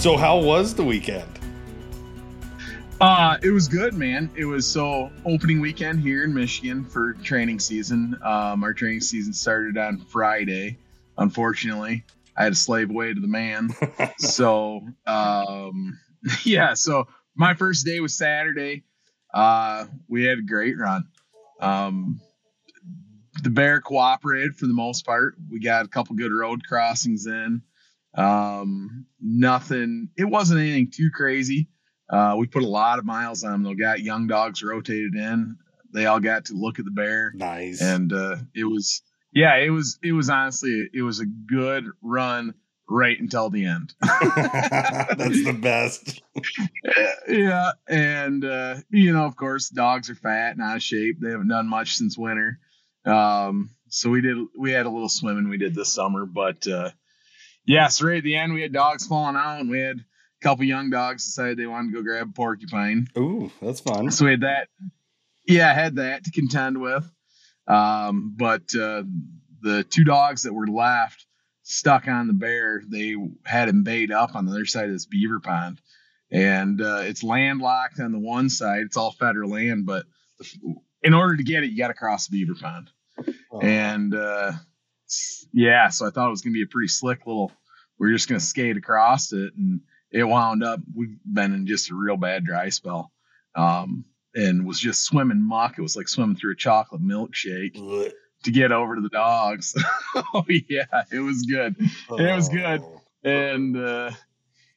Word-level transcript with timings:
So, 0.00 0.16
how 0.16 0.38
was 0.38 0.74
the 0.74 0.82
weekend? 0.82 1.28
Uh, 3.02 3.36
it 3.42 3.50
was 3.50 3.68
good, 3.68 3.92
man. 3.92 4.30
It 4.34 4.46
was 4.46 4.66
so 4.66 5.12
opening 5.26 5.60
weekend 5.60 6.00
here 6.00 6.24
in 6.24 6.32
Michigan 6.32 6.86
for 6.86 7.12
training 7.22 7.60
season. 7.60 8.18
Um, 8.24 8.64
our 8.64 8.72
training 8.72 9.02
season 9.02 9.34
started 9.34 9.76
on 9.76 9.98
Friday. 9.98 10.78
Unfortunately, 11.18 12.02
I 12.34 12.44
had 12.44 12.54
to 12.54 12.58
slave 12.58 12.88
away 12.88 13.12
to 13.12 13.20
the 13.20 13.28
man. 13.28 13.74
so, 14.18 14.80
um, 15.06 15.98
yeah. 16.44 16.72
So 16.72 17.06
my 17.34 17.52
first 17.52 17.84
day 17.84 18.00
was 18.00 18.14
Saturday. 18.14 18.84
Uh, 19.34 19.84
we 20.08 20.24
had 20.24 20.38
a 20.38 20.42
great 20.42 20.78
run. 20.78 21.08
Um, 21.60 22.22
the 23.42 23.50
bear 23.50 23.82
cooperated 23.82 24.56
for 24.56 24.66
the 24.66 24.72
most 24.72 25.04
part. 25.04 25.34
We 25.50 25.60
got 25.60 25.84
a 25.84 25.88
couple 25.88 26.16
good 26.16 26.32
road 26.32 26.62
crossings 26.66 27.26
in. 27.26 27.60
Um, 28.14 29.06
nothing. 29.20 30.08
It 30.16 30.24
wasn't 30.24 30.60
anything 30.60 30.90
too 30.90 31.10
crazy. 31.14 31.68
Uh, 32.08 32.34
we 32.38 32.46
put 32.46 32.62
a 32.62 32.68
lot 32.68 32.98
of 32.98 33.04
miles 33.04 33.44
on 33.44 33.62
them. 33.62 33.62
They 33.62 33.74
got 33.74 34.00
young 34.00 34.26
dogs 34.26 34.62
rotated 34.62 35.14
in. 35.14 35.56
They 35.92 36.06
all 36.06 36.20
got 36.20 36.46
to 36.46 36.54
look 36.54 36.78
at 36.78 36.84
the 36.84 36.90
bear. 36.90 37.32
Nice. 37.34 37.80
And 37.80 38.12
uh, 38.12 38.36
it 38.54 38.64
was, 38.64 39.02
yeah, 39.32 39.56
it 39.56 39.70
was, 39.70 39.98
it 40.02 40.12
was 40.12 40.28
honestly, 40.28 40.88
it 40.92 41.02
was 41.02 41.20
a 41.20 41.26
good 41.26 41.86
run 42.02 42.54
right 42.88 43.18
until 43.18 43.50
the 43.50 43.66
end. 43.66 43.94
That's 44.00 45.44
the 45.44 45.56
best. 45.58 46.22
yeah. 47.28 47.72
And, 47.88 48.44
uh, 48.44 48.76
you 48.90 49.12
know, 49.12 49.24
of 49.24 49.36
course, 49.36 49.68
dogs 49.68 50.10
are 50.10 50.16
fat 50.16 50.52
and 50.52 50.62
out 50.62 50.76
of 50.76 50.82
shape. 50.82 51.18
They 51.20 51.30
haven't 51.30 51.48
done 51.48 51.68
much 51.68 51.94
since 51.94 52.18
winter. 52.18 52.58
Um, 53.04 53.70
so 53.88 54.10
we 54.10 54.20
did, 54.20 54.36
we 54.58 54.72
had 54.72 54.86
a 54.86 54.90
little 54.90 55.08
swimming 55.08 55.48
we 55.48 55.58
did 55.58 55.74
this 55.74 55.92
summer, 55.92 56.26
but, 56.26 56.66
uh, 56.66 56.90
yeah, 57.64 57.88
so 57.88 58.06
right 58.06 58.18
at 58.18 58.24
the 58.24 58.36
end, 58.36 58.52
we 58.52 58.62
had 58.62 58.72
dogs 58.72 59.06
falling 59.06 59.36
out 59.36 59.60
and 59.60 59.70
we 59.70 59.80
had, 59.80 59.96
a 60.42 60.42
couple 60.42 60.64
young 60.64 60.88
dogs 60.88 61.26
decided 61.26 61.58
they 61.58 61.66
wanted 61.66 61.90
to 61.90 61.98
go 61.98 62.02
grab 62.02 62.30
a 62.30 62.32
porcupine. 62.32 63.06
Ooh, 63.18 63.50
that's 63.60 63.80
fun. 63.80 64.10
So 64.10 64.24
we 64.24 64.30
had 64.30 64.40
that. 64.40 64.68
Yeah, 65.46 65.68
I 65.68 65.74
had 65.74 65.96
that 65.96 66.24
to 66.24 66.30
contend 66.30 66.80
with. 66.80 67.04
Um, 67.66 68.34
but 68.38 68.62
uh, 68.74 69.02
the 69.60 69.84
two 69.84 70.04
dogs 70.04 70.44
that 70.44 70.54
were 70.54 70.66
left 70.66 71.26
stuck 71.62 72.08
on 72.08 72.26
the 72.26 72.32
bear, 72.32 72.82
they 72.88 73.16
had 73.44 73.68
him 73.68 73.82
bayed 73.82 74.12
up 74.12 74.34
on 74.34 74.46
the 74.46 74.52
other 74.52 74.64
side 74.64 74.86
of 74.86 74.92
this 74.92 75.04
beaver 75.04 75.40
pond. 75.40 75.78
And 76.32 76.80
uh, 76.80 77.02
it's 77.02 77.22
landlocked 77.22 78.00
on 78.00 78.12
the 78.12 78.18
one 78.18 78.48
side. 78.48 78.82
It's 78.82 78.96
all 78.96 79.12
federal 79.12 79.50
land, 79.50 79.84
but 79.84 80.06
in 81.02 81.12
order 81.12 81.36
to 81.36 81.42
get 81.42 81.64
it, 81.64 81.70
you 81.70 81.76
got 81.76 81.88
to 81.88 81.94
cross 81.94 82.28
the 82.28 82.38
beaver 82.38 82.58
pond. 82.58 82.88
Oh. 83.52 83.60
And 83.60 84.14
uh, 84.14 84.52
yeah, 85.52 85.88
so 85.88 86.06
I 86.06 86.10
thought 86.10 86.28
it 86.28 86.30
was 86.30 86.42
going 86.42 86.52
to 86.52 86.58
be 86.58 86.64
a 86.64 86.66
pretty 86.66 86.88
slick 86.88 87.26
little. 87.26 87.52
We 87.98 88.08
are 88.08 88.14
just 88.14 88.28
going 88.28 88.40
to 88.40 88.44
skate 88.44 88.76
across 88.76 89.32
it, 89.32 89.52
and 89.56 89.80
it 90.10 90.24
wound 90.24 90.62
up 90.62 90.80
we've 90.94 91.16
been 91.24 91.52
in 91.52 91.66
just 91.66 91.90
a 91.90 91.94
real 91.94 92.16
bad 92.16 92.44
dry 92.44 92.68
spell 92.68 93.12
um, 93.54 94.04
and 94.34 94.66
was 94.66 94.80
just 94.80 95.02
swimming 95.02 95.42
muck 95.42 95.78
it 95.78 95.82
was 95.82 95.96
like 95.96 96.08
swimming 96.08 96.36
through 96.36 96.52
a 96.52 96.56
chocolate 96.56 97.02
milkshake 97.02 98.12
to 98.42 98.50
get 98.50 98.72
over 98.72 98.96
to 98.96 99.00
the 99.00 99.08
dogs 99.08 99.74
oh 100.34 100.44
yeah 100.48 100.84
it 101.12 101.20
was 101.20 101.42
good 101.42 101.76
oh. 102.10 102.16
it 102.16 102.34
was 102.34 102.48
good 102.48 102.80
oh. 102.82 103.00
and 103.24 103.76
uh, 103.76 104.10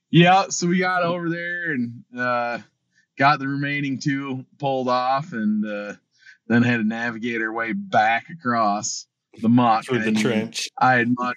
yeah 0.09 0.45
so 0.49 0.67
we 0.67 0.79
got 0.79 1.03
over 1.03 1.29
there 1.29 1.71
and 1.71 2.03
uh, 2.17 2.59
got 3.17 3.39
the 3.39 3.47
remaining 3.47 3.99
two 3.99 4.45
pulled 4.59 4.89
off 4.89 5.33
and 5.33 5.65
uh, 5.65 5.93
then 6.47 6.63
had 6.63 6.77
to 6.77 6.83
navigate 6.83 7.41
our 7.41 7.53
way 7.53 7.73
back 7.73 8.27
across 8.29 9.07
the 9.41 9.49
muck 9.49 9.85
through 9.85 9.99
the 9.99 10.11
trench 10.11 10.69
i 10.77 10.93
had 10.93 11.07
muck 11.17 11.35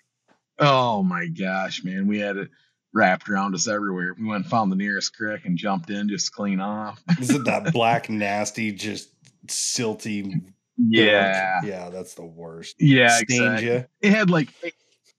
oh 0.58 1.02
my 1.02 1.27
gosh 1.27 1.83
man 1.84 2.06
we 2.06 2.19
had 2.19 2.36
it 2.36 2.48
wrapped 2.97 3.28
around 3.28 3.54
us 3.54 3.69
everywhere. 3.69 4.15
We 4.19 4.25
went 4.25 4.44
and 4.44 4.50
found 4.50 4.72
the 4.72 4.76
nearest 4.76 5.15
creek 5.15 5.44
and 5.44 5.56
jumped 5.56 5.91
in 5.91 6.09
just 6.09 6.26
to 6.26 6.32
clean 6.32 6.60
off. 6.60 7.00
Is 7.20 7.31
it 7.31 7.44
that 7.44 7.72
black, 7.72 8.09
nasty, 8.09 8.72
just 8.72 9.10
silty? 9.47 10.43
Yeah. 10.78 11.60
Yeah, 11.62 11.91
that's 11.91 12.15
the 12.15 12.25
worst. 12.25 12.76
Yeah, 12.81 13.20
exactly. 13.20 13.66
You. 13.66 13.84
It 14.00 14.12
had 14.12 14.31
like, 14.31 14.49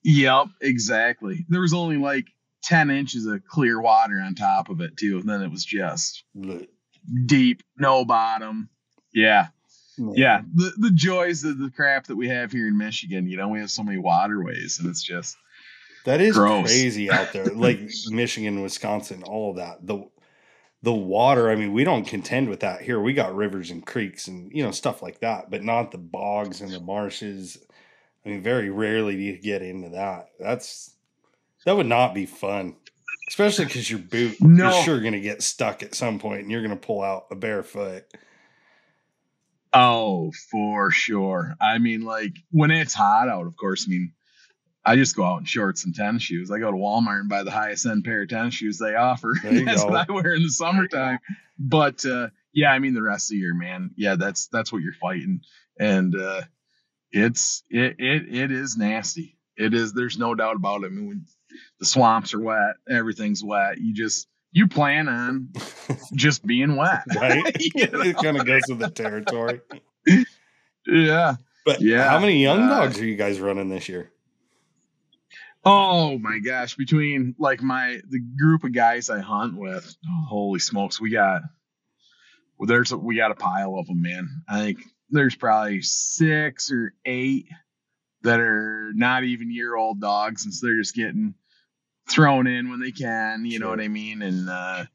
yep, 0.04 0.48
exactly. 0.60 1.46
There 1.50 1.62
was 1.62 1.74
only 1.74 1.98
like 1.98 2.26
10 2.64 2.90
inches 2.90 3.28
of 3.28 3.46
clear 3.46 3.80
water 3.80 4.20
on 4.20 4.34
top 4.34 4.70
of 4.70 4.82
it, 4.82 4.98
too. 4.98 5.20
And 5.20 5.30
then 5.30 5.44
it 5.44 5.52
was 5.52 5.64
just 5.64 6.24
deep, 7.26 7.62
no 7.78 8.06
bottom. 8.06 8.70
Yeah. 9.14 9.48
Yeah. 9.98 10.42
The, 10.54 10.74
the 10.78 10.92
joys 10.92 11.44
of 11.44 11.58
the 11.60 11.72
crap 11.72 12.08
that 12.08 12.16
we 12.16 12.28
have 12.30 12.52
here 12.52 12.68
in 12.68 12.78
Michigan, 12.78 13.28
you 13.28 13.38
know, 13.38 13.48
we 13.48 13.60
have 13.60 13.72
so 13.72 13.84
many 13.84 13.98
waterways 13.98 14.80
and 14.80 14.90
it's 14.90 15.02
just, 15.02 15.38
that 16.06 16.22
is 16.22 16.36
Gross. 16.36 16.68
crazy 16.68 17.12
out 17.12 17.34
there. 17.34 17.46
Like 17.54 17.82
Michigan, 18.10 18.62
Wisconsin, 18.62 19.24
all 19.24 19.52
of 19.52 19.58
that. 19.58 19.86
The 19.86 20.08
the 20.84 20.94
water, 20.94 21.50
I 21.50 21.56
mean, 21.56 21.74
we 21.74 21.84
don't 21.84 22.06
contend 22.06 22.50
with 22.50 22.62
that 22.62 22.82
here. 22.82 23.02
We 23.02 23.14
got 23.14 23.36
rivers 23.36 23.72
and 23.72 23.86
creeks 23.86 24.28
and 24.28 24.50
you 24.54 24.64
know 24.64 24.72
stuff 24.72 25.02
like 25.02 25.20
that, 25.20 25.50
but 25.50 25.64
not 25.64 25.92
the 25.92 25.98
bogs 25.98 26.62
and 26.62 26.72
the 26.72 26.80
marshes. 26.80 27.58
I 28.26 28.30
mean, 28.30 28.42
very 28.42 28.70
rarely 28.70 29.16
do 29.16 29.22
you 29.22 29.38
get 29.38 29.62
into 29.62 29.90
that. 29.90 30.30
That's 30.40 30.96
that 31.66 31.76
would 31.76 31.88
not 31.88 32.14
be 32.14 32.26
fun. 32.26 32.76
Especially 33.30 33.66
because 33.66 33.90
your 33.90 34.00
boot, 34.00 34.40
no. 34.40 34.72
you're 34.72 34.84
sure 34.84 35.00
going 35.02 35.12
to 35.12 35.20
get 35.20 35.44
stuck 35.44 35.84
at 35.84 35.94
some 35.94 36.18
point 36.20 36.44
and 36.44 36.52
you're 36.52 36.62
going 36.62 36.78
to 36.78 36.88
pull 36.88 37.04
out 37.04 37.26
a 37.30 37.36
barefoot. 37.36 38.06
Oh, 39.80 40.32
for 40.50 40.90
sure. 40.90 41.56
I 41.62 41.78
mean, 41.78 42.02
like 42.02 42.34
when 42.50 42.72
it's 42.72 42.96
hot 42.96 43.30
out, 43.30 43.46
of 43.46 43.56
course, 43.56 43.86
I 43.88 43.92
mean, 43.92 44.14
I 44.84 44.96
just 44.96 45.16
go 45.16 45.24
out 45.24 45.40
in 45.40 45.46
shorts 45.46 45.86
and 45.86 45.94
tennis 45.94 46.24
shoes. 46.24 46.50
I 46.50 46.58
go 46.58 46.72
to 46.72 46.78
Walmart 46.78 47.20
and 47.20 47.30
buy 47.30 47.44
the 47.44 47.52
highest 47.52 47.86
end 47.86 48.04
pair 48.04 48.24
of 48.24 48.30
tennis 48.30 48.56
shoes 48.56 48.80
they 48.80 48.96
offer. 48.96 49.34
that's 49.44 49.84
go. 49.84 49.90
what 49.90 50.10
I 50.10 50.12
wear 50.12 50.34
in 50.34 50.44
the 50.44 50.50
summertime. 50.50 51.20
But 51.60 52.06
uh, 52.06 52.30
yeah, 52.54 52.72
I 52.72 52.80
mean 52.80 52.96
the 52.96 53.04
rest 53.04 53.30
of 53.30 53.36
the 53.36 53.40
year, 53.40 53.54
man. 53.54 53.92
Yeah, 53.96 54.16
that's 54.16 54.48
that's 54.48 54.72
what 54.72 54.82
you're 54.82 54.94
fighting, 54.94 55.42
and 55.80 56.16
uh, 56.16 56.42
it's 57.12 57.64
it 57.70 57.98
it 58.00 58.34
it 58.34 58.52
is 58.52 58.78
nasty. 58.78 59.38
It 59.58 59.74
is. 59.74 59.94
There's 59.94 60.18
no 60.18 60.34
doubt 60.34 60.56
about 60.56 60.84
it. 60.84 60.88
I 60.88 60.90
mean, 60.90 61.08
when 61.08 61.26
the 61.80 61.86
swamps 61.86 62.34
are 62.34 62.42
wet, 62.42 62.76
everything's 62.90 63.44
wet. 63.44 63.78
You 63.80 63.94
just 63.94 64.28
you 64.52 64.68
plan 64.68 65.08
on 65.08 65.50
just 66.14 66.46
being 66.46 66.76
wet, 66.76 67.04
right? 67.16 67.56
you 67.76 67.88
know? 67.88 68.02
It 68.02 68.18
kind 68.18 68.38
of 68.38 68.46
goes 68.46 68.64
with 68.70 68.80
the 68.80 68.90
territory. 68.90 69.62
yeah, 70.86 71.36
but 71.66 71.82
yeah. 71.82 72.10
How 72.10 72.20
many 72.20 72.42
young 72.42 72.64
uh, 72.64 72.70
dogs 72.70 73.00
are 73.00 73.06
you 73.06 73.16
guys 73.16 73.40
running 73.40 73.70
this 73.70 73.90
year? 73.90 74.12
Oh 75.64 76.18
my 76.18 76.40
gosh! 76.40 76.76
Between 76.76 77.36
like 77.38 77.62
my 77.62 78.00
the 78.10 78.20
group 78.20 78.64
of 78.64 78.74
guys 78.74 79.10
I 79.10 79.20
hunt 79.20 79.58
with, 79.58 79.96
holy 80.28 80.60
smokes, 80.60 81.02
we 81.02 81.12
got 81.12 81.42
well, 82.58 82.68
there's 82.68 82.92
a, 82.92 82.98
we 82.98 83.16
got 83.16 83.32
a 83.32 83.36
pile 83.36 83.78
of 83.78 83.88
them, 83.88 84.02
man. 84.02 84.44
I 84.48 84.60
think 84.62 84.80
there's 85.10 85.36
probably 85.36 85.82
six 85.82 86.72
or 86.72 86.94
eight 87.06 87.48
that 88.24 88.40
are 88.40 88.92
not 88.96 89.24
even 89.24 89.52
year 89.52 89.76
old 89.76 90.02
dogs, 90.02 90.46
and 90.46 90.54
so 90.54 90.68
they're 90.68 90.78
just 90.78 90.96
getting 90.96 91.36
thrown 92.10 92.48
in 92.48 92.70
when 92.70 92.80
they 92.80 92.92
can. 92.92 93.46
You 93.46 93.52
sure. 93.52 93.60
know 93.62 93.70
what 93.70 93.82
I 93.82 93.88
mean? 93.88 94.22
And 94.22 94.50
uh, 94.50 94.86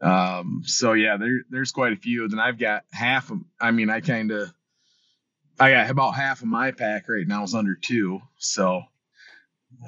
um, 0.00 0.62
so 0.64 0.92
yeah, 0.92 1.16
there 1.16 1.42
there's 1.50 1.72
quite 1.72 1.92
a 1.92 1.96
few. 1.96 2.28
Then 2.28 2.40
I've 2.40 2.58
got 2.58 2.84
half 2.92 3.30
of. 3.30 3.40
I 3.60 3.70
mean, 3.70 3.90
I 3.90 4.00
kind 4.00 4.30
of 4.30 4.52
I 5.58 5.72
got 5.72 5.90
about 5.90 6.12
half 6.12 6.40
of 6.40 6.48
my 6.48 6.70
pack 6.70 7.08
right 7.08 7.26
now 7.26 7.42
is 7.42 7.54
under 7.54 7.74
two, 7.74 8.20
so 8.38 8.82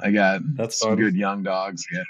I 0.02 0.10
got 0.10 0.42
that's 0.56 0.78
some 0.78 0.90
fun. 0.90 0.98
good 0.98 1.14
young 1.14 1.42
dogs. 1.42 1.86
Yeah. 1.92 2.02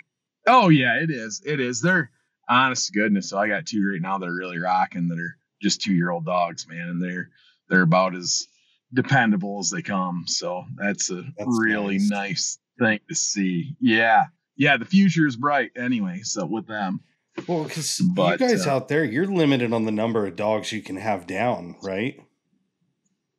Oh 0.46 0.68
yeah, 0.68 1.00
it 1.00 1.10
is. 1.10 1.42
It 1.44 1.60
is. 1.60 1.80
They're 1.80 2.10
honest 2.48 2.88
to 2.88 2.98
goodness. 2.98 3.30
So 3.30 3.38
I 3.38 3.48
got 3.48 3.66
two 3.66 3.88
right 3.88 4.00
now 4.00 4.18
that 4.18 4.28
are 4.28 4.34
really 4.34 4.58
rocking 4.58 5.08
that 5.08 5.18
are 5.18 5.36
just 5.60 5.80
two 5.80 5.94
year 5.94 6.10
old 6.10 6.26
dogs, 6.26 6.66
man, 6.68 6.88
and 6.88 7.02
they're 7.02 7.30
they're 7.68 7.82
about 7.82 8.16
as 8.16 8.48
dependable 8.92 9.60
as 9.60 9.70
they 9.70 9.82
come. 9.82 10.24
So 10.26 10.64
that's 10.76 11.10
a 11.10 11.22
that's 11.38 11.60
really 11.60 11.98
nice. 11.98 12.10
nice 12.10 12.58
thing 12.78 13.00
to 13.08 13.14
see. 13.14 13.76
Yeah. 13.80 14.26
Yeah, 14.62 14.76
the 14.76 14.84
future 14.84 15.26
is 15.26 15.34
bright 15.34 15.72
anyway. 15.74 16.20
So 16.22 16.46
with 16.46 16.68
them. 16.68 17.00
Well, 17.48 17.64
because 17.64 17.98
you 17.98 18.14
guys 18.14 18.64
uh, 18.64 18.70
out 18.70 18.86
there, 18.86 19.02
you're 19.02 19.26
limited 19.26 19.72
on 19.72 19.86
the 19.86 19.90
number 19.90 20.24
of 20.24 20.36
dogs 20.36 20.70
you 20.70 20.80
can 20.80 20.94
have 20.94 21.26
down, 21.26 21.74
right? 21.82 22.20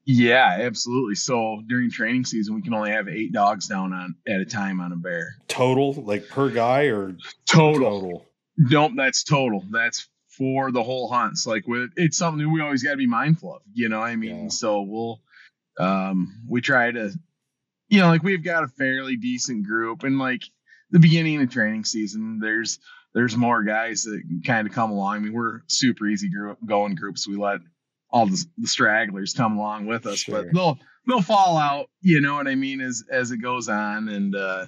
Yeah, 0.04 0.58
absolutely. 0.60 1.16
So 1.16 1.62
during 1.66 1.90
training 1.90 2.26
season, 2.26 2.56
we 2.56 2.62
can 2.62 2.74
only 2.74 2.92
have 2.92 3.08
eight 3.08 3.32
dogs 3.32 3.70
down 3.70 3.94
on 3.94 4.16
at 4.28 4.42
a 4.42 4.46
time 4.46 4.82
on 4.82 4.92
a 4.92 4.98
bear. 4.98 5.38
Total, 5.48 5.94
like 5.94 6.28
per 6.28 6.50
guy, 6.50 6.88
or 6.88 7.16
total? 7.46 8.02
Total. 8.02 8.26
Nope, 8.58 8.92
that's 8.98 9.24
total. 9.24 9.64
That's 9.72 10.10
for 10.28 10.74
the 10.74 10.84
whole 10.84 11.08
hunts. 11.08 11.48
Like 11.48 11.66
with 11.70 11.92
it's 11.96 12.18
something 12.18 12.52
we 12.52 12.60
always 12.60 12.84
got 12.84 12.92
to 12.92 12.98
be 12.98 13.08
mindful 13.08 13.56
of. 13.56 13.62
You 13.74 13.88
know, 13.88 14.02
I 14.02 14.18
mean, 14.18 14.44
yeah. 14.44 14.50
so 14.50 14.82
we'll 14.82 15.22
um 15.80 16.42
we 16.50 16.60
try 16.60 16.92
to, 16.92 17.14
you 17.88 18.02
know, 18.02 18.08
like 18.08 18.24
we've 18.24 18.44
got 18.44 18.66
a 18.66 18.68
fairly 18.68 19.16
decent 19.16 19.66
group, 19.66 20.04
and 20.04 20.20
like 20.20 20.44
the 20.94 21.00
beginning 21.00 21.42
of 21.42 21.50
training 21.50 21.84
season, 21.84 22.40
there's 22.40 22.80
there's 23.14 23.36
more 23.36 23.64
guys 23.64 24.04
that 24.04 24.22
kind 24.46 24.68
of 24.68 24.74
come 24.74 24.92
along. 24.92 25.16
I 25.16 25.20
mean, 25.20 25.34
we're 25.34 25.62
super 25.68 26.08
easy 26.08 26.30
group 26.30 26.60
going 26.66 26.96
groups. 26.96 27.28
We 27.28 27.36
let 27.36 27.60
all 28.10 28.28
the, 28.28 28.46
the 28.60 28.68
stragglers 28.68 29.34
come 29.34 29.58
along 29.58 29.88
with 29.88 30.06
us, 30.06 30.20
sure. 30.20 30.44
but 30.44 30.54
they'll 30.54 30.80
they'll 31.08 31.22
fall 31.22 31.58
out. 31.58 31.90
You 32.02 32.22
know 32.22 32.36
what 32.36 32.48
I 32.48 32.56
mean? 32.56 32.80
As 32.80 33.04
as 33.12 33.32
it 33.32 33.38
goes 33.38 33.70
on, 33.70 34.08
and 34.08 34.36
uh, 34.36 34.68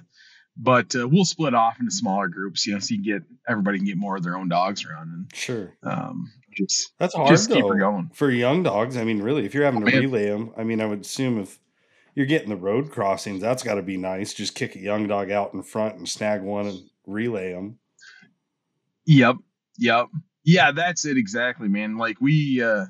but 0.56 0.96
uh, 0.96 1.06
we'll 1.08 1.24
split 1.24 1.54
off 1.54 1.78
into 1.78 1.92
smaller 1.92 2.26
groups, 2.26 2.66
you 2.66 2.74
know, 2.74 2.80
so 2.80 2.94
you 2.94 3.04
get 3.04 3.22
everybody 3.48 3.78
can 3.78 3.86
get 3.86 3.96
more 3.96 4.16
of 4.16 4.24
their 4.24 4.36
own 4.36 4.48
dogs 4.48 4.84
running. 4.84 5.28
Sure. 5.32 5.76
Um, 5.84 6.32
just 6.56 6.92
that's 6.98 7.14
hard 7.14 7.28
just 7.28 7.48
though, 7.48 7.54
keep 7.54 7.66
her 7.66 7.78
going 7.78 8.10
for 8.14 8.30
young 8.30 8.64
dogs. 8.64 8.96
I 8.96 9.04
mean, 9.04 9.22
really, 9.22 9.46
if 9.46 9.54
you're 9.54 9.64
having 9.64 9.84
to 9.84 9.96
relay 9.96 10.28
them, 10.28 10.52
I 10.56 10.64
mean, 10.64 10.80
I 10.80 10.86
would 10.86 11.02
assume 11.02 11.38
if 11.38 11.56
you're 12.16 12.26
getting 12.26 12.48
the 12.48 12.56
road 12.56 12.90
crossings, 12.90 13.42
that's 13.42 13.62
got 13.62 13.74
to 13.74 13.82
be 13.82 13.98
nice. 13.98 14.32
Just 14.32 14.54
kick 14.54 14.74
a 14.74 14.80
young 14.80 15.06
dog 15.06 15.30
out 15.30 15.52
in 15.52 15.62
front 15.62 15.96
and 15.96 16.08
snag 16.08 16.42
one 16.42 16.66
and 16.66 16.80
relay 17.06 17.52
them. 17.52 17.78
Yep. 19.04 19.36
Yep. 19.78 20.08
Yeah, 20.42 20.72
that's 20.72 21.04
it 21.04 21.18
exactly, 21.18 21.68
man. 21.68 21.98
Like 21.98 22.18
we 22.20 22.62
uh 22.62 22.86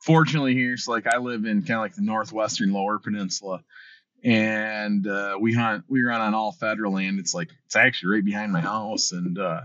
fortunately 0.00 0.52
here, 0.54 0.76
so 0.76 0.92
like 0.92 1.06
I 1.06 1.16
live 1.16 1.46
in 1.46 1.62
kind 1.62 1.78
of 1.78 1.80
like 1.80 1.94
the 1.94 2.02
northwestern 2.02 2.72
lower 2.72 2.98
peninsula 2.98 3.62
and 4.22 5.06
uh 5.06 5.38
we 5.40 5.54
hunt 5.54 5.84
we 5.88 6.02
run 6.02 6.20
on 6.20 6.34
all 6.34 6.52
federal 6.52 6.92
land. 6.92 7.18
It's 7.18 7.32
like 7.32 7.48
it's 7.64 7.76
actually 7.76 8.14
right 8.16 8.24
behind 8.24 8.52
my 8.52 8.60
house 8.60 9.12
and 9.12 9.38
uh 9.38 9.62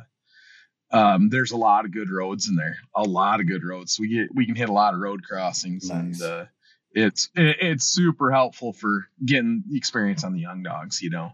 um 0.92 1.30
there's 1.30 1.52
a 1.52 1.58
lot 1.58 1.84
of 1.84 1.92
good 1.92 2.10
roads 2.10 2.48
in 2.48 2.56
there. 2.56 2.78
A 2.96 3.04
lot 3.04 3.42
of 3.42 3.48
good 3.48 3.66
roads. 3.66 4.00
We 4.00 4.08
get 4.08 4.34
we 4.34 4.46
can 4.46 4.56
hit 4.56 4.70
a 4.70 4.74
lot 4.74 4.94
of 4.94 5.02
road 5.02 5.22
crossings 5.24 5.90
nice. 5.90 6.00
and 6.00 6.22
uh 6.22 6.46
it's 6.94 7.30
it, 7.36 7.58
it's 7.62 7.86
super 7.86 8.32
helpful 8.32 8.74
for 8.74 9.08
getting 9.24 9.64
experience 9.72 10.24
on 10.24 10.34
the 10.34 10.42
young 10.42 10.64
dogs, 10.64 11.02
you 11.02 11.10
know. 11.10 11.34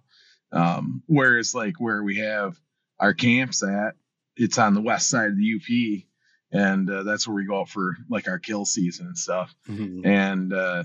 Um 0.51 1.04
whereas 1.07 1.54
like 1.54 1.80
where 1.80 2.04
we 2.04 2.18
have 2.18 2.57
our 3.00 3.13
camps 3.13 3.63
at 3.63 3.95
it's 4.38 4.57
on 4.57 4.74
the 4.74 4.81
west 4.81 5.09
side 5.09 5.30
of 5.30 5.38
the 5.38 5.56
UP, 5.56 6.04
and 6.51 6.89
uh, 6.89 7.04
that's 7.04 7.27
where 7.27 7.36
we 7.36 7.45
go 7.45 7.62
out 7.62 7.69
for 7.69 7.98
like 8.09 8.27
our 8.27 8.39
kill 8.39 8.65
season 8.65 9.07
and 9.07 9.18
stuff. 9.18 9.54
Mm-hmm. 9.68 10.06
And 10.06 10.54
uh, 10.54 10.83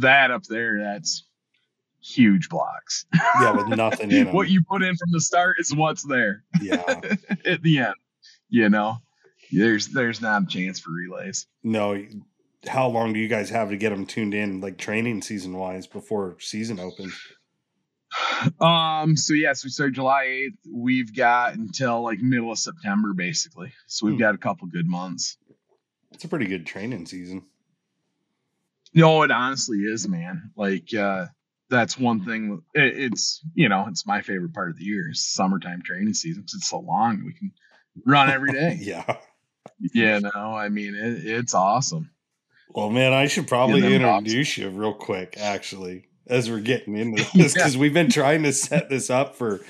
that 0.00 0.30
up 0.30 0.44
there, 0.44 0.78
that's 0.78 1.24
huge 2.00 2.48
blocks. 2.48 3.06
Yeah, 3.40 3.52
with 3.52 3.68
nothing 3.68 4.10
in 4.12 4.32
what 4.32 4.48
you 4.48 4.62
put 4.62 4.82
in 4.82 4.96
from 4.96 5.10
the 5.10 5.20
start 5.20 5.56
is 5.58 5.74
what's 5.74 6.04
there. 6.04 6.44
Yeah, 6.60 6.82
at 7.44 7.62
the 7.62 7.78
end, 7.78 7.94
you 8.48 8.68
know, 8.68 8.98
there's 9.52 9.88
there's 9.88 10.20
not 10.20 10.44
a 10.44 10.46
chance 10.46 10.78
for 10.80 10.90
relays. 10.90 11.46
No. 11.62 12.02
How 12.68 12.88
long 12.88 13.12
do 13.12 13.20
you 13.20 13.28
guys 13.28 13.50
have 13.50 13.70
to 13.70 13.76
get 13.76 13.90
them 13.90 14.06
tuned 14.06 14.34
in, 14.34 14.60
like 14.60 14.78
training 14.78 15.22
season 15.22 15.56
wise, 15.56 15.86
before 15.86 16.36
season 16.40 16.80
opens? 16.80 17.14
Um. 18.60 19.16
So 19.16 19.34
yes, 19.34 19.64
we 19.64 19.70
start 19.70 19.94
July 19.94 20.24
eighth. 20.24 20.58
We've 20.70 21.14
got 21.14 21.54
until 21.54 22.02
like 22.02 22.20
middle 22.20 22.52
of 22.52 22.58
September, 22.58 23.12
basically. 23.14 23.72
So 23.86 24.06
we've 24.06 24.14
hmm. 24.14 24.20
got 24.20 24.34
a 24.34 24.38
couple 24.38 24.66
good 24.68 24.86
months. 24.86 25.36
It's 26.12 26.24
a 26.24 26.28
pretty 26.28 26.46
good 26.46 26.66
training 26.66 27.06
season. 27.06 27.44
No, 28.94 29.22
it 29.22 29.30
honestly 29.30 29.78
is, 29.78 30.08
man. 30.08 30.50
Like 30.56 30.94
uh 30.94 31.26
that's 31.68 31.98
one 31.98 32.24
thing. 32.24 32.62
It, 32.74 32.98
it's 32.98 33.42
you 33.54 33.68
know 33.68 33.86
it's 33.88 34.06
my 34.06 34.22
favorite 34.22 34.54
part 34.54 34.70
of 34.70 34.78
the 34.78 34.84
year 34.84 35.10
is 35.10 35.26
summertime 35.26 35.82
training 35.82 36.14
season 36.14 36.42
because 36.42 36.54
it's 36.54 36.70
so 36.70 36.78
long. 36.78 37.22
We 37.24 37.34
can 37.34 37.52
run 38.04 38.30
every 38.30 38.52
day. 38.52 38.78
yeah. 38.80 39.18
Yeah. 39.92 40.20
No, 40.20 40.54
I 40.54 40.68
mean 40.68 40.94
it, 40.94 41.26
it's 41.26 41.54
awesome. 41.54 42.10
Well, 42.76 42.90
man, 42.90 43.12
I 43.12 43.26
should 43.26 43.48
probably 43.48 43.94
introduce 43.94 44.56
you 44.56 44.68
real 44.68 44.94
quick, 44.94 45.36
actually 45.36 46.06
as 46.26 46.50
we're 46.50 46.60
getting 46.60 46.96
into 46.96 47.24
this 47.34 47.54
because 47.54 47.74
yeah. 47.74 47.80
we've 47.80 47.94
been 47.94 48.10
trying 48.10 48.42
to 48.42 48.52
set 48.52 48.88
this 48.88 49.10
up 49.10 49.36
for 49.36 49.60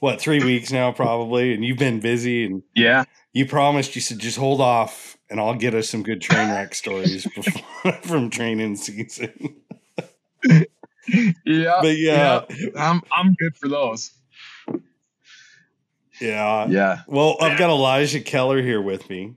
what 0.00 0.20
three 0.20 0.42
weeks 0.42 0.72
now 0.72 0.90
probably 0.92 1.52
and 1.52 1.64
you've 1.64 1.78
been 1.78 2.00
busy 2.00 2.44
and 2.44 2.62
yeah. 2.74 3.04
you 3.32 3.46
promised 3.46 3.94
you 3.94 4.00
said 4.00 4.18
just 4.18 4.38
hold 4.38 4.60
off 4.60 5.18
and 5.28 5.38
i'll 5.38 5.54
get 5.54 5.74
us 5.74 5.88
some 5.88 6.02
good 6.02 6.22
train 6.22 6.48
wreck 6.48 6.74
stories 6.74 7.26
before, 7.34 7.92
from 8.02 8.30
training 8.30 8.76
season. 8.76 9.56
Yeah 11.44 11.78
but 11.82 11.96
yeah, 11.96 12.44
yeah 12.48 12.68
i'm 12.76 13.02
i'm 13.12 13.34
good 13.34 13.56
for 13.56 13.68
those. 13.68 14.12
Yeah. 16.20 16.66
Yeah. 16.68 17.00
Well 17.06 17.36
i've 17.40 17.58
got 17.58 17.70
elijah 17.70 18.20
keller 18.20 18.62
here 18.62 18.80
with 18.80 19.08
me. 19.10 19.34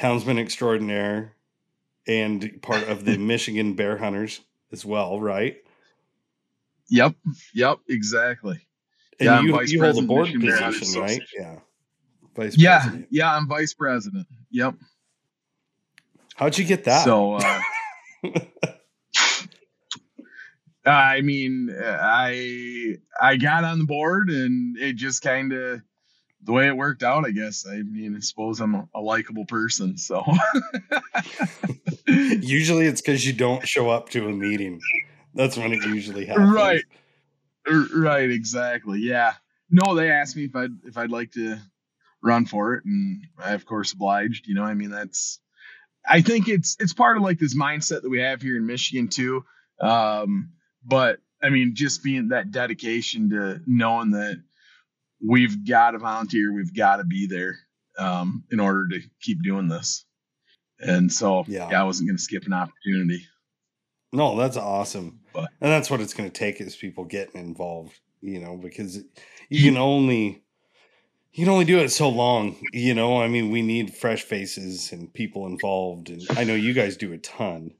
Houndsman 0.00 0.38
extraordinaire 0.38 1.33
and 2.06 2.60
part 2.62 2.88
of 2.88 3.04
the 3.04 3.16
michigan 3.18 3.74
bear 3.74 3.98
hunters 3.98 4.40
as 4.72 4.84
well 4.84 5.20
right 5.20 5.58
Yep. 6.88 7.14
Yep. 7.54 7.78
Exactly. 7.88 8.60
And 9.20 9.26
yeah, 9.26 9.40
you, 9.40 9.60
you 9.62 9.82
hold 9.82 9.96
the 9.96 10.02
board 10.02 10.28
position, 10.32 11.00
right? 11.00 11.22
Yeah. 11.36 11.58
Vice 12.34 12.56
yeah. 12.56 12.80
President. 12.80 13.08
Yeah. 13.10 13.34
I'm 13.34 13.48
vice 13.48 13.74
president. 13.74 14.26
Yep. 14.50 14.74
How'd 16.34 16.58
you 16.58 16.64
get 16.64 16.84
that? 16.84 17.04
So, 17.04 17.34
uh, 17.44 17.60
I 20.84 21.20
mean, 21.20 21.72
I 21.80 22.96
I 23.20 23.36
got 23.36 23.62
on 23.62 23.78
the 23.78 23.84
board 23.84 24.30
and 24.30 24.76
it 24.76 24.96
just 24.96 25.22
kind 25.22 25.52
of 25.52 25.80
the 26.44 26.52
way 26.52 26.68
it 26.68 26.76
worked 26.76 27.02
out. 27.02 27.26
I 27.26 27.30
guess. 27.30 27.66
I 27.66 27.76
mean, 27.82 28.16
I 28.16 28.20
suppose 28.20 28.60
I'm 28.60 28.74
a, 28.74 28.88
a 28.94 29.00
likable 29.00 29.46
person, 29.46 29.98
so. 29.98 30.24
Usually, 32.06 32.86
it's 32.86 33.00
because 33.00 33.26
you 33.26 33.32
don't 33.32 33.66
show 33.66 33.90
up 33.90 34.10
to 34.10 34.28
a 34.28 34.32
meeting. 34.32 34.80
That's 35.34 35.56
when 35.56 35.72
it 35.72 35.82
usually 35.84 36.26
happens. 36.26 36.50
Right. 36.50 36.84
Right, 37.66 38.30
exactly. 38.30 39.00
Yeah. 39.00 39.32
No, 39.70 39.94
they 39.94 40.10
asked 40.10 40.36
me 40.36 40.44
if 40.44 40.54
I'd 40.54 40.70
if 40.84 40.98
I'd 40.98 41.10
like 41.10 41.32
to 41.32 41.58
run 42.22 42.46
for 42.46 42.74
it, 42.74 42.84
and 42.84 43.26
I 43.38 43.52
of 43.52 43.64
course 43.64 43.92
obliged. 43.92 44.46
You 44.46 44.54
know, 44.54 44.62
I 44.62 44.74
mean 44.74 44.90
that's 44.90 45.40
I 46.06 46.20
think 46.20 46.48
it's 46.48 46.76
it's 46.78 46.92
part 46.92 47.16
of 47.16 47.22
like 47.22 47.38
this 47.38 47.56
mindset 47.56 48.02
that 48.02 48.10
we 48.10 48.20
have 48.20 48.42
here 48.42 48.56
in 48.56 48.66
Michigan 48.66 49.08
too. 49.08 49.44
Um, 49.80 50.52
but 50.84 51.20
I 51.42 51.48
mean, 51.48 51.74
just 51.74 52.02
being 52.02 52.28
that 52.28 52.50
dedication 52.50 53.30
to 53.30 53.60
knowing 53.66 54.10
that 54.12 54.42
we've 55.26 55.66
got 55.66 55.92
to 55.92 55.98
volunteer, 55.98 56.52
we've 56.52 56.74
got 56.74 56.96
to 56.96 57.04
be 57.04 57.26
there 57.26 57.56
um, 57.98 58.44
in 58.50 58.60
order 58.60 58.88
to 58.88 59.00
keep 59.20 59.42
doing 59.42 59.68
this. 59.68 60.04
And 60.80 61.12
so, 61.12 61.44
yeah, 61.46 61.68
yeah 61.70 61.80
I 61.80 61.84
wasn't 61.84 62.08
going 62.08 62.16
to 62.16 62.22
skip 62.22 62.46
an 62.46 62.52
opportunity. 62.52 63.26
No, 64.12 64.36
that's 64.36 64.56
awesome. 64.56 65.20
But, 65.32 65.48
and 65.60 65.70
that's 65.70 65.90
what 65.90 66.00
it's 66.00 66.14
going 66.14 66.30
to 66.30 66.38
take 66.38 66.60
is 66.60 66.76
people 66.76 67.04
getting 67.04 67.40
involved, 67.40 67.98
you 68.20 68.38
know, 68.38 68.56
because 68.56 69.02
you 69.48 69.64
can 69.64 69.76
only 69.76 70.42
you 71.32 71.44
can 71.44 71.52
only 71.52 71.64
do 71.64 71.80
it 71.80 71.88
so 71.88 72.08
long, 72.08 72.56
you 72.72 72.94
know. 72.94 73.20
I 73.20 73.26
mean, 73.26 73.50
we 73.50 73.60
need 73.60 73.92
fresh 73.92 74.22
faces 74.22 74.92
and 74.92 75.12
people 75.12 75.46
involved, 75.46 76.10
and 76.10 76.22
I 76.30 76.44
know 76.44 76.54
you 76.54 76.72
guys 76.74 76.96
do 76.96 77.12
a 77.12 77.18
ton. 77.18 77.72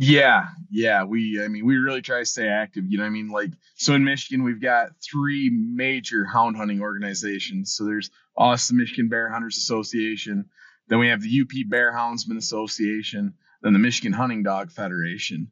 Yeah, 0.00 0.46
yeah, 0.70 1.02
we 1.02 1.42
I 1.44 1.48
mean, 1.48 1.66
we 1.66 1.76
really 1.76 2.02
try 2.02 2.20
to 2.20 2.24
stay 2.24 2.46
active, 2.46 2.84
you 2.88 2.98
know. 2.98 3.04
I 3.04 3.10
mean, 3.10 3.30
like 3.30 3.50
so 3.74 3.94
in 3.94 4.04
Michigan, 4.04 4.44
we've 4.44 4.62
got 4.62 4.90
three 5.02 5.50
major 5.50 6.24
hound 6.24 6.56
hunting 6.56 6.80
organizations. 6.80 7.74
So 7.74 7.84
there's 7.84 8.08
us, 8.38 8.68
the 8.68 8.74
Michigan 8.74 9.08
Bear 9.08 9.28
Hunters 9.28 9.56
Association, 9.56 10.44
then 10.86 11.00
we 11.00 11.08
have 11.08 11.20
the 11.20 11.40
UP 11.42 11.68
Bear 11.68 11.92
Houndsman 11.92 12.36
Association, 12.36 13.34
then 13.62 13.72
the 13.72 13.80
Michigan 13.80 14.12
Hunting 14.12 14.44
Dog 14.44 14.70
Federation. 14.70 15.50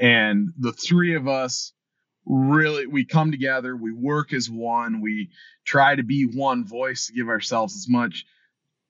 And 0.00 0.50
the 0.56 0.72
three 0.72 1.16
of 1.16 1.26
us 1.26 1.72
really 2.24 2.86
we 2.86 3.04
come 3.04 3.32
together, 3.32 3.76
we 3.76 3.92
work 3.92 4.32
as 4.32 4.48
one, 4.48 5.00
we 5.00 5.30
try 5.66 5.96
to 5.96 6.04
be 6.04 6.24
one 6.24 6.64
voice 6.64 7.08
to 7.08 7.14
give 7.14 7.28
ourselves 7.28 7.74
as 7.74 7.88
much 7.88 8.26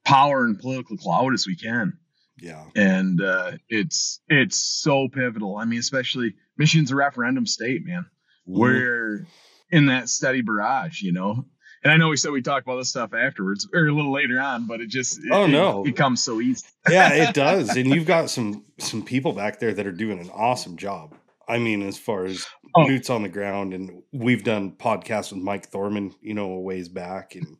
power 0.05 0.45
and 0.45 0.59
political 0.59 0.97
clout 0.97 1.33
as 1.33 1.47
we 1.47 1.55
can. 1.55 1.97
Yeah. 2.43 2.65
And 2.75 3.21
uh, 3.21 3.53
it's 3.69 4.19
it's 4.27 4.57
so 4.57 5.07
pivotal. 5.07 5.55
I 5.55 5.63
mean, 5.63 5.79
especially 5.79 6.35
Michigan's 6.57 6.91
a 6.91 6.95
referendum 6.95 7.45
state, 7.45 7.85
man. 7.85 8.05
Mm-hmm. 8.47 8.59
We're 8.59 9.27
in 9.71 9.85
that 9.85 10.09
steady 10.09 10.41
barrage, 10.41 11.01
you 11.01 11.13
know. 11.13 11.45
And 11.83 11.91
I 11.91 11.97
know 11.97 12.09
we 12.09 12.17
said 12.17 12.31
we 12.31 12.41
talk 12.41 12.63
about 12.63 12.77
this 12.77 12.89
stuff 12.89 13.13
afterwards 13.13 13.67
or 13.73 13.87
a 13.87 13.93
little 13.93 14.11
later 14.11 14.39
on, 14.41 14.67
but 14.67 14.81
it 14.81 14.89
just 14.89 15.21
oh 15.31 15.47
no, 15.47 15.85
it, 15.85 15.89
it 15.89 15.95
comes 15.95 16.21
so 16.21 16.41
easy. 16.41 16.65
yeah, 16.89 17.13
it 17.13 17.33
does. 17.33 17.75
And 17.77 17.87
you've 17.87 18.05
got 18.05 18.29
some 18.29 18.65
some 18.77 19.03
people 19.03 19.31
back 19.31 19.59
there 19.59 19.73
that 19.73 19.87
are 19.87 19.93
doing 19.93 20.19
an 20.19 20.29
awesome 20.29 20.75
job. 20.75 21.15
I 21.47 21.59
mean, 21.59 21.81
as 21.81 21.97
far 21.97 22.25
as 22.25 22.45
oh. 22.75 22.85
boots 22.85 23.09
on 23.09 23.23
the 23.23 23.29
ground, 23.29 23.73
and 23.73 24.03
we've 24.11 24.43
done 24.43 24.71
podcasts 24.71 25.31
with 25.31 25.41
Mike 25.41 25.67
Thorman, 25.69 26.13
you 26.21 26.33
know, 26.33 26.51
a 26.51 26.59
ways 26.59 26.89
back, 26.89 27.35
and 27.35 27.57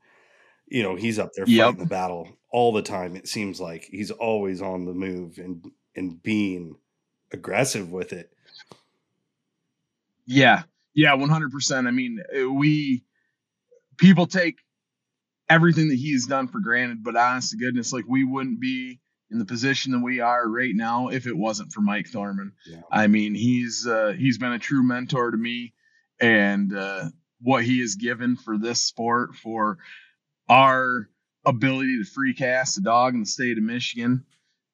you 0.74 0.82
know 0.82 0.96
he's 0.96 1.20
up 1.20 1.34
there 1.34 1.46
fighting 1.46 1.58
yep. 1.58 1.78
the 1.78 1.86
battle 1.86 2.28
all 2.50 2.74
the 2.74 2.82
time. 2.82 3.16
It 3.16 3.28
seems 3.28 3.62
like 3.62 3.84
he's 3.84 4.10
always 4.10 4.60
on 4.60 4.86
the 4.86 4.94
move 4.94 5.38
and 5.38 5.64
and 5.96 6.22
being 6.22 6.78
aggressive 7.32 7.92
with 7.92 8.12
it. 8.12 8.34
Yeah, 10.26 10.64
yeah, 10.96 11.14
one 11.14 11.30
hundred 11.30 11.52
percent. 11.52 11.88
I 11.88 11.92
mean, 11.92 12.20
uh, 12.36 12.50
we 12.50 13.04
people 13.98 14.26
take 14.26 14.58
everything 15.48 15.90
that 15.90 16.00
he's 16.00 16.26
done 16.26 16.48
for 16.48 16.60
granted, 16.60 17.04
but 17.04 17.16
honest 17.16 17.52
to 17.52 17.58
goodness, 17.58 17.94
like 17.94 18.06
we 18.08 18.24
wouldn't 18.24 18.60
be 18.60 19.00
in 19.30 19.38
the 19.38 19.46
position 19.46 19.92
that 19.92 20.00
we 20.00 20.22
are 20.22 20.50
right 20.50 20.74
now 20.74 21.10
if 21.10 21.28
it 21.28 21.38
wasn't 21.38 21.72
for 21.72 21.82
Mike 21.82 22.08
Thorman. 22.08 22.54
Yeah. 22.66 22.82
I 22.92 23.06
mean, 23.06 23.36
he's 23.36 23.86
uh, 23.86 24.16
he's 24.18 24.40
been 24.40 24.54
a 24.54 24.60
true 24.60 24.82
mentor 24.82 25.30
to 25.30 25.38
me, 25.38 25.74
and 26.20 26.76
uh, 26.76 27.10
what 27.42 27.64
he 27.64 27.82
has 27.82 27.94
given 27.94 28.38
for 28.38 28.58
this 28.58 28.84
sport, 28.84 29.36
for 29.36 29.78
our 30.50 31.10
ability 31.46 31.98
to 31.98 32.10
free 32.10 32.34
cast 32.34 32.78
a 32.78 32.82
dog 32.82 33.14
in 33.14 33.22
the 33.22 33.26
state 33.26 33.58
of 33.58 33.64
Michigan, 33.64 34.26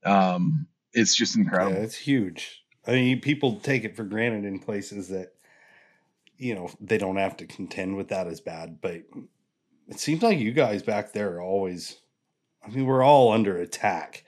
um, 0.05 0.67
it's 0.93 1.15
just 1.15 1.35
incredible. 1.35 1.77
Yeah, 1.77 1.83
it's 1.83 1.95
huge. 1.95 2.63
I 2.87 2.91
mean, 2.91 3.21
people 3.21 3.59
take 3.59 3.83
it 3.83 3.95
for 3.95 4.03
granted 4.03 4.45
in 4.45 4.59
places 4.59 5.09
that 5.09 5.33
you 6.39 6.55
know, 6.55 6.71
they 6.79 6.97
don't 6.97 7.17
have 7.17 7.37
to 7.37 7.45
contend 7.45 7.95
with 7.97 8.07
that 8.07 8.25
as 8.25 8.39
bad. 8.39 8.81
But 8.81 9.03
it 9.87 9.99
seems 9.99 10.23
like 10.23 10.39
you 10.39 10.51
guys 10.51 10.81
back 10.81 11.11
there 11.11 11.35
are 11.35 11.41
always, 11.41 11.97
I 12.65 12.69
mean, 12.69 12.85
we're 12.85 13.03
all 13.03 13.33
under 13.33 13.57
attack, 13.57 14.23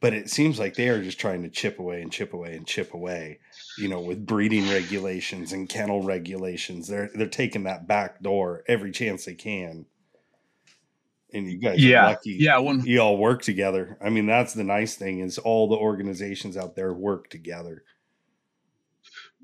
but 0.00 0.14
it 0.14 0.30
seems 0.30 0.58
like 0.58 0.74
they 0.74 0.88
are 0.88 1.02
just 1.02 1.20
trying 1.20 1.42
to 1.42 1.50
chip 1.50 1.78
away 1.78 2.00
and 2.00 2.10
chip 2.10 2.32
away 2.32 2.56
and 2.56 2.66
chip 2.66 2.94
away, 2.94 3.38
you 3.78 3.86
know, 3.86 4.00
with 4.00 4.26
breeding 4.26 4.68
regulations 4.70 5.52
and 5.52 5.68
kennel 5.68 6.02
regulations. 6.02 6.88
They're, 6.88 7.10
they're 7.14 7.28
taking 7.28 7.64
that 7.64 7.86
back 7.86 8.22
door 8.22 8.64
every 8.66 8.90
chance 8.90 9.26
they 9.26 9.34
can. 9.34 9.84
And 11.34 11.50
you 11.50 11.58
guys 11.58 11.82
yeah. 11.82 12.06
lucky. 12.06 12.36
Yeah. 12.38 12.58
When, 12.58 12.84
You 12.84 13.00
all 13.00 13.16
work 13.16 13.42
together. 13.42 13.98
I 14.04 14.10
mean, 14.10 14.26
that's 14.26 14.54
the 14.54 14.64
nice 14.64 14.96
thing 14.96 15.20
is 15.20 15.38
all 15.38 15.68
the 15.68 15.76
organizations 15.76 16.56
out 16.56 16.76
there 16.76 16.92
work 16.92 17.30
together. 17.30 17.84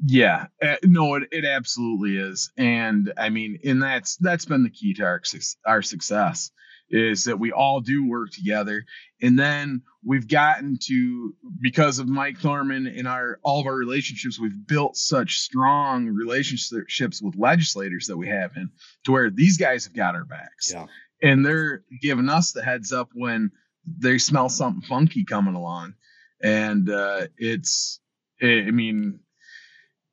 Yeah, 0.05 0.47
uh, 0.63 0.77
no, 0.85 1.17
it, 1.17 1.25
it 1.33 1.45
absolutely 1.45 2.17
is, 2.19 2.53
and 2.57 3.13
I 3.17 3.31
mean, 3.31 3.59
and 3.65 3.83
that's 3.83 4.17
that's 4.19 4.45
been 4.45 4.63
the 4.63 4.71
key 4.71 4.95
to 4.95 5.05
our 5.05 5.21
our 5.67 5.83
success 5.83 6.53
is 6.91 7.25
that 7.25 7.39
we 7.39 7.53
all 7.53 7.81
do 7.81 8.09
work 8.09 8.31
together, 8.31 8.85
and 9.21 9.39
then 9.39 9.83
we've 10.05 10.29
gotten 10.29 10.79
to 10.85 11.35
because 11.61 11.99
of 11.99 12.09
Mike 12.09 12.39
Thorman 12.39 12.87
and 12.87 13.09
our 13.09 13.41
all 13.43 13.61
of 13.61 13.67
our 13.67 13.75
relationships, 13.75 14.39
we've 14.39 14.67
built 14.67 14.97
such 14.97 15.41
strong 15.41 16.07
relationships 16.07 17.21
with 17.21 17.37
legislators 17.37 18.07
that 18.07 18.17
we 18.17 18.29
have 18.29 18.53
in 18.57 18.71
to 19.05 19.13
where 19.13 19.31
these 19.31 19.59
guys 19.59 19.85
have 19.85 19.95
got 19.95 20.15
our 20.15 20.25
backs, 20.25 20.73
Yeah. 20.73 20.87
And 21.23 21.45
they're 21.45 21.83
giving 22.01 22.29
us 22.29 22.53
the 22.53 22.63
heads 22.63 22.93
up 22.93 23.11
when 23.15 23.51
they 23.99 24.19
smell 24.19 24.49
something 24.49 24.83
funky 24.83 25.25
coming 25.25 25.55
along, 25.55 25.95
and 26.43 26.89
uh, 26.91 27.27
it's, 27.37 28.01
I 28.43 28.65
I 28.67 28.71
mean 28.71 29.21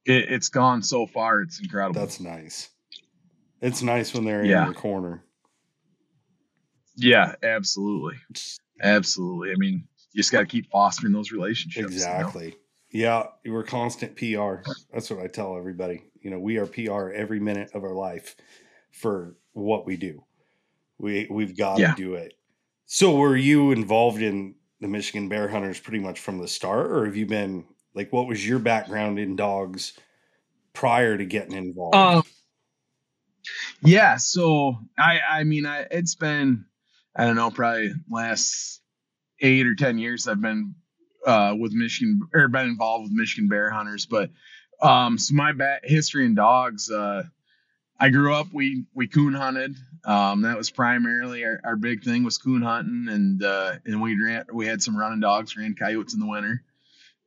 it, 0.06 0.30
it's 0.32 0.50
gone 0.50 0.82
so 0.84 1.06
far. 1.08 1.42
It's 1.42 1.60
incredible. 1.62 2.00
That's 2.00 2.20
nice. 2.20 2.70
It's 3.62 3.82
nice 3.82 4.14
when 4.14 4.26
they're 4.26 4.46
Yeah. 4.46 4.64
in 4.68 4.70
the 4.70 4.76
corner. 4.76 5.24
yeah, 6.98 7.36
absolutely, 7.44 8.16
absolutely. 8.82 9.52
I 9.52 9.56
mean, 9.58 9.88
you 10.12 10.20
just 10.20 10.32
got 10.32 10.40
to 10.42 10.46
keep 10.46 10.70
fostering 10.72 11.14
those 11.14 11.32
relationships. 11.32 11.92
you 11.94 12.00
know? 12.00 12.06
Exactly. 12.06 12.56
Yeah, 12.92 13.24
we're 13.46 13.64
constant 13.64 14.16
PR. 14.16 14.70
That's 14.94 15.10
what 15.10 15.20
I 15.20 15.28
tell 15.28 15.58
everybody. 15.58 16.04
You 16.22 16.30
know, 16.32 16.40
we 16.40 16.58
are 16.58 16.66
PR 16.66 17.10
every 17.12 17.40
minute 17.42 17.72
of 17.74 17.84
our 17.84 17.94
life 17.94 18.36
for 18.92 19.36
what 19.54 19.86
we 19.86 19.98
do. 19.98 20.24
We 21.00 21.28
we've 21.30 21.58
got 21.58 21.80
Yeah. 21.80 21.94
to 21.94 21.96
do 21.96 22.14
it. 22.16 22.34
So, 22.86 23.16
were 23.16 23.36
you 23.36 23.72
involved 23.72 24.22
in 24.22 24.56
the 24.80 24.88
Michigan 24.88 25.28
Bear 25.30 25.48
Hunters 25.48 25.80
pretty 25.80 26.00
much 26.00 26.20
from 26.20 26.38
the 26.38 26.48
start, 26.48 26.92
or 26.92 27.06
have 27.06 27.16
you 27.16 27.26
been 27.26 27.66
like, 27.94 28.12
what 28.14 28.28
was 28.28 28.46
your 28.48 28.60
background 28.60 29.20
in 29.20 29.36
dogs 29.36 29.94
prior 30.74 31.18
to 31.18 31.26
getting 31.26 31.54
involved? 31.54 31.96
Um, 31.96 32.24
yeah. 33.82 34.18
So 34.18 34.78
I, 34.98 35.20
I 35.30 35.44
mean, 35.44 35.66
I 35.66 35.86
it's 35.92 36.16
been, 36.16 36.66
I 37.16 37.26
don't 37.26 37.36
know, 37.36 37.52
probably 37.52 37.94
last 38.10 38.82
eight 39.40 39.68
or 39.68 39.76
ten 39.76 39.98
years 39.98 40.28
I've 40.28 40.42
been 40.42 40.76
uh, 41.26 41.56
with 41.58 41.74
Michigan 41.74 42.20
or 42.34 42.48
been 42.48 42.68
involved 42.68 43.04
with 43.04 43.12
Michigan 43.14 43.48
Bear 43.50 43.70
Hunters. 43.70 44.06
But 44.06 44.32
um, 44.82 45.18
so 45.18 45.34
my 45.34 45.54
ba- 45.54 45.80
history 45.84 46.26
in 46.26 46.36
dogs, 46.36 46.90
uh, 46.92 47.24
I 48.00 48.10
grew 48.10 48.34
up 48.34 48.48
we 48.52 48.86
we 48.94 49.08
coon 49.08 49.34
hunted. 49.34 49.76
Um, 50.04 50.42
that 50.42 50.58
was 50.58 50.70
primarily 50.70 51.44
our, 51.46 51.60
our 51.64 51.76
big 51.76 52.04
thing 52.04 52.24
was 52.24 52.38
coon 52.38 52.62
hunting, 52.62 53.08
and 53.10 53.44
uh, 53.44 53.74
and 53.86 54.02
we 54.02 54.22
ran 54.22 54.46
we 54.54 54.66
had 54.66 54.82
some 54.82 54.98
running 54.98 55.22
dogs, 55.22 55.56
ran 55.56 55.76
coyotes 55.76 56.14
in 56.14 56.20
the 56.20 56.28
winter, 56.28 56.64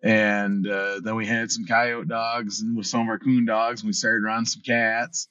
and 0.03 0.67
uh, 0.67 1.01
then 1.01 1.17
we 1.17 1.27
had 1.27 1.51
some 1.51 1.65
coyote 1.65 2.09
dogs 2.09 2.61
and 2.61 2.77
with 2.77 2.87
some 2.87 3.03
of 3.03 3.09
our 3.09 3.19
coon 3.19 3.47
dogs, 3.47 3.81
and 3.81 3.89
we 3.89 3.93
started 3.93 4.25
running 4.25 4.47
some 4.47 4.63
cats. 4.63 5.29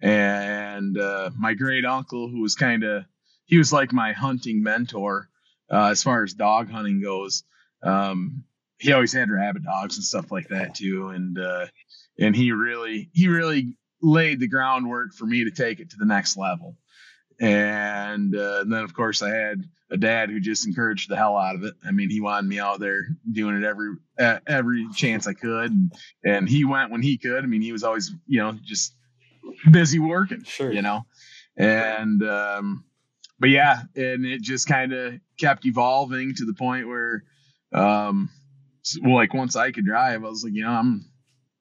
And 0.00 0.98
uh, 0.98 1.30
my 1.36 1.54
great 1.54 1.84
uncle, 1.84 2.28
who 2.28 2.42
was 2.42 2.54
kind 2.54 2.84
of 2.84 3.04
he 3.44 3.58
was 3.58 3.72
like 3.72 3.92
my 3.92 4.12
hunting 4.12 4.62
mentor 4.62 5.28
uh, 5.70 5.86
as 5.86 6.02
far 6.02 6.22
as 6.22 6.34
dog 6.34 6.70
hunting 6.70 7.00
goes. 7.02 7.44
Um, 7.82 8.44
he 8.78 8.92
always 8.92 9.12
had 9.12 9.30
rabbit 9.30 9.64
dogs 9.64 9.96
and 9.96 10.04
stuff 10.04 10.30
like 10.30 10.48
that 10.48 10.74
too, 10.74 11.08
and 11.08 11.38
uh, 11.38 11.66
and 12.18 12.36
he 12.36 12.52
really 12.52 13.10
he 13.12 13.28
really 13.28 13.76
laid 14.06 14.40
the 14.40 14.48
groundwork 14.48 15.12
for 15.12 15.26
me 15.26 15.44
to 15.44 15.50
take 15.50 15.80
it 15.80 15.90
to 15.90 15.96
the 15.98 16.06
next 16.06 16.36
level. 16.36 16.76
And, 17.40 18.34
uh, 18.34 18.60
and 18.62 18.72
then 18.72 18.82
of 18.84 18.94
course 18.94 19.20
I 19.20 19.30
had 19.30 19.64
a 19.90 19.96
dad 19.96 20.30
who 20.30 20.40
just 20.40 20.66
encouraged 20.66 21.08
the 21.10 21.16
hell 21.16 21.36
out 21.36 21.54
of 21.56 21.64
it. 21.64 21.74
I 21.84 21.90
mean, 21.90 22.08
he 22.10 22.20
wanted 22.20 22.48
me 22.48 22.58
out 22.58 22.80
there 22.80 23.02
doing 23.30 23.56
it 23.56 23.64
every 23.64 23.94
uh, 24.18 24.38
every 24.46 24.86
chance 24.94 25.26
I 25.26 25.34
could, 25.34 25.70
and 25.70 25.92
and 26.24 26.48
he 26.48 26.64
went 26.64 26.90
when 26.90 27.02
he 27.02 27.18
could. 27.18 27.44
I 27.44 27.46
mean, 27.46 27.60
he 27.62 27.72
was 27.72 27.84
always 27.84 28.10
you 28.26 28.38
know 28.40 28.52
just 28.64 28.94
busy 29.70 29.98
working, 29.98 30.42
Sure. 30.44 30.72
you 30.72 30.82
know, 30.82 31.02
and 31.56 32.22
um, 32.22 32.84
but 33.38 33.50
yeah, 33.50 33.82
and 33.94 34.24
it 34.24 34.40
just 34.42 34.66
kind 34.66 34.92
of 34.92 35.14
kept 35.38 35.66
evolving 35.66 36.34
to 36.34 36.44
the 36.46 36.54
point 36.54 36.88
where, 36.88 37.22
um, 37.72 38.28
well, 39.02 39.14
like 39.14 39.34
once 39.34 39.54
I 39.56 39.70
could 39.72 39.84
drive, 39.84 40.24
I 40.24 40.28
was 40.28 40.42
like, 40.42 40.54
you 40.54 40.62
know, 40.64 40.70
I'm 40.72 41.04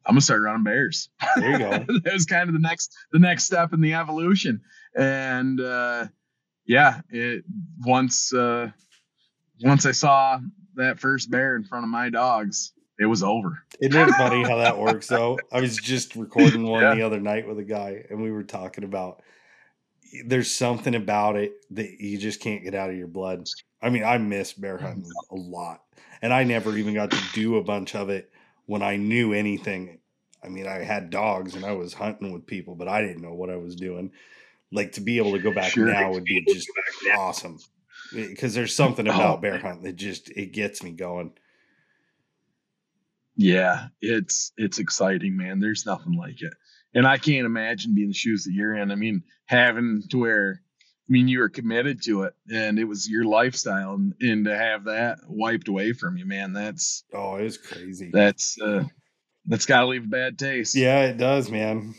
I'm 0.05 0.13
gonna 0.13 0.21
start 0.21 0.41
running 0.43 0.63
bears. 0.63 1.09
there 1.35 1.51
you 1.51 1.57
go. 1.59 1.69
that 2.03 2.13
was 2.13 2.25
kind 2.25 2.49
of 2.49 2.53
the 2.53 2.59
next 2.59 2.95
the 3.11 3.19
next 3.19 3.45
step 3.45 3.73
in 3.73 3.81
the 3.81 3.93
evolution 3.93 4.61
and 4.95 5.59
uh 5.59 6.07
yeah 6.65 7.01
it 7.09 7.43
once 7.85 8.33
uh 8.33 8.69
once 9.63 9.85
i 9.85 9.91
saw 9.91 10.39
that 10.75 10.99
first 10.99 11.29
bear 11.29 11.55
in 11.55 11.63
front 11.63 11.83
of 11.83 11.89
my 11.89 12.09
dogs 12.09 12.71
it 12.97 13.05
was 13.05 13.21
over 13.23 13.61
Isn't 13.81 14.09
it 14.09 14.13
funny 14.15 14.41
how 14.43 14.57
that 14.57 14.77
works 14.79 15.07
though? 15.07 15.37
I 15.51 15.59
was 15.59 15.75
just 15.75 16.15
recording 16.15 16.65
one 16.65 16.81
Yeah. 16.81 16.95
the 16.95 17.01
other 17.01 17.19
night 17.19 17.45
with 17.47 17.59
a 17.59 17.63
guy 17.63 18.05
and 18.09 18.21
we 18.23 18.31
were 18.31 18.43
talking 18.43 18.83
about 18.85 19.21
there's 20.25 20.49
something 20.53 20.95
about 20.95 21.35
it 21.35 21.53
that 21.71 21.99
you 21.99 22.17
just 22.17 22.39
can't 22.39 22.63
get 22.63 22.73
out 22.73 22.89
of 22.89 22.95
your 22.95 23.07
blood. 23.07 23.47
I 23.81 23.89
mean, 23.89 24.03
I 24.05 24.17
miss 24.17 24.53
bear 24.53 24.77
hunting 24.77 25.11
a 25.29 25.35
lot. 25.35 25.81
And 26.21 26.31
I 26.33 26.45
never 26.45 26.77
even 26.77 26.93
got 26.93 27.11
to 27.11 27.19
do 27.33 27.57
a 27.57 27.63
bunch 27.63 27.95
of 27.95 28.09
it 28.09 28.31
when 28.65 28.81
I 28.81 28.95
knew 28.97 29.33
anything. 29.33 29.99
I 30.43 30.49
mean, 30.49 30.67
I 30.67 30.83
had 30.83 31.09
dogs 31.09 31.55
and 31.55 31.65
I 31.65 31.71
was 31.71 31.93
hunting 31.93 32.31
with 32.31 32.45
people, 32.45 32.75
but 32.75 32.87
I 32.87 33.01
didn't 33.01 33.21
know 33.23 33.33
what 33.33 33.49
I 33.49 33.55
was 33.57 33.75
doing. 33.75 34.11
Like 34.71 34.91
to 34.93 35.01
be 35.01 35.17
able 35.17 35.31
to 35.33 35.39
go 35.39 35.51
back 35.53 35.71
Sure. 35.71 35.87
now 35.91 36.11
would 36.11 36.23
be 36.25 36.43
just 36.47 36.67
awesome. 37.17 37.57
Eh, 38.15 38.27
because 38.27 38.53
there's 38.53 38.75
something 38.75 39.07
Oh, 39.07 39.11
about 39.13 39.41
bear 39.41 39.57
hunting 39.57 39.83
that 39.83 39.95
just 39.95 40.29
it 40.31 40.51
gets 40.51 40.83
me 40.83 40.91
going. 40.91 41.31
yeah 43.37 43.87
it's 44.01 44.51
it's 44.57 44.79
exciting 44.79 45.35
man 45.35 45.59
there's 45.59 45.85
nothing 45.85 46.13
like 46.13 46.41
it 46.41 46.53
and 46.93 47.05
i 47.05 47.17
can't 47.17 47.45
imagine 47.45 47.93
being 47.93 48.07
the 48.07 48.13
shoes 48.13 48.43
that 48.45 48.53
you're 48.53 48.75
in 48.75 48.91
i 48.91 48.95
mean 48.95 49.21
having 49.45 50.01
to 50.09 50.17
where 50.17 50.61
i 51.07 51.11
mean 51.11 51.27
you 51.27 51.39
were 51.39 51.49
committed 51.49 52.01
to 52.03 52.23
it 52.23 52.33
and 52.51 52.79
it 52.79 52.85
was 52.85 53.09
your 53.09 53.25
lifestyle 53.25 53.93
and, 53.93 54.13
and 54.21 54.45
to 54.45 54.55
have 54.57 54.85
that 54.85 55.19
wiped 55.27 55.67
away 55.67 55.93
from 55.93 56.17
you 56.17 56.25
man 56.25 56.53
that's 56.53 57.03
Oh, 57.13 57.35
it's 57.35 57.57
crazy. 57.57 58.09
that's 58.11 58.59
uh 58.61 58.83
that's 59.47 59.65
got 59.65 59.81
to 59.81 59.87
leave 59.87 60.05
a 60.05 60.07
bad 60.07 60.39
taste 60.39 60.75
Yeah, 60.75 61.01
it 61.01 61.17
does, 61.17 61.51
man. 61.51 61.93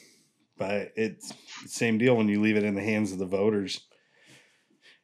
But 0.58 0.92
it's 0.96 1.32
the 1.62 1.68
same 1.68 1.98
deal 1.98 2.16
when 2.16 2.28
you 2.28 2.40
leave 2.40 2.56
it 2.56 2.64
in 2.64 2.74
the 2.74 2.82
hands 2.82 3.12
of 3.12 3.18
the 3.18 3.26
voters. 3.26 3.80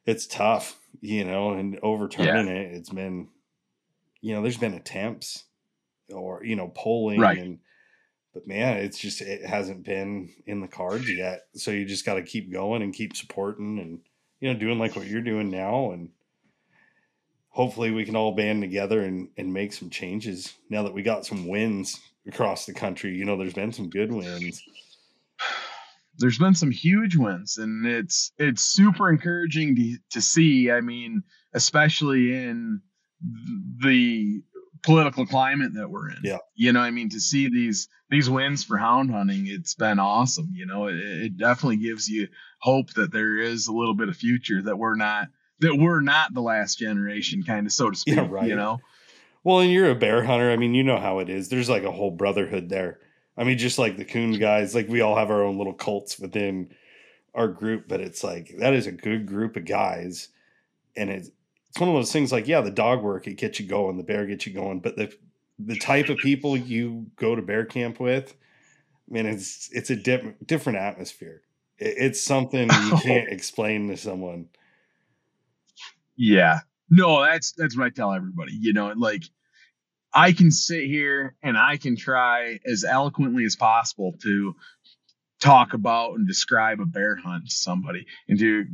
It's 0.05 0.27
tough, 0.27 0.77
you 0.99 1.23
know, 1.23 1.51
and 1.53 1.79
overturning 1.81 2.47
it, 2.47 2.73
it's 2.73 2.89
been, 2.89 3.29
you 4.19 4.33
know, 4.35 4.41
there's 4.41 4.57
been 4.57 4.73
attempts 4.73 5.45
or, 6.11 6.43
you 6.43 6.55
know, 6.55 6.67
polling 6.75 7.21
Right. 7.21 7.37
and, 7.37 7.59
but 8.33 8.47
man, 8.47 8.77
it's 8.77 8.97
just, 8.97 9.21
it 9.21 9.45
hasn't 9.45 9.83
been 9.83 10.29
in 10.45 10.61
the 10.61 10.67
cards 10.67 11.09
yet. 11.09 11.45
So 11.55 11.71
you 11.71 11.85
just 11.85 12.05
got 12.05 12.15
to 12.15 12.23
keep 12.23 12.51
going 12.51 12.81
and 12.81 12.93
keep 12.93 13.15
supporting 13.15 13.79
and, 13.79 13.99
you 14.39 14.51
know, 14.51 14.59
doing 14.59 14.79
like 14.79 14.95
what 14.95 15.07
you're 15.07 15.21
doing 15.21 15.49
now. 15.49 15.91
And 15.91 16.09
hopefully 17.49 17.91
we 17.91 18.05
can 18.05 18.15
all 18.15 18.35
band 18.35 18.61
together 18.61 19.01
and, 19.01 19.29
and 19.37 19.53
make 19.53 19.73
some 19.73 19.89
changes 19.89 20.53
now 20.69 20.83
that 20.83 20.93
we 20.93 21.03
got 21.03 21.25
some 21.25 21.47
wins 21.47 21.99
across 22.27 22.65
the 22.65 22.73
country. 22.73 23.15
You 23.15 23.25
know, 23.25 23.37
there's 23.37 23.53
been 23.53 23.73
some 23.73 23.89
good 23.89 24.11
wins. 24.11 24.61
there's 26.17 26.37
been 26.37 26.55
some 26.55 26.71
huge 26.71 27.15
wins 27.15 27.57
and 27.57 27.85
it's 27.85 28.31
it's 28.37 28.61
super 28.61 29.09
encouraging 29.09 29.75
to, 29.75 29.97
to 30.11 30.21
see 30.21 30.69
i 30.69 30.79
mean 30.79 31.23
especially 31.53 32.35
in 32.35 32.79
the 33.83 34.41
political 34.83 35.25
climate 35.25 35.73
that 35.75 35.89
we're 35.89 36.09
in 36.09 36.17
Yeah. 36.23 36.37
you 36.55 36.71
know 36.73 36.81
i 36.81 36.91
mean 36.91 37.09
to 37.09 37.19
see 37.19 37.49
these 37.49 37.87
these 38.09 38.29
wins 38.29 38.63
for 38.63 38.77
hound 38.77 39.11
hunting 39.11 39.47
it's 39.47 39.73
been 39.75 39.97
awesome 39.99 40.49
you 40.53 40.65
know 40.65 40.87
it, 40.87 40.95
it 40.97 41.37
definitely 41.37 41.77
gives 41.77 42.07
you 42.07 42.27
hope 42.59 42.93
that 42.95 43.11
there 43.11 43.37
is 43.37 43.67
a 43.67 43.73
little 43.73 43.93
bit 43.95 44.09
of 44.09 44.15
future 44.17 44.61
that 44.61 44.77
we're 44.77 44.95
not 44.95 45.27
that 45.59 45.75
we're 45.75 46.01
not 46.01 46.33
the 46.33 46.41
last 46.41 46.77
generation 46.79 47.43
kind 47.43 47.65
of 47.65 47.71
so 47.71 47.89
to 47.89 47.97
speak 47.97 48.15
Yeah, 48.15 48.27
right. 48.29 48.47
you 48.47 48.55
know 48.55 48.79
Well, 49.45 49.59
and 49.59 49.71
you're 49.71 49.89
a 49.89 49.95
bear 49.95 50.23
hunter. 50.23 50.49
I 50.51 50.55
mean, 50.57 50.73
you 50.73 50.83
know 50.85 50.97
how 50.99 51.19
it 51.19 51.27
is. 51.29 51.49
There's 51.49 51.69
like 51.69 51.83
a 51.83 51.91
whole 51.91 52.11
brotherhood 52.11 52.69
there. 52.69 52.99
I 53.37 53.43
mean, 53.43 53.57
just 53.57 53.77
like 53.77 53.97
the 53.97 54.05
coon 54.05 54.39
guys, 54.39 54.73
like 54.73 54.87
we 54.87 55.01
all 55.01 55.17
have 55.17 55.29
our 55.31 55.43
own 55.43 55.57
little 55.57 55.73
cults 55.73 56.17
within 56.17 56.69
our 57.35 57.49
group, 57.49 57.87
but 57.89 57.99
it's 57.99 58.23
like 58.23 58.53
that 58.59 58.73
is 58.73 58.87
a 58.87 58.91
good 58.93 59.25
group 59.25 59.57
of 59.57 59.65
guys. 59.65 60.29
And 60.95 61.09
it's 61.09 61.29
it's 61.73 61.79
one 61.79 61.89
of 61.89 61.95
those 61.95 62.13
things 62.13 62.31
like, 62.31 62.47
yeah, 62.47 62.61
the 62.61 62.69
dog 62.69 63.01
work, 63.01 63.25
it 63.25 63.33
gets 63.33 63.59
you 63.59 63.65
going, 63.65 63.97
the 63.97 64.03
bear 64.03 64.27
gets 64.27 64.45
you 64.45 64.53
going, 64.53 64.79
but 64.79 64.95
the 64.95 65.11
the 65.57 65.75
type 65.75 66.09
of 66.09 66.17
people 66.17 66.55
you 66.55 67.07
go 67.15 67.35
to 67.35 67.41
bear 67.41 67.65
camp 67.65 67.99
with, 67.99 68.35
I 69.09 69.13
mean, 69.13 69.25
it's 69.25 69.69
it's 69.71 69.89
a 69.89 69.95
dip, 69.95 70.35
different 70.45 70.77
atmosphere. 70.77 71.41
It, 71.79 71.95
it's 71.97 72.23
something 72.23 72.69
you 72.69 72.97
can't 73.01 73.27
explain 73.27 73.87
to 73.87 73.97
someone. 73.97 74.49
Yeah, 76.15 76.59
no, 76.91 77.23
that's 77.23 77.53
that's 77.53 77.75
what 77.75 77.87
I 77.87 77.89
tell 77.89 78.13
everybody. 78.13 78.53
You 78.53 78.73
know, 78.73 78.93
like 78.95 79.23
I 80.13 80.31
can 80.31 80.51
sit 80.51 80.85
here 80.85 81.35
and 81.41 81.57
I 81.57 81.77
can 81.77 81.97
try 81.97 82.59
as 82.67 82.83
eloquently 82.83 83.45
as 83.45 83.55
possible 83.55 84.13
to 84.21 84.55
talk 85.41 85.73
about 85.73 86.13
and 86.13 86.27
describe 86.27 86.79
a 86.81 86.85
bear 86.85 87.15
hunt 87.15 87.49
to 87.49 87.55
somebody 87.55 88.05
and 88.29 88.37
to 88.37 88.65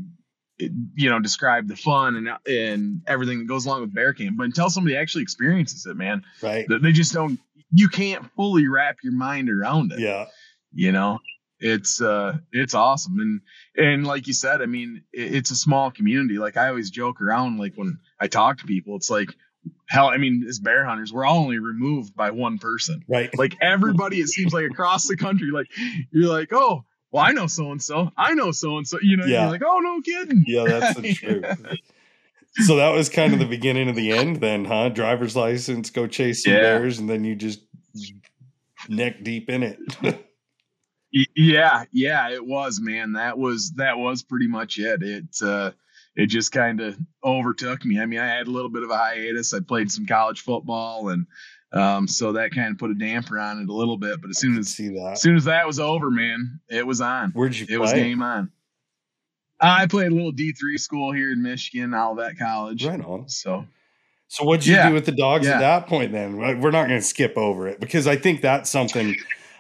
you 0.59 1.09
know 1.09 1.19
describe 1.19 1.67
the 1.67 1.75
fun 1.75 2.15
and 2.15 2.29
and 2.47 3.01
everything 3.07 3.39
that 3.39 3.47
goes 3.47 3.65
along 3.65 3.81
with 3.81 3.93
bear 3.93 4.13
camp 4.13 4.35
but 4.37 4.43
until 4.43 4.69
somebody 4.69 4.97
actually 4.97 5.21
experiences 5.21 5.85
it 5.85 5.95
man 5.95 6.21
right. 6.41 6.65
they 6.81 6.91
just 6.91 7.13
don't 7.13 7.39
you 7.71 7.89
can't 7.89 8.25
fully 8.35 8.67
wrap 8.67 8.97
your 9.03 9.13
mind 9.13 9.49
around 9.49 9.91
it. 9.91 9.99
Yeah. 9.99 10.25
You 10.73 10.91
know 10.91 11.19
it's 11.59 12.01
uh 12.01 12.37
it's 12.51 12.73
awesome. 12.73 13.19
And 13.19 13.41
and 13.75 14.07
like 14.07 14.27
you 14.27 14.33
said 14.33 14.61
i 14.61 14.65
mean 14.65 15.03
it, 15.11 15.35
it's 15.35 15.51
a 15.51 15.55
small 15.55 15.91
community. 15.91 16.37
Like 16.37 16.57
i 16.57 16.69
always 16.69 16.89
joke 16.89 17.21
around 17.21 17.57
like 17.57 17.73
when 17.75 17.99
i 18.19 18.27
talk 18.27 18.59
to 18.59 18.65
people 18.65 18.95
it's 18.95 19.09
like 19.09 19.29
hell 19.87 20.07
i 20.07 20.17
mean 20.17 20.45
as 20.47 20.57
bear 20.59 20.85
hunters 20.85 21.11
we're 21.11 21.25
all 21.25 21.39
only 21.39 21.59
removed 21.59 22.15
by 22.15 22.31
one 22.31 22.59
person. 22.59 23.03
Right. 23.07 23.35
Like 23.37 23.57
everybody 23.61 24.17
it 24.17 24.27
seems 24.27 24.53
like 24.53 24.69
across 24.69 25.07
the 25.07 25.17
country 25.17 25.51
like 25.51 25.67
you're 26.11 26.29
like 26.29 26.53
oh 26.53 26.85
well 27.11 27.23
i 27.25 27.31
know 27.31 27.47
so 27.47 27.71
and 27.71 27.81
so 27.81 28.09
i 28.17 28.33
know 28.33 28.51
so 28.51 28.77
and 28.77 28.87
so 28.87 28.97
you 29.01 29.17
know 29.17 29.25
yeah. 29.25 29.43
you're 29.43 29.51
like 29.51 29.63
oh 29.65 29.79
no 29.79 30.01
kidding. 30.01 30.43
Yeah 30.47 30.65
that's 30.65 30.99
the 30.99 31.13
truth. 31.13 31.45
So 32.65 32.77
that 32.77 32.89
was 32.89 33.09
kind 33.09 33.31
of 33.31 33.39
the 33.39 33.45
beginning 33.45 33.89
of 33.89 33.95
the 33.95 34.11
end 34.11 34.37
then 34.37 34.65
huh? 34.65 34.89
Driver's 34.89 35.35
license 35.35 35.91
go 35.91 36.07
chase 36.07 36.43
some 36.43 36.53
yeah. 36.53 36.61
bears 36.61 36.97
and 36.97 37.07
then 37.07 37.23
you 37.23 37.35
just 37.35 37.61
neck 38.89 39.23
deep 39.23 39.49
in 39.49 39.63
it. 39.63 39.79
Yeah 41.35 41.85
yeah 41.91 42.29
it 42.29 42.45
was 42.45 42.79
man. 42.79 43.13
That 43.13 43.37
was 43.37 43.71
that 43.77 43.97
was 43.97 44.21
pretty 44.21 44.47
much 44.47 44.77
it. 44.77 45.01
It 45.01 45.41
uh 45.41 45.71
it 46.15 46.27
just 46.27 46.51
kind 46.51 46.81
of 46.81 46.97
overtook 47.23 47.83
me. 47.83 47.99
I 47.99 48.05
mean 48.05 48.19
i 48.19 48.27
had 48.27 48.45
a 48.45 48.51
little 48.51 48.69
bit 48.69 48.83
of 48.83 48.91
a 48.91 48.97
hiatus. 48.97 49.53
I 49.53 49.59
played 49.61 49.91
some 49.91 50.05
college 50.05 50.41
football 50.41 51.09
and 51.09 51.25
um, 51.71 52.07
so 52.07 52.33
that 52.33 52.51
kind 52.51 52.71
of 52.71 52.77
put 52.77 52.89
a 52.89 52.95
damper 52.95 53.37
on 53.39 53.61
it 53.61 53.69
a 53.69 53.73
little 53.73 53.97
bit 53.97 54.21
but 54.21 54.29
as 54.29 54.37
soon 54.37 54.57
as 54.57 54.67
see 54.69 54.89
that 54.89 55.13
as 55.13 55.21
soon 55.21 55.35
as 55.35 55.45
that 55.45 55.65
was 55.65 55.79
over 55.79 56.09
man 56.09 56.59
it 56.69 56.85
was 56.85 57.01
on 57.01 57.31
where'd 57.31 57.55
you 57.55 57.63
it 57.63 57.69
play? 57.69 57.77
was 57.77 57.93
game 57.93 58.21
on 58.21 58.51
i 59.59 59.85
played 59.85 60.11
a 60.11 60.15
little 60.15 60.33
d3 60.33 60.79
school 60.79 61.11
here 61.11 61.31
in 61.31 61.41
michigan 61.41 61.93
olivet 61.93 62.37
college 62.37 62.85
right 62.85 63.03
on 63.03 63.27
so 63.29 63.65
so 64.27 64.43
what'd 64.43 64.65
you 64.65 64.75
yeah. 64.75 64.89
do 64.89 64.93
with 64.93 65.05
the 65.05 65.11
dogs 65.11 65.45
yeah. 65.45 65.55
at 65.55 65.59
that 65.59 65.87
point 65.87 66.11
then 66.11 66.37
we're 66.37 66.71
not 66.71 66.87
going 66.87 66.99
to 66.99 67.01
skip 67.01 67.37
over 67.37 67.67
it 67.67 67.79
because 67.79 68.07
i 68.07 68.15
think 68.15 68.41
that's 68.41 68.69
something 68.69 69.15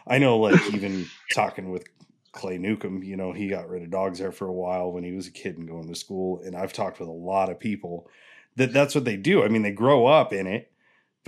I 0.09 0.17
know, 0.17 0.37
like 0.37 0.59
even 0.73 1.05
talking 1.31 1.69
with 1.69 1.85
Clay 2.31 2.57
Newcomb, 2.57 3.03
you 3.03 3.15
know, 3.15 3.31
he 3.31 3.47
got 3.47 3.69
rid 3.69 3.83
of 3.83 3.91
dogs 3.91 4.17
there 4.17 4.31
for 4.31 4.47
a 4.47 4.53
while 4.53 4.91
when 4.91 5.03
he 5.03 5.11
was 5.11 5.27
a 5.27 5.31
kid 5.31 5.57
and 5.57 5.67
going 5.67 5.87
to 5.87 5.95
school. 5.95 6.41
And 6.43 6.55
I've 6.55 6.73
talked 6.73 6.99
with 6.99 7.07
a 7.07 7.13
lot 7.13 7.49
of 7.49 7.59
people 7.59 8.09
that 8.55 8.73
that's 8.73 8.95
what 8.95 9.05
they 9.05 9.17
do. 9.17 9.43
I 9.43 9.47
mean, 9.47 9.61
they 9.61 9.71
grow 9.71 10.07
up 10.07 10.33
in 10.33 10.47
it, 10.47 10.71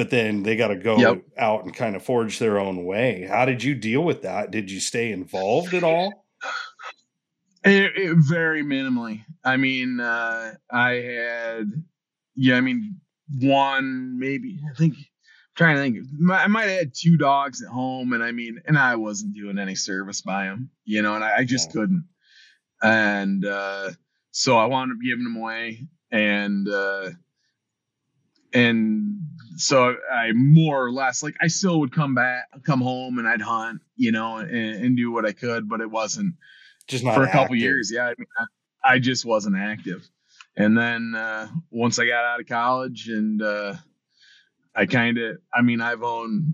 but 0.01 0.09
then 0.09 0.41
they 0.41 0.55
got 0.55 0.69
to 0.69 0.75
go 0.75 0.97
yep. 0.97 1.21
out 1.37 1.63
and 1.63 1.75
kind 1.75 1.95
of 1.95 2.01
forge 2.01 2.39
their 2.39 2.57
own 2.57 2.85
way. 2.85 3.27
How 3.29 3.45
did 3.45 3.61
you 3.61 3.75
deal 3.75 4.01
with 4.01 4.23
that? 4.23 4.49
Did 4.49 4.71
you 4.71 4.79
stay 4.79 5.11
involved 5.11 5.75
at 5.75 5.83
all? 5.83 6.25
It, 7.63 7.91
it, 7.95 8.17
very 8.17 8.63
minimally. 8.63 9.23
I 9.43 9.57
mean, 9.57 9.99
uh, 9.99 10.55
I 10.71 10.89
had, 10.93 11.71
yeah, 12.35 12.57
I 12.57 12.61
mean, 12.61 12.99
one 13.39 14.17
maybe 14.17 14.59
I 14.67 14.75
think 14.75 14.95
I'm 14.95 15.03
trying 15.55 15.75
to 15.75 15.81
think. 15.83 16.31
I 16.31 16.47
might 16.47 16.69
have 16.69 16.79
had 16.79 16.93
two 16.99 17.15
dogs 17.17 17.61
at 17.61 17.69
home, 17.69 18.13
and 18.13 18.23
I 18.23 18.31
mean, 18.31 18.59
and 18.65 18.79
I 18.79 18.95
wasn't 18.95 19.35
doing 19.35 19.59
any 19.59 19.75
service 19.75 20.21
by 20.21 20.45
them, 20.45 20.71
you 20.83 21.03
know, 21.03 21.13
and 21.13 21.23
I, 21.23 21.37
I 21.37 21.45
just 21.45 21.69
yeah. 21.69 21.73
couldn't. 21.73 22.05
And 22.81 23.45
uh, 23.45 23.91
so 24.31 24.57
I 24.57 24.65
wound 24.65 24.91
up 24.91 24.97
giving 25.05 25.25
them 25.25 25.35
away, 25.35 25.87
and 26.09 26.67
uh, 26.67 27.11
and 28.51 29.19
so 29.57 29.95
I 30.11 30.31
more 30.33 30.85
or 30.85 30.91
less 30.91 31.23
like 31.23 31.35
I 31.41 31.47
still 31.47 31.79
would 31.81 31.93
come 31.93 32.15
back, 32.15 32.45
come 32.65 32.81
home, 32.81 33.19
and 33.19 33.27
I'd 33.27 33.41
hunt, 33.41 33.81
you 33.95 34.11
know, 34.11 34.37
and, 34.37 34.51
and 34.51 34.97
do 34.97 35.11
what 35.11 35.25
I 35.25 35.31
could, 35.31 35.69
but 35.69 35.81
it 35.81 35.89
wasn't 35.89 36.35
just 36.87 37.03
for 37.03 37.23
a 37.23 37.31
couple 37.31 37.55
years. 37.55 37.91
Yeah, 37.93 38.05
I, 38.05 38.15
mean, 38.17 38.27
I, 38.37 38.93
I, 38.93 38.99
just 38.99 39.25
wasn't 39.25 39.57
active. 39.57 40.07
And 40.55 40.77
then 40.77 41.15
uh, 41.15 41.47
once 41.69 41.99
I 41.99 42.05
got 42.05 42.25
out 42.25 42.39
of 42.39 42.47
college 42.47 43.07
and 43.07 43.41
uh, 43.41 43.75
I 44.75 44.85
kind 44.85 45.17
of, 45.17 45.37
I 45.53 45.61
mean, 45.61 45.81
I've 45.81 46.03
owned 46.03 46.53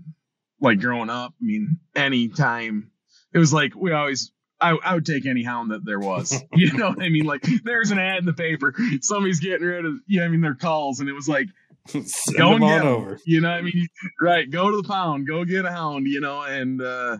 like 0.60 0.80
growing 0.80 1.10
up. 1.10 1.34
I 1.40 1.44
mean, 1.44 1.78
anytime 1.94 2.90
it 3.32 3.38
was 3.38 3.52
like 3.52 3.74
we 3.74 3.92
always, 3.92 4.32
I, 4.60 4.76
I 4.84 4.94
would 4.94 5.06
take 5.06 5.26
any 5.26 5.42
hound 5.42 5.70
that 5.70 5.84
there 5.84 6.00
was. 6.00 6.40
you 6.52 6.72
know 6.72 6.90
what 6.90 7.02
I 7.02 7.08
mean? 7.08 7.26
Like 7.26 7.46
there's 7.64 7.90
an 7.90 7.98
ad 7.98 8.18
in 8.18 8.26
the 8.26 8.32
paper, 8.32 8.74
somebody's 9.00 9.40
getting 9.40 9.66
rid 9.66 9.84
of, 9.84 9.94
you 10.06 10.20
know, 10.20 10.26
I 10.26 10.28
mean, 10.28 10.40
their 10.40 10.54
calls, 10.54 11.00
and 11.00 11.08
it 11.08 11.14
was 11.14 11.28
like, 11.28 11.48
go 12.36 12.54
and 12.54 12.64
get 12.64 12.82
over. 12.82 13.18
You 13.24 13.40
know, 13.40 13.50
what 13.50 13.58
I 13.58 13.62
mean, 13.62 13.88
right? 14.20 14.50
Go 14.50 14.70
to 14.70 14.76
the 14.76 14.88
pound, 14.88 15.26
go 15.26 15.44
get 15.44 15.64
a 15.64 15.70
hound. 15.70 16.06
You 16.06 16.20
know, 16.20 16.42
and 16.42 16.82
uh, 16.82 17.18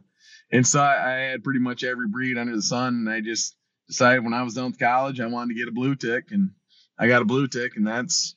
and 0.53 0.67
so 0.67 0.81
I, 0.81 0.95
I 0.95 1.15
had 1.31 1.45
pretty 1.45 1.61
much 1.61 1.85
every 1.85 2.09
breed 2.09 2.39
under 2.39 2.55
the 2.55 2.63
sun, 2.63 2.95
and 2.95 3.11
I 3.11 3.21
just 3.21 3.57
decided 3.87 4.25
when 4.25 4.35
I 4.35 4.43
was 4.43 4.55
done 4.55 4.67
with 4.67 4.79
college, 4.79 5.21
I 5.21 5.27
wanted 5.27 5.55
to 5.55 5.59
get 5.59 5.69
a 5.69 5.73
blue 5.73 5.95
tick, 5.95 6.27
and 6.31 6.51
I 6.99 7.09
got 7.09 7.23
a 7.23 7.27
blue 7.27 7.49
tick, 7.49 7.77
and 7.77 7.87
that's 7.87 8.35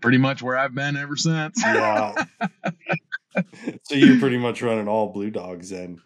pretty 0.00 0.18
much 0.18 0.42
where 0.42 0.56
I've 0.56 0.74
been 0.74 0.96
ever 0.96 1.16
since. 1.16 1.62
Yeah. 1.62 2.14
so 3.84 3.94
you're 3.94 4.18
pretty 4.18 4.38
much 4.38 4.62
running 4.62 4.88
all 4.88 5.12
blue 5.12 5.30
dogs 5.30 5.70
then. 5.70 6.00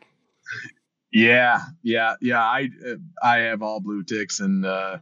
Yeah, 1.12 1.61
yeah, 1.83 2.14
yeah. 2.20 2.40
I 2.40 2.68
I 3.22 3.38
have 3.38 3.62
all 3.62 3.81
blue 3.81 4.05
ticks, 4.05 4.38
and 4.40 4.64
uh, 4.64 4.98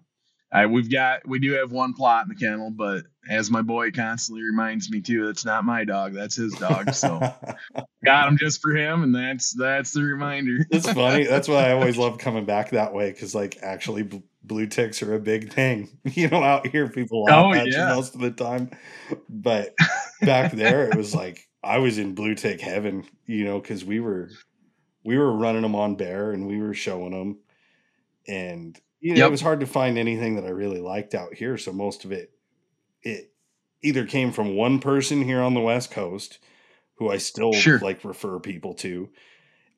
I 0.51 0.67
we've 0.67 0.91
got 0.91 1.27
we 1.29 1.39
do 1.39 1.53
have 1.53 1.71
one 1.71 1.95
Plott 1.95 2.23
in 2.23 2.29
the 2.29 2.35
kennel, 2.35 2.71
but 2.71 3.05
as 3.29 3.51
my 3.51 3.63
boy 3.63 3.91
constantly 3.91 4.43
reminds 4.43 4.91
me 4.91 5.01
too, 5.01 5.27
that's 5.27 5.45
not 5.45 5.65
my 5.65 5.85
dog, 5.85 6.15
that's 6.15 6.37
his 6.37 6.55
dog. 6.55 6.95
So 6.95 7.21
got 8.05 8.29
him 8.29 8.39
just 8.39 8.63
for 8.63 8.75
him, 8.75 9.03
and 9.03 9.15
that's 9.15 9.53
that's 9.53 9.93
the 9.93 10.03
reminder. 10.03 10.67
it's 10.71 10.91
funny. 10.91 11.25
That's 11.25 11.49
why 11.49 11.69
I 11.69 11.73
always 11.73 11.97
love 11.99 12.19
coming 12.19 12.45
back 12.45 12.71
that 12.71 12.95
way 12.95 13.11
because 13.11 13.35
like 13.35 13.59
actually 13.63 14.09
blue 14.43 14.67
ticks 14.67 15.03
are 15.03 15.15
a 15.15 15.21
big 15.21 15.53
thing. 15.53 15.89
You 16.05 16.29
know, 16.29 16.43
out 16.43 16.67
here 16.67 16.89
people 16.89 17.27
oh, 17.29 17.53
yeah. 17.55 17.95
most 17.95 18.15
of 18.15 18.21
the 18.21 18.31
time, 18.31 18.71
but 19.29 19.75
back 20.23 20.53
there 20.53 20.89
it 20.89 20.97
was 20.97 21.15
like 21.15 21.47
I 21.63 21.79
was 21.79 21.99
in 21.99 22.15
blue 22.15 22.35
tick 22.35 22.61
heaven. 22.61 23.05
You 23.27 23.45
know, 23.45 23.61
because 23.61 23.85
we 23.85 24.01
were 24.01 24.31
we 25.05 25.19
were 25.19 25.33
running 25.33 25.63
them 25.63 25.77
on 25.77 25.97
bear 25.97 26.33
and 26.33 26.47
we 26.47 26.61
were 26.61 26.75
showing 26.75 27.13
them, 27.13 27.39
and 28.27 28.81
you 29.01 29.13
know, 29.13 29.19
yep. 29.19 29.29
it 29.29 29.31
was 29.31 29.41
hard 29.41 29.61
to 29.61 29.67
find 29.67 29.99
anything 29.99 30.37
that 30.37 30.45
I 30.45 30.51
really 30.51 30.81
liked 30.81 31.15
out 31.15 31.35
here. 31.35 31.57
So 31.59 31.73
most 31.73 32.05
of 32.05 32.13
it 32.13 32.33
it 33.09 33.33
either 33.83 34.07
came 34.07 34.33
from 34.33 34.57
one 34.57 34.79
person 34.81 35.23
here 35.23 35.41
on 35.41 35.55
the 35.55 35.61
West 35.61 35.91
Coast 35.91 36.39
who 36.97 37.11
I 37.11 37.19
still 37.19 37.53
sure. 37.53 37.79
like 37.79 38.05
refer 38.05 38.41
people 38.41 38.75
to 38.75 39.09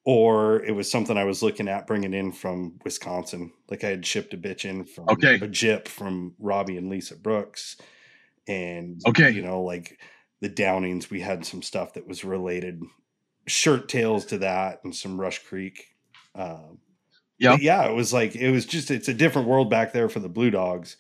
or 0.05 0.63
it 0.65 0.73
was 0.73 0.91
something 0.91 1.17
I 1.17 1.25
was 1.25 1.43
looking 1.43 1.69
at 1.69 1.87
bringing 1.87 2.15
in 2.15 2.33
from 2.33 2.79
Wisconsin. 2.85 3.53
Like 3.71 3.85
I 3.85 3.89
had 3.89 4.07
shipped 4.07 4.33
a 4.35 4.39
bitch 4.39 4.65
in 4.65 4.85
from 4.85 5.09
okay. 5.11 5.35
a 5.35 5.47
Jip 5.47 5.89
from 5.89 6.35
Robbie 6.39 6.77
and 6.77 6.89
Lisa 6.89 7.17
Brooks, 7.17 7.77
and 8.49 9.01
okay, 9.07 9.31
you 9.31 9.43
know, 9.43 9.63
like 9.63 10.01
the 10.41 10.49
Downings, 10.49 11.11
we 11.11 11.21
had 11.21 11.45
some 11.45 11.63
stuff 11.63 11.95
that 11.95 12.09
was 12.09 12.25
related, 12.25 12.83
shirt 13.47 13.89
tails 13.89 14.25
to 14.27 14.39
that, 14.39 14.81
and 14.85 14.95
some 14.95 15.21
Rush 15.21 15.45
Creek. 15.45 15.95
Um, 16.35 16.79
yeah, 17.39 17.57
yeah, 17.61 17.85
it 17.87 17.95
was 17.95 18.13
like 18.13 18.35
it 18.35 18.51
was 18.51 18.65
just 18.65 18.91
it's 18.91 19.09
a 19.09 19.15
different 19.15 19.49
world 19.49 19.69
back 19.69 19.93
there 19.93 20.09
for 20.09 20.21
the 20.21 20.29
Blue 20.29 20.51
Dogs, 20.51 20.97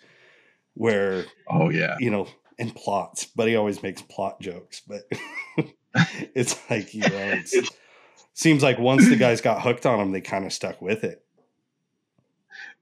where 0.75 1.25
oh 1.49 1.71
yeah, 1.71 1.97
you 1.99 2.11
know, 2.11 2.29
and 2.59 2.75
Plotts. 2.75 3.27
But 3.35 3.49
he 3.49 3.57
always 3.57 3.83
makes 3.83 4.03
Plott 4.03 4.41
jokes, 4.41 4.81
but 4.87 5.03
it's 6.35 6.57
like 6.71 6.95
you 6.95 7.03
know, 7.03 7.09
it's 7.13 7.55
seems 8.35 8.63
like 8.63 8.79
once 8.79 9.09
the 9.09 9.17
guys 9.17 9.41
got 9.41 9.63
hooked 9.63 9.87
on 9.87 9.99
them, 9.99 10.13
they 10.13 10.21
kind 10.21 10.47
of 10.47 10.53
stuck 10.53 10.81
with 10.81 11.05
it. 11.05 11.25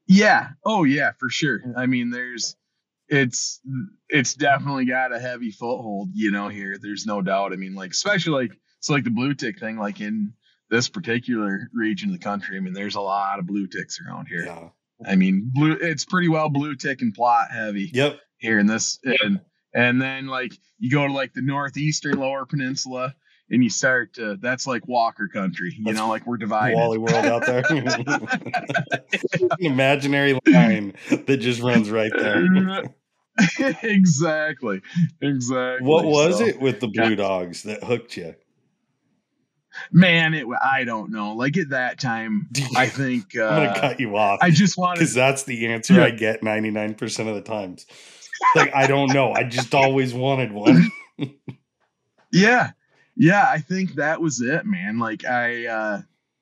Yeah. 0.06 0.50
Oh 0.64 0.84
yeah, 0.84 1.12
for 1.18 1.28
sure. 1.28 1.60
I 1.76 1.86
mean, 1.86 2.10
there's 2.10 2.56
it's 3.08 3.60
it's 4.08 4.34
definitely 4.34 4.86
got 4.86 5.12
a 5.12 5.18
heavy 5.18 5.50
foothold, 5.50 6.10
you 6.14 6.30
know, 6.30 6.48
here. 6.48 6.76
There's 6.80 7.06
no 7.06 7.22
doubt. 7.22 7.52
I 7.52 7.56
mean, 7.56 7.74
like 7.74 7.90
especially 7.90 8.32
like 8.32 8.58
so 8.80 8.92
like 8.92 9.04
the 9.04 9.10
blue 9.10 9.34
tick 9.34 9.58
thing, 9.58 9.78
like 9.78 10.00
in 10.00 10.32
this 10.70 10.88
particular 10.88 11.68
region 11.72 12.10
of 12.10 12.18
the 12.18 12.24
country, 12.24 12.56
I 12.56 12.60
mean, 12.60 12.74
there's 12.74 12.96
a 12.96 13.00
lot 13.00 13.38
of 13.38 13.46
blue 13.46 13.66
ticks 13.66 13.98
around 14.00 14.26
here. 14.26 14.44
Yeah. 14.44 14.68
I 15.06 15.16
mean, 15.16 15.50
blue 15.52 15.72
it's 15.80 16.04
pretty 16.04 16.28
well 16.28 16.48
blue 16.48 16.74
tick 16.74 17.02
and 17.02 17.16
Plott 17.16 17.50
heavy. 17.50 17.90
Yep. 17.92 18.20
Here 18.38 18.58
in 18.58 18.66
this 18.66 18.98
and 19.04 19.40
and 19.74 20.00
then 20.00 20.26
like 20.26 20.52
you 20.78 20.90
go 20.90 21.06
to 21.06 21.12
like 21.12 21.34
the 21.34 21.42
northeastern 21.42 22.18
lower 22.18 22.46
peninsula 22.46 23.14
and 23.50 23.62
you 23.62 23.70
start 23.70 24.14
to 24.14 24.36
that's 24.40 24.66
like 24.66 24.86
Walker 24.86 25.28
country, 25.28 25.74
you 25.76 25.84
that's 25.84 25.96
know, 25.96 26.08
like 26.08 26.26
we're 26.26 26.36
divided. 26.36 26.76
Wally 26.76 26.98
World 26.98 27.24
out 27.24 27.46
there. 27.46 27.64
An 27.68 29.48
imaginary 29.58 30.38
line 30.46 30.94
that 31.10 31.38
just 31.38 31.62
runs 31.62 31.90
right 31.90 32.12
there. 32.16 32.84
exactly. 33.82 34.80
Exactly. 35.20 35.86
What 35.86 36.04
was 36.04 36.38
so, 36.38 36.46
it 36.46 36.60
with 36.60 36.80
the 36.80 36.88
blue 36.88 37.16
dogs 37.16 37.62
that 37.62 37.82
hooked 37.84 38.16
you? 38.16 38.34
Man, 39.92 40.34
it 40.34 40.46
I 40.62 40.84
don't 40.84 41.10
know. 41.10 41.34
Like 41.34 41.56
at 41.56 41.70
that 41.70 41.98
time, 42.00 42.48
I 42.76 42.86
think 42.86 43.36
uh, 43.36 43.44
I'm 43.48 43.66
gonna 43.66 43.80
cut 43.80 44.00
you 44.00 44.16
off. 44.16 44.38
I 44.42 44.50
just 44.50 44.76
wanted 44.78 45.00
because 45.00 45.14
that's 45.14 45.44
the 45.44 45.66
answer 45.68 45.94
Yeah. 45.94 46.04
I 46.04 46.10
get 46.10 46.42
99 46.42 46.94
percent 46.94 47.28
of 47.28 47.34
the 47.34 47.42
times. 47.42 47.86
Like 48.54 48.74
I 48.74 48.86
don't 48.86 49.12
know. 49.12 49.32
I 49.32 49.44
just 49.44 49.74
always 49.74 50.14
wanted 50.14 50.52
one. 50.52 50.90
Yeah. 52.32 52.70
Yeah, 53.16 53.44
I 53.48 53.58
think 53.58 53.94
that 53.94 54.20
was 54.20 54.40
it, 54.40 54.64
man. 54.64 54.98
Like 54.98 55.24
I 55.24 55.66
uh 55.66 56.00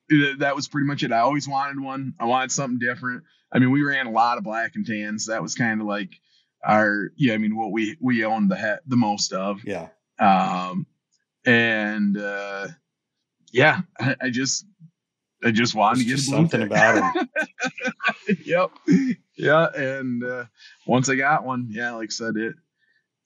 th- 0.09 0.39
that 0.39 0.55
was 0.55 0.67
pretty 0.67 0.85
much 0.85 1.01
it. 1.03 1.11
I 1.11 1.19
always 1.19 1.47
wanted 1.47 1.79
one. 1.81 2.13
I 2.19 2.25
wanted 2.25 2.51
something 2.51 2.77
different. 2.77 3.23
I 3.51 3.59
mean, 3.59 3.71
we 3.71 3.81
ran 3.83 4.05
a 4.05 4.11
lot 4.11 4.37
of 4.37 4.43
black 4.43 4.73
and 4.75 4.85
tans. 4.85 5.27
That 5.27 5.41
was 5.41 5.55
kind 5.55 5.81
of 5.81 5.87
like 5.87 6.19
our 6.63 7.11
yeah, 7.15 7.33
I 7.33 7.37
mean 7.37 7.55
what 7.55 7.71
we 7.71 7.97
we 7.99 8.25
owned 8.25 8.51
the 8.51 8.57
he- 8.57 8.81
the 8.85 8.95
most 8.97 9.33
of. 9.33 9.63
Yeah. 9.63 9.87
Um 10.19 10.85
and 11.45 12.17
uh 12.17 12.67
yeah, 13.57 13.81
I, 13.99 14.15
I 14.21 14.29
just 14.29 14.65
I 15.43 15.51
just 15.51 15.75
wanted 15.75 16.05
There's 16.05 16.05
to 16.05 16.09
get 16.09 16.15
just 16.17 16.27
a 16.27 16.31
blue 16.31 16.37
something 16.37 16.61
about 16.63 17.15
them. 17.15 17.29
yep. 18.45 18.71
Yeah, 19.35 19.67
and 19.75 20.23
uh 20.23 20.45
once 20.85 21.09
I 21.09 21.15
got 21.15 21.43
one, 21.45 21.67
yeah, 21.69 21.91
like 21.91 22.09
I 22.09 22.11
said 22.11 22.37
it 22.37 22.55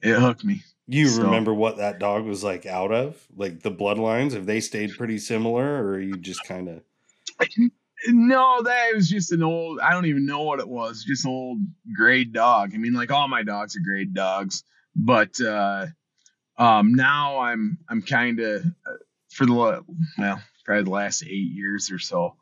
it 0.01 0.19
hooked 0.19 0.43
me. 0.43 0.63
You 0.87 1.07
So- 1.07 1.23
remember 1.23 1.53
what 1.53 1.77
that 1.77 1.99
dog 1.99 2.25
was 2.25 2.43
like 2.43 2.65
out 2.65 2.91
of? 2.91 3.21
Like 3.35 3.61
the 3.61 3.71
bloodlines? 3.71 4.33
Have 4.33 4.45
they 4.45 4.61
stayed 4.61 4.97
pretty 4.97 5.17
similar, 5.19 5.63
or 5.83 5.93
are 5.95 5.99
you 6.01 6.17
just 6.17 6.43
kind 6.45 6.67
of? 6.69 6.81
No, 8.07 8.63
that 8.63 8.95
was 8.95 9.07
just 9.07 9.31
an 9.31 9.43
old. 9.43 9.79
I 9.79 9.91
don't 9.91 10.07
even 10.07 10.25
know 10.25 10.41
what 10.41 10.59
it 10.59 10.67
was. 10.67 11.03
Just 11.03 11.23
an 11.23 11.29
old 11.29 11.59
grade 11.95 12.33
dog. 12.33 12.71
I 12.73 12.77
mean, 12.79 12.93
like 12.93 13.11
all 13.11 13.27
my 13.27 13.43
dogs 13.43 13.75
are 13.75 13.85
grade 13.87 14.15
dogs, 14.15 14.63
but 14.95 15.39
uh, 15.39 15.85
um, 16.57 16.95
now 16.95 17.37
I'm 17.41 17.77
I'm 17.89 18.01
kind 18.01 18.39
of 18.39 18.65
for 19.31 19.45
the 19.45 19.53
well, 19.53 20.41
probably 20.65 20.83
the 20.83 20.89
last 20.89 21.23
eight 21.23 21.51
years 21.53 21.91
or 21.91 21.99
so, 21.99 22.35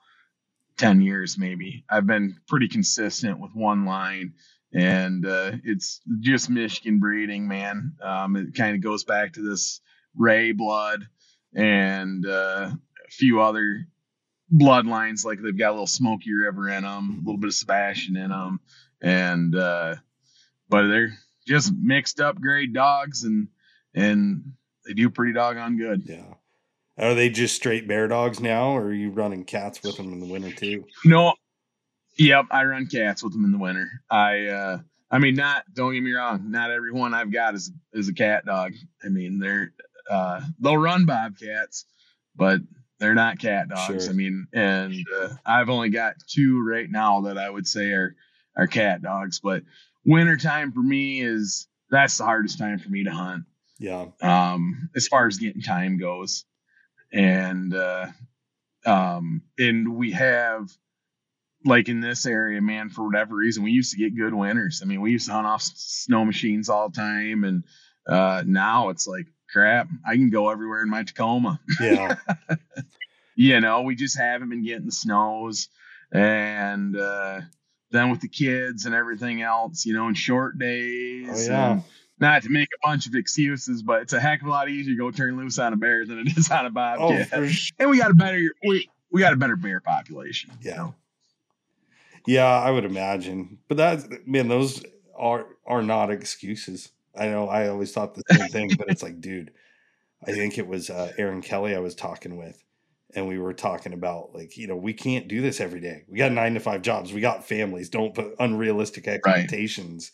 ten 0.77 1.01
years 1.01 1.37
maybe. 1.37 1.85
I've 1.89 2.07
been 2.07 2.37
pretty 2.47 2.67
consistent 2.67 3.39
with 3.39 3.51
one 3.53 3.85
line, 3.85 4.33
and 4.73 5.25
uh, 5.25 5.51
it's 5.63 6.01
just 6.19 6.49
Michigan 6.49 6.99
breeding, 6.99 7.47
man. 7.47 7.93
Um, 8.03 8.35
it 8.35 8.55
kind 8.55 8.75
of 8.75 8.83
goes 8.83 9.03
back 9.03 9.33
to 9.33 9.41
this 9.41 9.81
Ray 10.15 10.51
blood 10.51 11.07
and 11.55 12.25
uh, 12.25 12.71
a 12.71 13.11
few 13.11 13.41
other 13.41 13.85
bloodlines 14.53 15.23
like 15.23 15.39
they've 15.41 15.57
got 15.57 15.69
a 15.69 15.73
little 15.73 15.87
smoky 15.87 16.33
river 16.33 16.69
in 16.69 16.83
them 16.83 17.19
a 17.21 17.25
little 17.25 17.37
bit 17.37 17.49
of 17.49 17.53
sebastian 17.53 18.17
in 18.17 18.29
them 18.31 18.59
and 18.99 19.55
uh 19.55 19.93
but 20.69 20.87
they're 20.87 21.13
just 21.47 21.71
mixed 21.71 22.19
up 22.19 22.41
grade 22.41 22.73
dogs 22.73 23.23
and 23.23 23.49
and 23.93 24.53
they 24.87 24.93
do 24.93 25.11
pretty 25.11 25.33
doggone 25.33 25.77
good 25.77 26.01
Yeah. 26.07 26.33
Are 26.99 27.15
they 27.15 27.29
just 27.29 27.55
straight 27.55 27.87
bear 27.87 28.07
dogs 28.07 28.39
now, 28.39 28.71
or 28.75 28.85
are 28.87 28.93
you 28.93 29.09
running 29.11 29.45
cats 29.45 29.81
with 29.83 29.95
them 29.97 30.11
in 30.13 30.19
the 30.19 30.25
winter 30.27 30.51
too? 30.51 30.85
no 31.05 31.33
yep 32.17 32.45
i 32.51 32.65
run 32.65 32.85
cats 32.87 33.23
with 33.23 33.31
them 33.31 33.45
in 33.45 33.51
the 33.53 33.57
winter 33.57 33.87
i 34.09 34.47
uh 34.47 34.77
i 35.09 35.19
mean 35.19 35.35
not 35.35 35.63
don't 35.73 35.93
get 35.93 36.03
me 36.03 36.11
wrong 36.11 36.51
not 36.51 36.69
everyone 36.71 37.13
i've 37.13 37.31
got 37.31 37.55
is 37.55 37.71
is 37.93 38.09
a 38.09 38.13
cat 38.13 38.45
dog 38.45 38.73
i 39.05 39.07
mean 39.07 39.39
they're 39.39 39.71
uh 40.11 40.41
they'll 40.59 40.75
run 40.77 41.05
bobcats 41.05 41.85
but 42.35 42.59
they're 42.99 43.13
not 43.13 43.39
cat 43.39 43.69
dogs 43.69 44.03
Sure. 44.03 44.09
i 44.09 44.13
mean 44.13 44.47
and 44.51 44.93
uh, 45.21 45.29
i've 45.45 45.69
only 45.69 45.89
got 45.89 46.15
two 46.27 46.61
right 46.67 46.89
now 46.89 47.21
that 47.21 47.37
i 47.37 47.49
would 47.49 47.65
say 47.67 47.91
are 47.91 48.15
are 48.57 48.67
cat 48.67 49.01
dogs 49.01 49.39
but 49.39 49.63
winter 50.05 50.35
time 50.35 50.73
for 50.73 50.81
me 50.83 51.21
is 51.21 51.67
that's 51.89 52.17
the 52.17 52.25
hardest 52.25 52.59
time 52.59 52.79
for 52.79 52.89
me 52.89 53.05
to 53.05 53.11
hunt 53.11 53.45
Yeah. 53.79 54.07
um, 54.21 54.89
as 54.95 55.07
far 55.07 55.25
as 55.27 55.37
getting 55.37 55.61
time 55.61 55.97
goes. 55.97 56.43
And 57.11 57.73
uh, 57.73 58.07
um, 58.85 59.41
and 59.57 59.95
we 59.95 60.11
have 60.11 60.69
like 61.65 61.89
in 61.89 61.99
this 61.99 62.25
area, 62.25 62.61
man, 62.61 62.89
for 62.89 63.05
whatever 63.05 63.35
reason, 63.35 63.63
we 63.63 63.71
used 63.71 63.91
to 63.91 63.97
get 63.97 64.15
good 64.15 64.33
winters. 64.33 64.81
I 64.81 64.85
mean, 64.85 65.01
we 65.01 65.11
used 65.11 65.27
to 65.27 65.33
hunt 65.33 65.47
off 65.47 65.61
snow 65.61 66.23
machines 66.25 66.69
all 66.69 66.89
the 66.89 66.95
time, 66.95 67.43
and 67.43 67.63
uh, 68.07 68.43
now 68.45 68.89
it's 68.89 69.07
like 69.07 69.27
crap. 69.51 69.87
I 70.07 70.15
can 70.15 70.29
go 70.29 70.49
everywhere 70.49 70.81
in 70.81 70.89
my 70.89 71.03
Tacoma. 71.03 71.59
Yeah. 71.79 72.15
you 73.35 73.59
know, 73.59 73.81
we 73.81 73.95
just 73.95 74.17
haven't 74.17 74.49
been 74.49 74.63
getting 74.63 74.85
the 74.85 74.91
snows, 74.91 75.67
and 76.11 76.95
uh, 76.95 77.41
then 77.91 78.09
with 78.09 78.21
the 78.21 78.29
kids 78.29 78.85
and 78.85 78.95
everything 78.95 79.41
else, 79.41 79.85
you 79.85 79.93
know, 79.93 80.07
in 80.07 80.13
short 80.13 80.57
days. 80.57 81.49
Oh, 81.49 81.51
yeah. 81.51 81.71
and 81.71 81.83
not 82.19 82.43
to 82.43 82.49
make 82.49 82.69
a 82.73 82.87
bunch 82.87 83.07
of 83.07 83.15
excuses, 83.15 83.81
but 83.81 84.01
it's 84.01 84.13
a 84.13 84.19
heck 84.19 84.41
of 84.41 84.47
a 84.47 84.49
lot 84.51 84.69
easier 84.69 84.93
to 84.93 84.97
go 84.97 85.11
turn 85.11 85.37
loose 85.37 85.57
on 85.59 85.73
a 85.73 85.77
bear 85.77 86.05
than 86.05 86.19
it 86.19 86.37
is 86.37 86.51
on 86.51 86.65
a 86.65 86.69
oh, 86.69 86.71
bobcat. 86.71 87.29
for 87.29 87.47
sure. 87.47 87.75
and 87.79 87.89
we 87.89 87.97
got 87.97 88.11
a 88.11 88.13
better 88.15 88.41
we 88.63 88.89
we 89.11 89.21
got 89.21 89.33
a 89.33 89.37
better 89.37 89.55
bear 89.55 89.79
population. 89.79 90.51
you 90.61 90.71
Yeah. 90.71 90.77
know? 90.77 90.95
Yeah, 92.27 92.45
I 92.45 92.69
would 92.71 92.85
imagine. 92.85 93.59
But 93.67 93.77
that's 93.77 94.07
man, 94.25 94.47
those 94.47 94.83
are 95.17 95.47
are 95.65 95.81
not 95.81 96.11
excuses. 96.11 96.89
I 97.17 97.27
know 97.27 97.47
I 97.47 97.69
always 97.69 97.91
thought 97.91 98.15
the 98.15 98.23
same 98.29 98.47
thing, 98.49 98.71
but 98.77 98.89
it's 98.89 99.01
like, 99.03 99.19
dude, 99.21 99.51
I 100.25 100.31
think 100.33 100.57
it 100.57 100.67
was 100.67 100.89
uh, 100.89 101.11
Aaron 101.17 101.41
Kelly 101.41 101.75
I 101.75 101.79
was 101.79 101.95
talking 101.95 102.37
with, 102.37 102.61
and 103.15 103.27
we 103.27 103.39
were 103.39 103.53
talking 103.53 103.93
about 103.93 104.35
like, 104.35 104.57
you 104.57 104.67
know, 104.67 104.75
we 104.75 104.93
can't 104.93 105.27
do 105.27 105.41
this 105.41 105.59
every 105.59 105.79
day. 105.79 106.03
We 106.07 106.17
got 106.17 106.31
nine 106.31 106.53
to 106.53 106.59
five 106.59 106.81
jobs. 106.81 107.13
We 107.13 107.21
got 107.21 107.47
families. 107.47 107.89
Don't 107.89 108.13
put 108.13 108.35
unrealistic 108.39 109.07
expectations 109.07 110.11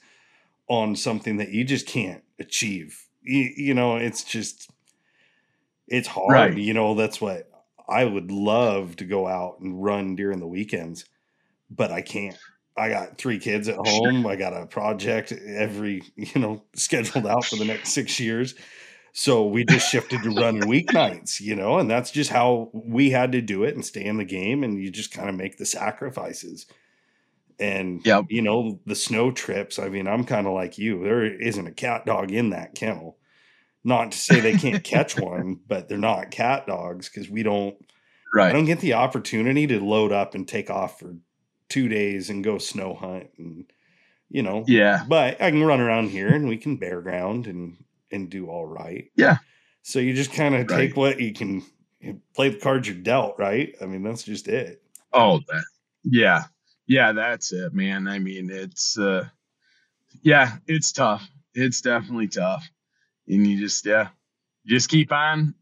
on 0.67 0.95
something 0.95 1.37
that 1.37 1.49
you 1.49 1.63
just 1.63 1.87
can't 1.87 2.23
achieve. 2.39 3.05
You, 3.21 3.51
you 3.55 3.73
know, 3.73 3.97
it's 3.97 4.23
just 4.23 4.69
it's 5.87 6.07
hard. 6.07 6.31
Right. 6.31 6.57
You 6.57 6.73
know, 6.73 6.95
that's 6.95 7.21
what 7.21 7.49
I 7.87 8.05
would 8.05 8.31
love 8.31 8.95
to 8.97 9.05
go 9.05 9.27
out 9.27 9.59
and 9.59 9.83
run 9.83 10.15
during 10.15 10.39
the 10.39 10.47
weekends, 10.47 11.05
but 11.69 11.91
I 11.91 12.01
can't. 12.01 12.37
I 12.77 12.89
got 12.89 13.17
three 13.17 13.39
kids 13.39 13.69
at 13.69 13.77
home. 13.77 14.27
I 14.27 14.35
got 14.35 14.53
a 14.53 14.65
project 14.65 15.31
every, 15.31 16.01
you 16.15 16.41
know, 16.41 16.63
scheduled 16.75 17.25
out 17.25 17.45
for 17.45 17.55
the 17.55 17.65
next 17.65 17.89
six 17.89 18.19
years. 18.19 18.55
So 19.13 19.45
we 19.45 19.63
just 19.63 19.89
shifted 19.89 20.23
to 20.23 20.29
running 20.31 20.63
weeknights, 20.63 21.39
you 21.39 21.55
know, 21.55 21.79
and 21.79 21.89
that's 21.89 22.11
just 22.11 22.29
how 22.29 22.69
we 22.73 23.11
had 23.11 23.31
to 23.31 23.41
do 23.41 23.63
it 23.63 23.73
and 23.73 23.85
stay 23.85 24.03
in 24.03 24.17
the 24.17 24.25
game. 24.25 24.61
And 24.61 24.77
you 24.77 24.91
just 24.91 25.13
kind 25.13 25.29
of 25.29 25.35
make 25.35 25.57
the 25.57 25.65
sacrifices. 25.65 26.65
And, 27.59 28.05
Yep. 28.05 28.25
you 28.29 28.41
know, 28.41 28.79
the 28.85 28.95
snow 28.95 29.31
trips, 29.31 29.79
I 29.79 29.89
mean, 29.89 30.07
I'm 30.07 30.25
kind 30.25 30.45
of 30.47 30.53
like 30.53 30.77
you. 30.77 31.03
There 31.03 31.23
isn't 31.25 31.67
a 31.67 31.71
cat 31.71 32.05
dog 32.05 32.31
in 32.31 32.49
that 32.51 32.75
kennel. 32.75 33.17
Not 33.83 34.11
to 34.13 34.17
say 34.17 34.39
they 34.39 34.57
can't 34.57 34.83
catch 34.83 35.17
one, 35.19 35.59
but 35.67 35.87
they're 35.87 35.97
not 35.97 36.31
cat 36.31 36.67
dogs 36.67 37.07
because 37.09 37.29
we 37.29 37.43
don't 37.43 37.75
right. 38.33 38.49
I 38.49 38.53
don't 38.53 38.65
get 38.65 38.79
the 38.81 38.93
opportunity 38.95 39.67
to 39.67 39.79
load 39.79 40.11
up 40.11 40.35
and 40.35 40.47
take 40.47 40.69
off 40.69 40.99
for 40.99 41.15
two 41.69 41.87
days 41.87 42.29
and 42.29 42.43
go 42.43 42.57
snow 42.57 42.93
hunt 42.93 43.27
and 43.37 43.65
you 44.29 44.41
know 44.43 44.63
Yeah. 44.67 45.03
but 45.07 45.39
I 45.41 45.49
can 45.51 45.63
run 45.63 45.79
around 45.81 46.09
here 46.09 46.27
and 46.33 46.47
we 46.47 46.57
can 46.57 46.77
bear 46.77 47.01
ground 47.01 47.47
and 47.47 47.77
and 48.11 48.29
do 48.29 48.47
all 48.47 48.65
right. 48.65 49.09
Yeah. 49.15 49.37
So 49.83 49.99
you 49.99 50.13
just 50.13 50.33
kind 50.33 50.55
of 50.55 50.69
Right. 50.69 50.87
take 50.87 50.97
what 50.97 51.19
you 51.21 51.31
can 51.33 51.63
play 52.33 52.49
the 52.49 52.57
cards 52.59 52.87
you're 52.87 52.97
dealt, 52.97 53.35
right? 53.37 53.75
I 53.81 53.85
mean, 53.85 54.01
that's 54.03 54.23
just 54.23 54.47
it. 54.47 54.81
Oh, 55.13 55.39
that. 55.47 55.63
Yeah. 56.03 56.43
Yeah, 56.87 57.13
that's 57.13 57.51
it, 57.51 57.73
man. 57.73 58.07
I 58.07 58.19
mean, 58.19 58.49
it's 58.51 58.97
uh 58.97 59.25
yeah, 60.21 60.57
it's 60.67 60.91
tough. 60.91 61.27
It's 61.53 61.81
definitely 61.81 62.27
tough. 62.27 62.67
And 63.27 63.45
you 63.45 63.59
just 63.59 63.85
yeah, 63.85 64.09
just 64.65 64.89
keep 64.89 65.11
on 65.11 65.55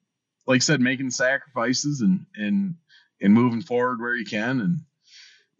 like 0.47 0.57
I 0.57 0.59
said 0.59 0.81
making 0.81 1.11
sacrifices 1.11 2.01
and 2.01 2.25
and 2.35 2.75
and 3.21 3.33
moving 3.33 3.61
forward 3.61 4.01
where 4.01 4.15
you 4.15 4.25
can 4.25 4.59
and 4.61 4.79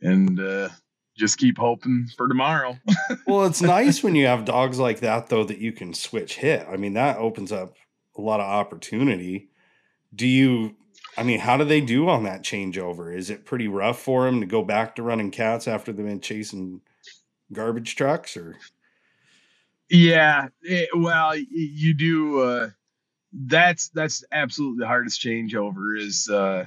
and 0.02 0.40
uh 0.40 0.70
just 1.16 1.38
keep 1.38 1.58
hoping 1.58 2.08
for 2.18 2.28
tomorrow. 2.28 2.78
Well, 3.28 3.46
it's 3.46 3.62
nice 3.62 4.04
when 4.04 4.16
you 4.16 4.26
have 4.26 4.44
dogs 4.46 4.80
like 4.80 5.00
that 5.02 5.28
though 5.28 5.44
that 5.46 5.60
you 5.60 5.72
can 5.72 5.94
switch 5.94 6.36
hit. 6.38 6.68
I 6.70 6.78
mean, 6.78 6.94
that 6.94 7.18
opens 7.18 7.52
up 7.52 7.76
a 8.18 8.22
lot 8.22 8.40
of 8.40 8.48
opportunity. 8.48 9.50
Do 10.14 10.28
you 10.28 10.76
I 11.18 11.24
mean, 11.24 11.40
how 11.40 11.58
do 11.58 11.64
they 11.64 11.82
do 11.82 12.10
on 12.10 12.24
that 12.24 12.44
changeover? 12.44 13.16
Is 13.16 13.30
it 13.30 13.46
pretty 13.46 13.68
rough 13.68 14.00
for 14.02 14.26
them 14.26 14.40
to 14.42 14.48
go 14.48 14.64
back 14.64 14.96
to 14.96 15.04
running 15.04 15.32
cats 15.32 15.68
after 15.68 15.92
they've 15.94 16.06
been 16.06 16.22
chasing 16.22 16.82
garbage 17.52 17.96
trucks 17.96 18.36
or 18.36 18.56
Yeah, 19.90 20.48
it, 20.62 20.90
well, 20.96 21.36
you 21.36 21.94
do. 21.94 22.40
Uh, 22.40 22.70
that's 23.34 23.90
that's 23.90 24.24
absolutely 24.32 24.80
the 24.84 24.88
hardest 24.88 25.22
changeover 25.22 26.00
is, 26.00 26.30
uh, 26.30 26.66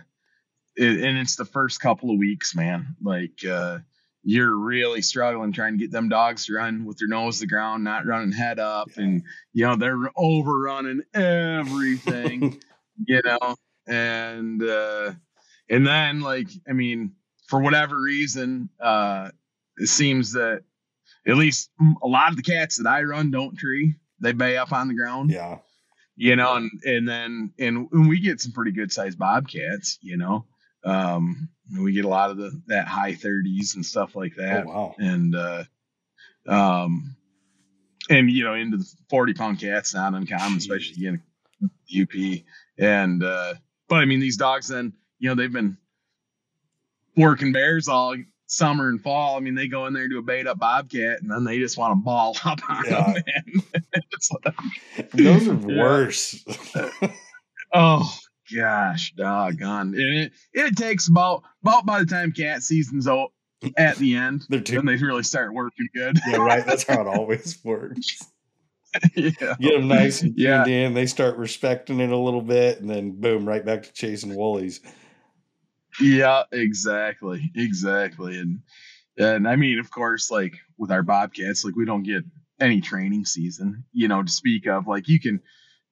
it, 0.76 1.04
and 1.04 1.18
it's 1.18 1.36
the 1.36 1.44
first 1.44 1.80
couple 1.80 2.10
of 2.10 2.18
weeks, 2.18 2.54
man. 2.54 2.96
Like 3.02 3.44
uh, 3.48 3.78
you're 4.22 4.54
really 4.56 5.02
struggling 5.02 5.52
trying 5.52 5.72
to 5.74 5.78
get 5.78 5.90
them 5.92 6.08
dogs 6.08 6.46
to 6.46 6.54
run 6.54 6.84
with 6.84 6.98
their 6.98 7.08
nose 7.08 7.36
to 7.36 7.40
the 7.42 7.46
ground, 7.48 7.84
not 7.84 8.06
running 8.06 8.32
head 8.32 8.58
up, 8.58 8.90
Yeah. 8.96 9.04
and 9.04 9.22
you 9.52 9.66
know 9.66 9.76
they're 9.76 10.10
overrunning 10.16 11.02
everything, 11.14 12.60
you 13.06 13.20
know, 13.24 13.56
and 13.86 14.62
uh, 14.62 15.12
and 15.68 15.86
then 15.86 16.20
like 16.20 16.48
I 16.68 16.72
mean, 16.72 17.12
for 17.48 17.60
whatever 17.60 18.00
reason, 18.00 18.68
uh, 18.80 19.30
it 19.78 19.88
seems 19.88 20.32
that 20.32 20.62
at 21.26 21.36
least 21.36 21.70
a 22.02 22.06
lot 22.06 22.30
of 22.30 22.36
the 22.36 22.42
cats 22.42 22.76
that 22.76 22.88
I 22.88 23.02
run 23.02 23.30
don't 23.30 23.56
tree. 23.56 23.94
They 24.20 24.32
bay 24.32 24.56
up 24.56 24.72
on 24.72 24.88
the 24.88 24.94
ground. 24.94 25.30
yeah. 25.30 25.58
you 26.16 26.36
know, 26.36 26.54
and 26.56 26.70
and 26.84 27.08
then 27.08 27.52
and, 27.58 27.88
and 27.92 28.08
we 28.08 28.20
get 28.20 28.40
some 28.40 28.52
pretty 28.52 28.72
good 28.72 28.92
sized 28.92 29.18
bobcats, 29.18 29.98
you 30.00 30.16
know. 30.16 30.46
Um, 30.84 31.48
we 31.80 31.92
get 31.92 32.04
a 32.04 32.08
lot 32.08 32.30
of 32.30 32.36
the 32.36 32.62
that 32.68 32.86
high 32.86 33.12
30s 33.12 33.74
and 33.74 33.84
stuff 33.84 34.14
like 34.14 34.34
Oh 34.38 34.42
that, 34.42 34.66
wow. 34.66 34.94
and 34.98 35.34
uh, 35.34 35.64
um, 36.46 37.16
and 38.08 38.30
you 38.30 38.44
know, 38.44 38.54
into 38.54 38.76
the 38.78 38.88
40 39.10 39.34
pound 39.34 39.58
cats 39.60 39.94
not 39.94 40.14
uncommon, 40.14 40.58
especially 40.58 41.06
in 41.06 41.20
UP. 42.00 42.44
And 42.78 43.22
uh, 43.24 43.54
but 43.88 43.96
I 43.96 44.04
mean, 44.04 44.20
these 44.20 44.36
dogs 44.36 44.68
then, 44.68 44.92
you 45.18 45.28
know, 45.28 45.34
they've 45.34 45.52
been 45.52 45.76
working 47.16 47.52
bears 47.52 47.88
all 47.88 48.14
summer 48.46 48.88
and 48.88 49.00
fall. 49.00 49.36
I 49.36 49.40
mean, 49.40 49.54
they 49.54 49.68
go 49.68 49.86
in 49.86 49.92
there 49.92 50.02
and 50.04 50.10
do 50.12 50.18
a 50.18 50.22
bayed 50.22 50.46
up 50.46 50.58
bobcat, 50.58 51.20
and 51.22 51.30
then 51.30 51.44
they 51.44 51.58
just 51.58 51.76
want 51.78 51.92
to 51.92 51.96
ball 52.04 52.36
up 52.44 52.58
on 52.68 52.84
Yeah. 52.84 53.12
them. 53.12 53.22
Man. 53.26 53.82
It's 54.12 54.30
like- 54.44 55.10
Those 55.12 55.48
are 55.48 55.54
Yeah. 55.54 55.82
worse. 55.82 56.44
Oh 57.74 58.10
gosh, 58.54 59.12
doggone! 59.16 59.94
And 59.94 60.00
it 60.18 60.32
it 60.52 60.76
takes 60.76 61.08
about 61.08 61.42
about 61.62 61.84
by 61.84 61.98
the 61.98 62.06
time 62.06 62.30
cat 62.32 62.62
season's 62.62 63.08
out 63.08 63.32
at 63.76 63.96
the 63.96 64.14
end, 64.14 64.44
They're 64.48 64.60
too 64.60 64.76
then 64.76 64.86
they 64.86 64.96
really 64.96 65.24
start 65.24 65.52
working 65.52 65.88
good. 65.92 66.16
yeah, 66.28 66.36
right. 66.36 66.64
That's 66.64 66.84
how 66.84 67.00
it 67.00 67.06
always 67.08 67.58
works. 67.64 68.24
Yeah, 69.14 69.56
Get 69.60 69.74
them 69.74 69.88
nice 69.88 70.22
and 70.22 70.34
Yeah. 70.36 70.64
tuned 70.64 70.68
in. 70.68 70.94
They 70.94 71.06
start 71.06 71.36
respecting 71.36 72.00
it 72.00 72.10
a 72.10 72.16
little 72.16 72.42
bit, 72.42 72.80
and 72.80 72.88
then 72.90 73.12
boom, 73.20 73.46
right 73.46 73.64
back 73.64 73.82
to 73.84 73.92
chasing 73.92 74.34
woolies. 74.34 74.80
yeah, 76.00 76.42
exactly, 76.52 77.50
exactly, 77.54 78.38
and 78.38 78.60
and 79.18 79.48
I 79.48 79.56
mean, 79.56 79.78
of 79.78 79.90
course, 79.90 80.30
like 80.30 80.54
with 80.78 80.90
our 80.90 81.02
bobcats, 81.02 81.64
like 81.64 81.74
we 81.76 81.86
don't 81.86 82.02
get 82.02 82.22
any 82.60 82.80
training 82.80 83.24
season, 83.24 83.84
you 83.92 84.08
know, 84.08 84.22
to 84.22 84.30
speak 84.30 84.66
of. 84.66 84.86
Like 84.86 85.08
you 85.08 85.20
can, 85.20 85.40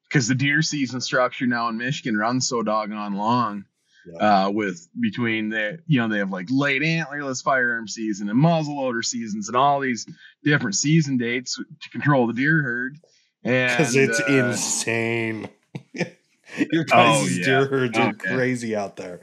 because 0.08 0.28
the 0.28 0.34
deer 0.34 0.60
season 0.62 1.00
structure 1.00 1.46
now 1.46 1.68
in 1.68 1.78
Michigan 1.78 2.16
runs 2.18 2.48
so 2.48 2.62
doggone 2.62 3.14
long. 3.14 3.64
Yeah. 4.06 4.44
uh, 4.46 4.50
with 4.50 4.86
between 5.00 5.48
the 5.48 5.78
you 5.86 5.98
know 6.00 6.08
they 6.08 6.18
have 6.18 6.30
like 6.30 6.48
late 6.50 6.82
antlerless 6.82 7.42
firearm 7.42 7.88
season 7.88 8.28
and 8.28 8.38
muzzleloader 8.38 9.04
seasons 9.04 9.48
and 9.48 9.56
all 9.56 9.80
these 9.80 10.06
different 10.42 10.76
season 10.76 11.16
dates 11.16 11.56
to 11.56 11.90
control 11.90 12.26
the 12.26 12.32
deer 12.34 12.60
herd 12.62 12.98
Because 13.42 13.96
it's 13.96 14.20
uh, 14.20 14.24
insane. 14.26 15.48
Your 15.94 16.84
guys' 16.84 17.22
Oh, 17.22 17.26
yeah. 17.30 17.44
deer 17.44 17.66
herds 17.66 17.98
are 17.98 18.10
Okay. 18.10 18.34
crazy 18.34 18.76
out 18.76 18.96
there. 18.96 19.20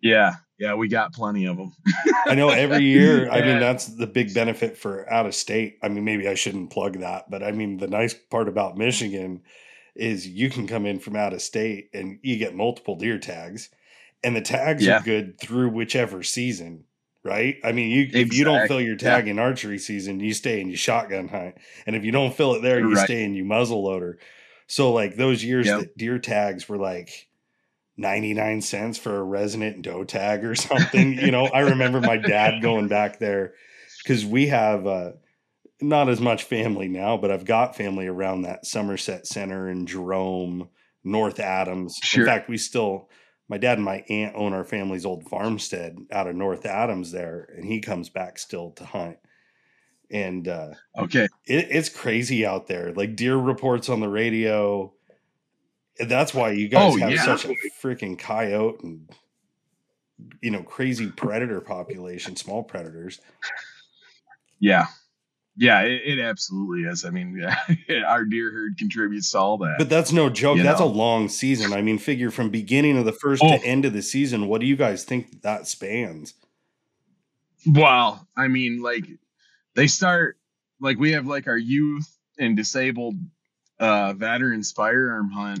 yeah 0.00 0.34
yeah 0.58 0.74
we 0.74 0.88
got 0.88 1.12
plenty 1.12 1.46
of 1.46 1.56
them 1.56 1.72
I 2.26 2.34
know 2.34 2.50
every 2.50 2.84
year. 2.84 3.28
I 3.32 3.40
mean, 3.40 3.58
that's 3.58 3.86
the 3.86 4.06
big 4.06 4.34
benefit 4.34 4.76
for 4.76 5.10
out 5.10 5.26
of 5.26 5.34
state. 5.34 5.78
I 5.82 5.88
mean, 5.88 6.04
maybe 6.04 6.28
I 6.28 6.34
shouldn't 6.34 6.70
plug 6.70 6.98
that, 7.00 7.30
but 7.30 7.42
I 7.42 7.52
mean, 7.52 7.78
the 7.78 7.88
nice 7.88 8.12
part 8.14 8.48
about 8.48 8.76
Michigan 8.76 9.42
is 9.98 10.26
you 10.26 10.50
can 10.50 10.66
come 10.66 10.86
in 10.86 10.98
from 11.00 11.16
out 11.16 11.32
of 11.34 11.42
state 11.42 11.90
and 11.94 12.18
you 12.22 12.38
get 12.38 12.54
multiple 12.54 12.96
deer 12.96 13.18
tags, 13.18 13.70
and 14.22 14.34
the 14.36 14.40
tags 14.40 14.86
Yeah. 14.86 14.88
are 14.88 15.00
good 15.00 15.38
through 15.40 15.70
whichever 15.70 16.22
season, 16.22 16.84
right? 17.24 17.56
I 17.64 17.72
mean, 17.72 17.90
you 17.90 18.08
if 18.14 18.32
you 18.32 18.44
don't 18.44 18.66
fill 18.66 18.80
your 18.80 18.96
Exactly, 18.96 18.96
tag 18.96 19.28
in 19.28 19.38
archery 19.38 19.78
season, 19.78 20.20
you 20.20 20.34
stay 20.34 20.60
in 20.60 20.68
your 20.68 20.78
shotgun 20.78 21.28
hunt, 21.28 21.56
and 21.86 21.96
if 21.96 22.04
you 22.04 22.12
don't 22.12 22.34
fill 22.34 22.54
it 22.54 22.62
there, 22.62 22.80
you 22.80 22.94
Right. 22.94 22.96
stay 22.96 23.24
in 23.24 23.34
your 23.34 23.46
muzzle 23.46 23.84
loader. 23.84 24.18
So, 24.66 24.92
like 24.92 25.16
those 25.16 25.44
years 25.44 25.72
Yep. 25.72 25.74
that 25.74 25.96
deer 25.96 26.18
tags 26.18 26.68
were 26.68 26.78
like 26.78 27.28
99 27.96 28.60
cents 28.60 28.98
for 28.98 29.16
a 29.16 29.22
resident 29.22 29.82
doe 29.82 30.04
tag 30.04 30.44
or 30.44 30.54
something. 30.56 31.12
you 31.14 31.30
know, 31.30 31.48
I 31.48 31.60
remember 31.60 32.00
my 32.00 32.16
dad 32.18 32.62
going 32.62 32.88
back 32.88 33.18
there 33.18 33.54
because 34.02 34.24
we 34.24 34.48
have 34.48 34.86
uh, 34.86 35.12
not 35.80 36.08
as 36.08 36.20
much 36.20 36.44
family 36.44 36.88
now, 36.88 37.16
but 37.16 37.30
I've 37.30 37.44
got 37.44 37.76
family 37.76 38.06
around 38.06 38.42
that 38.42 38.66
Somerset 38.66 39.26
Center 39.26 39.68
and 39.68 39.86
Jerome, 39.86 40.68
North 41.04 41.38
Adams. 41.40 41.96
Sure. 42.02 42.24
In 42.24 42.26
fact, 42.28 42.48
we 42.48 42.56
still, 42.58 43.08
my 43.48 43.58
dad 43.58 43.78
and 43.78 43.84
my 43.84 44.04
aunt 44.08 44.34
own 44.36 44.52
our 44.52 44.64
family's 44.64 45.06
old 45.06 45.28
farmstead 45.28 45.96
out 46.10 46.26
of 46.26 46.34
North 46.36 46.66
Adams 46.66 47.12
there, 47.12 47.48
and 47.56 47.64
he 47.64 47.80
comes 47.80 48.08
back 48.08 48.38
still 48.38 48.72
to 48.72 48.84
hunt. 48.84 49.16
And 50.10 50.48
uh, 50.48 50.70
okay 50.96 51.24
it, 51.46 51.66
it's 51.70 51.90
crazy 51.90 52.46
out 52.46 52.66
there. 52.66 52.92
Like 52.94 53.14
deer 53.14 53.36
reports 53.36 53.88
on 53.90 54.00
the 54.00 54.08
radio. 54.08 54.94
That's 56.00 56.32
why 56.32 56.52
you 56.52 56.68
guys 56.68 56.94
Oh, 56.94 56.98
have 56.98 57.10
yeah. 57.10 57.24
such 57.24 57.44
a 57.44 57.54
freaking 57.82 58.18
coyote 58.18 58.80
and 58.82 59.10
you 60.40 60.50
know 60.50 60.62
crazy 60.62 61.10
predator 61.10 61.60
population, 61.60 62.36
small 62.36 62.62
predators. 62.62 63.20
yeah 64.60 64.86
yeah 65.58 65.80
it, 65.82 66.00
it 66.04 66.18
absolutely 66.20 66.88
is 66.88 67.04
i 67.04 67.10
mean 67.10 67.36
yeah, 67.88 68.02
our 68.06 68.24
deer 68.24 68.50
herd 68.50 68.78
contributes 68.78 69.30
to 69.32 69.38
all 69.38 69.58
that 69.58 69.74
But 69.78 69.88
that's 69.90 70.12
no 70.12 70.30
joke. 70.30 70.56
You 70.56 70.62
that's 70.62 70.80
know. 70.80 70.86
a 70.86 70.88
long 71.04 71.28
season. 71.28 71.72
I 71.72 71.82
mean, 71.82 71.98
figure 71.98 72.30
from 72.30 72.48
beginning 72.50 72.96
of 72.96 73.04
the 73.04 73.12
first 73.12 73.42
Oh. 73.44 73.48
to 73.58 73.64
end 73.64 73.84
of 73.84 73.92
the 73.92 74.02
season. 74.02 74.46
What 74.48 74.60
do 74.60 74.66
you 74.66 74.76
guys 74.76 75.04
think 75.04 75.42
that 75.42 75.66
spans? 75.66 76.34
Well, 77.66 78.26
I 78.36 78.48
mean, 78.48 78.80
like 78.82 79.04
they 79.74 79.86
start 79.88 80.38
like 80.80 80.98
we 80.98 81.12
have 81.12 81.26
like 81.26 81.46
our 81.48 81.58
youth 81.58 82.08
and 82.38 82.56
disabled 82.56 83.16
uh 83.80 84.12
veterans 84.14 84.72
firearm 84.72 85.30
hunt. 85.30 85.60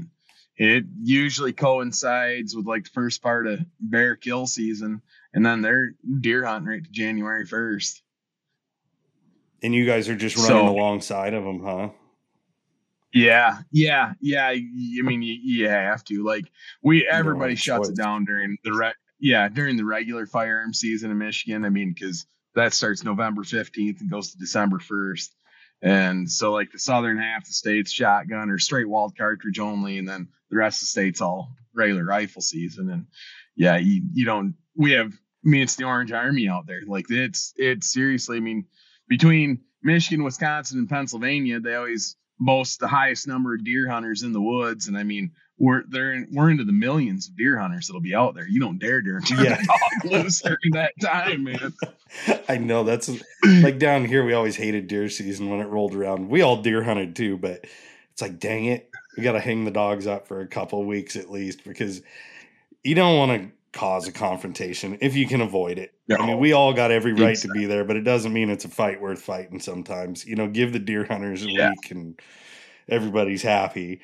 It 0.56 0.84
usually 1.02 1.52
coincides 1.52 2.54
with 2.56 2.66
like 2.66 2.84
the 2.84 2.90
first 2.90 3.22
part 3.22 3.46
of 3.46 3.60
bear 3.80 4.16
kill 4.16 4.46
season, 4.46 5.02
and 5.32 5.44
then 5.44 5.60
they're 5.62 5.92
deer 6.20 6.44
hunting 6.44 6.68
right 6.68 6.84
to 6.84 6.90
January 6.90 7.46
first. 7.46 8.02
And 9.62 9.74
you 9.74 9.86
guys 9.86 10.08
are 10.08 10.16
just 10.16 10.36
running 10.36 10.50
So- 10.50 10.68
alongside 10.68 11.34
of 11.34 11.44
them, 11.44 11.62
huh? 11.64 11.90
Yeah, 13.14 13.58
yeah, 13.72 14.12
yeah. 14.20 14.48
I 14.48 14.60
mean, 15.02 15.22
you, 15.22 15.34
you 15.42 15.68
have 15.68 16.04
to 16.04 16.22
like 16.24 16.44
we 16.82 17.06
everybody 17.06 17.54
a 17.54 17.56
shuts 17.56 17.88
it 17.88 17.96
down 17.96 18.26
during 18.26 18.58
the 18.64 18.72
re- 18.72 18.92
yeah 19.18 19.48
during 19.48 19.78
the 19.78 19.84
regular 19.84 20.26
firearm 20.26 20.74
season 20.74 21.10
in 21.10 21.16
Michigan. 21.16 21.64
I 21.64 21.70
mean, 21.70 21.94
because 21.94 22.26
that 22.54 22.74
starts 22.74 23.04
November 23.04 23.44
fifteenth 23.44 24.02
and 24.02 24.10
goes 24.10 24.32
to 24.32 24.38
December 24.38 24.78
first, 24.78 25.34
and 25.80 26.30
so 26.30 26.52
like 26.52 26.70
the 26.70 26.78
southern 26.78 27.16
half 27.18 27.42
of 27.42 27.46
the 27.48 27.54
state's 27.54 27.90
shotgun 27.90 28.50
or 28.50 28.58
straight 28.58 28.88
walled 28.88 29.16
cartridge 29.16 29.58
only, 29.58 29.96
and 29.96 30.06
then 30.06 30.28
the 30.50 30.58
rest 30.58 30.78
of 30.82 30.86
the 30.86 30.90
state's 30.90 31.22
all 31.22 31.56
regular 31.74 32.04
rifle 32.04 32.42
season. 32.42 32.90
And 32.90 33.06
yeah, 33.56 33.78
you 33.78 34.02
you 34.12 34.26
don't. 34.26 34.54
We 34.76 34.92
have. 34.92 35.12
I 35.14 35.48
mean, 35.48 35.62
it's 35.62 35.76
the 35.76 35.84
Orange 35.84 36.12
Army 36.12 36.46
out 36.46 36.66
there. 36.66 36.82
Like 36.86 37.06
it's 37.08 37.54
it's 37.56 37.90
seriously. 37.90 38.36
I 38.36 38.40
mean, 38.40 38.66
between 39.08 39.60
Michigan, 39.82 40.24
Wisconsin, 40.24 40.78
and 40.78 40.88
Pennsylvania, 40.88 41.60
they 41.60 41.74
always 41.74 42.16
boast 42.40 42.80
the 42.80 42.88
highest 42.88 43.26
number 43.26 43.54
of 43.54 43.64
deer 43.64 43.88
hunters 43.88 44.22
in 44.22 44.32
the 44.32 44.40
woods. 44.40 44.88
And 44.88 44.96
I 44.96 45.02
mean, 45.02 45.32
we're 45.58 45.82
they're 45.88 46.12
in, 46.12 46.28
we're 46.32 46.50
into 46.50 46.64
the 46.64 46.72
millions 46.72 47.28
of 47.28 47.36
deer 47.36 47.58
hunters 47.58 47.88
that'll 47.88 48.00
be 48.00 48.14
out 48.14 48.34
there. 48.34 48.46
You 48.46 48.60
don't 48.60 48.78
dare 48.78 49.02
dare 49.02 49.20
turn 49.20 49.44
Yeah. 49.44 49.56
dog 50.02 50.12
loose 50.12 50.40
during 50.40 50.72
that 50.72 50.92
time, 51.00 51.44
man. 51.44 51.72
I 52.48 52.58
know 52.58 52.84
that's 52.84 53.10
like 53.44 53.78
down 53.78 54.04
here. 54.04 54.24
We 54.24 54.34
always 54.34 54.56
hated 54.56 54.86
deer 54.86 55.08
season 55.08 55.50
when 55.50 55.60
it 55.60 55.66
rolled 55.66 55.94
around. 55.94 56.28
We 56.28 56.42
all 56.42 56.62
deer 56.62 56.82
hunted 56.82 57.16
too, 57.16 57.36
but 57.36 57.64
it's 58.12 58.22
like, 58.22 58.38
dang 58.38 58.66
it, 58.66 58.90
we 59.16 59.22
got 59.22 59.32
to 59.32 59.40
hang 59.40 59.64
the 59.64 59.70
dogs 59.70 60.06
up 60.06 60.28
for 60.28 60.40
a 60.40 60.46
couple 60.46 60.80
of 60.80 60.86
weeks 60.86 61.16
at 61.16 61.30
least 61.30 61.64
because 61.64 62.02
you 62.84 62.94
don't 62.94 63.18
want 63.18 63.42
to 63.42 63.50
cause 63.78 64.08
a 64.08 64.12
confrontation 64.12 64.98
if 65.00 65.14
you 65.14 65.26
can 65.26 65.40
avoid 65.40 65.78
it. 65.78 65.92
I 66.10 66.26
mean, 66.26 66.38
we 66.38 66.52
all 66.52 66.72
got 66.72 66.90
every 66.90 67.12
right 67.12 67.36
to 67.36 67.48
be 67.48 67.66
there, 67.66 67.84
but 67.84 67.96
it 67.96 68.02
doesn't 68.02 68.32
mean 68.32 68.50
it's 68.50 68.64
a 68.64 68.68
fight 68.68 69.00
worth 69.00 69.20
fighting. 69.22 69.60
Sometimes, 69.60 70.24
you 70.26 70.34
know, 70.36 70.48
give 70.48 70.72
the 70.72 70.78
deer 70.78 71.04
hunters 71.04 71.44
a 71.44 71.48
Yeah. 71.48 71.70
week 71.70 71.90
and 71.90 72.20
everybody's 72.88 73.42
happy. 73.42 74.00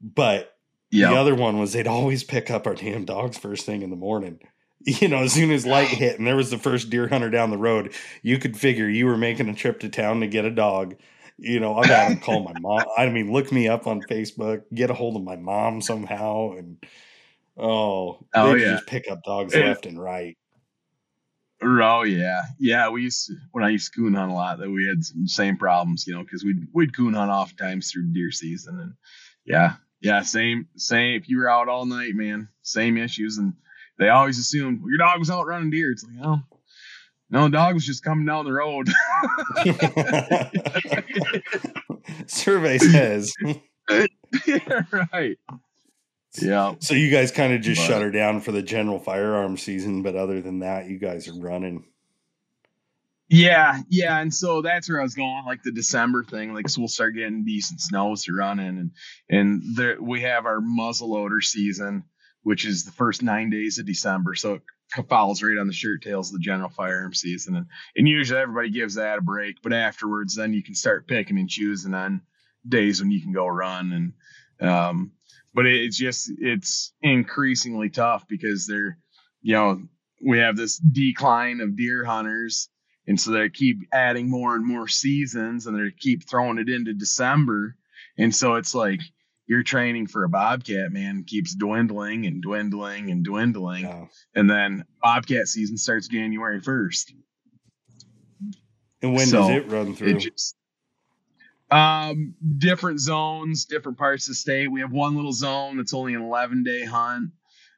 But 0.00 0.56
Yeah, 0.90 1.10
the 1.10 1.16
other 1.16 1.34
one 1.34 1.58
was 1.58 1.72
they'd 1.72 1.86
always 1.86 2.24
pick 2.24 2.50
up 2.50 2.66
our 2.66 2.74
damn 2.74 3.04
dogs 3.04 3.36
first 3.38 3.66
thing 3.66 3.82
in 3.82 3.90
the 3.90 3.96
morning. 3.96 4.40
You 4.86 5.08
know, 5.08 5.22
as 5.22 5.32
soon 5.32 5.50
as 5.50 5.64
light 5.64 5.88
hit 5.94 6.18
and 6.18 6.26
there 6.26 6.36
was 6.36 6.50
the 6.50 6.58
first 6.58 6.90
deer 6.90 7.08
hunter 7.08 7.30
down 7.30 7.48
the 7.48 7.56
road, 7.56 7.94
you 8.22 8.36
could 8.38 8.54
figure 8.54 8.86
you 8.86 9.06
were 9.06 9.16
making 9.16 9.48
a 9.48 9.54
trip 9.54 9.80
to 9.80 9.88
town 9.88 10.20
to 10.20 10.26
get 10.26 10.44
a 10.44 10.50
dog. 10.50 10.96
You 11.38 11.58
know, 11.58 11.74
I've 11.76 11.88
had 11.88 12.08
to 12.08 12.16
call 12.16 12.44
my 12.44 12.52
mom. 12.54 12.84
I 12.98 13.08
mean, 13.08 13.32
look 13.32 13.50
me 13.50 13.66
up 13.66 13.86
on 13.86 14.02
Facebook, 14.02 14.64
get 14.74 14.90
a 14.90 14.94
hold 14.94 15.16
of 15.16 15.22
my 15.24 15.36
mom 15.36 15.80
somehow, 15.80 16.52
and 16.52 16.84
oh, 17.56 18.18
Oh, 18.34 18.52
they 18.52 18.60
yeah. 18.62 18.72
just 18.74 18.86
pick 18.86 19.10
up 19.10 19.22
dogs 19.24 19.54
Yeah. 19.54 19.68
left 19.68 19.86
and 19.86 20.00
right. 20.00 20.36
Oh 21.62 22.02
yeah, 22.02 22.42
yeah. 22.58 22.90
We 22.90 23.02
used 23.02 23.28
to, 23.28 23.34
when 23.52 23.64
I 23.64 23.70
used 23.70 23.92
to 23.92 23.98
coon 24.00 24.14
hunt 24.14 24.30
a 24.30 24.34
lot, 24.34 24.58
that 24.58 24.68
we 24.70 24.86
had 24.86 25.02
some 25.02 25.26
same 25.26 25.56
problems, 25.56 26.06
you 26.06 26.14
know, 26.14 26.22
because 26.22 26.44
we'd 26.44 26.66
we'd 26.74 26.94
coon 26.94 27.14
hunt 27.14 27.30
oftentimes 27.30 27.90
through 27.90 28.12
deer 28.12 28.30
season, 28.30 28.78
and 28.80 28.92
yeah, 29.46 29.74
yeah, 30.02 30.20
same 30.22 30.66
same. 30.76 31.14
If 31.14 31.28
you 31.28 31.38
were 31.38 31.48
out 31.48 31.68
all 31.68 31.86
night, 31.86 32.14
man, 32.14 32.48
same 32.62 32.98
issues, 32.98 33.38
and 33.38 33.54
they 33.98 34.10
always 34.10 34.38
assumed 34.38 34.80
well, 34.82 34.90
your 34.90 34.98
dog 34.98 35.18
was 35.20 35.30
out 35.30 35.46
running 35.46 35.70
deer. 35.70 35.92
It's 35.92 36.04
like, 36.04 36.26
oh, 36.26 36.40
no, 37.30 37.44
the 37.44 37.50
dog 37.50 37.74
was 37.74 37.86
just 37.86 38.04
coming 38.04 38.26
down 38.26 38.44
the 38.44 38.52
road. 38.52 38.88
Survey 42.26 42.78
says. 42.78 43.32
yeah, 44.46 44.82
right. 45.12 45.38
Yeah. 46.40 46.74
So 46.80 46.94
you 46.94 47.10
guys 47.10 47.30
kind 47.30 47.52
of 47.52 47.60
just 47.60 47.80
But- 47.80 47.86
shut 47.86 48.02
her 48.02 48.10
down 48.10 48.40
for 48.40 48.52
the 48.52 48.62
general 48.62 48.98
firearm 48.98 49.56
season, 49.56 50.02
but 50.02 50.16
other 50.16 50.40
than 50.40 50.60
that, 50.60 50.88
you 50.88 50.98
guys 50.98 51.28
are 51.28 51.38
running. 51.38 51.84
Yeah, 53.28 53.80
yeah, 53.88 54.20
and 54.20 54.32
so 54.32 54.60
that's 54.60 54.88
where 54.88 55.00
I 55.00 55.02
was 55.02 55.14
going, 55.14 55.44
like 55.46 55.62
the 55.62 55.72
December 55.72 56.22
thing. 56.24 56.52
Like, 56.52 56.68
so 56.68 56.82
we'll 56.82 56.88
start 56.88 57.14
getting 57.14 57.44
decent 57.44 57.80
snows 57.80 58.24
to 58.24 58.34
run 58.34 58.60
in, 58.60 58.78
and 58.78 58.90
and 59.30 59.62
there 59.76 59.96
we 60.00 60.20
have 60.20 60.44
our 60.44 60.60
muzzleloader 60.60 61.42
season, 61.42 62.04
which 62.42 62.66
is 62.66 62.84
the 62.84 62.92
first 62.92 63.22
nine 63.22 63.48
days 63.48 63.78
of 63.78 63.86
December. 63.86 64.34
So 64.34 64.60
it 64.98 65.08
follows 65.08 65.42
right 65.42 65.56
on 65.58 65.66
the 65.66 65.72
shirt 65.72 66.02
tails 66.02 66.28
of 66.28 66.34
the 66.34 66.44
general 66.44 66.68
firearm 66.68 67.14
season, 67.14 67.56
and 67.56 67.66
and 67.96 68.06
usually 68.06 68.38
everybody 68.40 68.70
gives 68.70 68.96
that 68.96 69.18
a 69.18 69.22
break, 69.22 69.62
but 69.62 69.72
afterwards, 69.72 70.36
then 70.36 70.52
you 70.52 70.62
can 70.62 70.74
start 70.74 71.08
picking 71.08 71.38
and 71.38 71.48
choosing 71.48 71.94
on 71.94 72.20
days 72.68 73.00
when 73.00 73.10
you 73.10 73.22
can 73.22 73.32
go 73.32 73.46
run, 73.46 74.12
and 74.60 74.70
um, 74.70 75.12
but 75.54 75.66
it's 75.66 75.96
just 75.96 76.30
it's 76.38 76.92
increasingly 77.02 77.90
tough 77.90 78.26
because 78.28 78.66
they're, 78.66 78.98
you 79.42 79.54
know, 79.54 79.82
we 80.24 80.38
have 80.38 80.56
this 80.56 80.78
decline 80.78 81.60
of 81.60 81.76
deer 81.76 82.04
hunters 82.04 82.68
and 83.06 83.20
so 83.20 83.32
they 83.32 83.48
keep 83.50 83.80
adding 83.92 84.30
more 84.30 84.54
and 84.54 84.66
more 84.66 84.88
seasons 84.88 85.66
and 85.66 85.76
they 85.76 85.92
keep 85.98 86.28
throwing 86.28 86.58
it 86.58 86.68
into 86.68 86.94
December. 86.94 87.76
And 88.16 88.34
so 88.34 88.54
it's 88.54 88.74
like 88.74 89.00
your 89.46 89.62
training 89.62 90.06
for 90.06 90.24
a 90.24 90.28
bobcat, 90.28 90.90
man, 90.90 91.24
keeps 91.26 91.54
dwindling 91.54 92.26
and 92.26 92.42
dwindling 92.42 93.10
and 93.10 93.22
dwindling. 93.24 94.08
And 94.34 94.48
then 94.48 94.84
bobcat 95.02 95.48
season 95.48 95.76
starts 95.76 96.08
January 96.08 96.60
1st. 96.60 97.12
And 99.02 99.14
when 99.14 99.26
so 99.26 99.42
does 99.42 99.50
it 99.50 99.70
run 99.70 99.94
through? 99.94 100.16
It 100.16 100.18
just, 100.20 100.56
um, 101.74 102.34
different 102.58 103.00
zones, 103.00 103.64
different 103.64 103.98
parts 103.98 104.28
of 104.28 104.32
the 104.32 104.36
state. 104.36 104.68
We 104.68 104.80
have 104.80 104.92
one 104.92 105.16
little 105.16 105.32
zone 105.32 105.76
that's 105.76 105.92
only 105.92 106.14
an 106.14 106.22
11 106.22 106.62
day 106.62 106.84
hunt. 106.84 107.30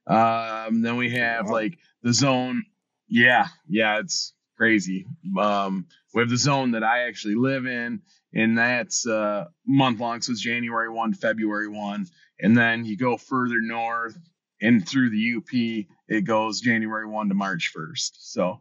Um, 0.06 0.82
then 0.82 0.96
we 0.96 1.10
have 1.12 1.48
like 1.48 1.78
the 2.02 2.12
zone. 2.12 2.64
Yeah, 3.08 3.46
yeah, 3.68 3.98
it's 4.00 4.34
crazy. 4.56 5.06
Um, 5.40 5.86
we 6.12 6.20
have 6.20 6.28
the 6.28 6.36
zone 6.36 6.72
that 6.72 6.84
I 6.84 7.08
actually 7.08 7.36
live 7.36 7.66
in, 7.66 8.02
and 8.34 8.58
that's 8.58 9.06
uh, 9.06 9.46
month 9.66 10.00
long. 10.00 10.20
So 10.20 10.32
it's 10.32 10.42
January 10.42 10.90
1 10.90 11.14
February 11.14 11.68
1. 11.68 12.06
And 12.40 12.56
then 12.56 12.84
you 12.84 12.98
go 12.98 13.16
further 13.16 13.60
north 13.62 14.18
and 14.60 14.86
through 14.86 15.10
the 15.10 15.34
UP, 15.36 15.86
it 16.08 16.22
goes 16.22 16.60
January 16.60 17.06
1 17.06 17.30
to 17.30 17.34
March 17.34 17.72
1st. 17.74 18.10
So, 18.18 18.60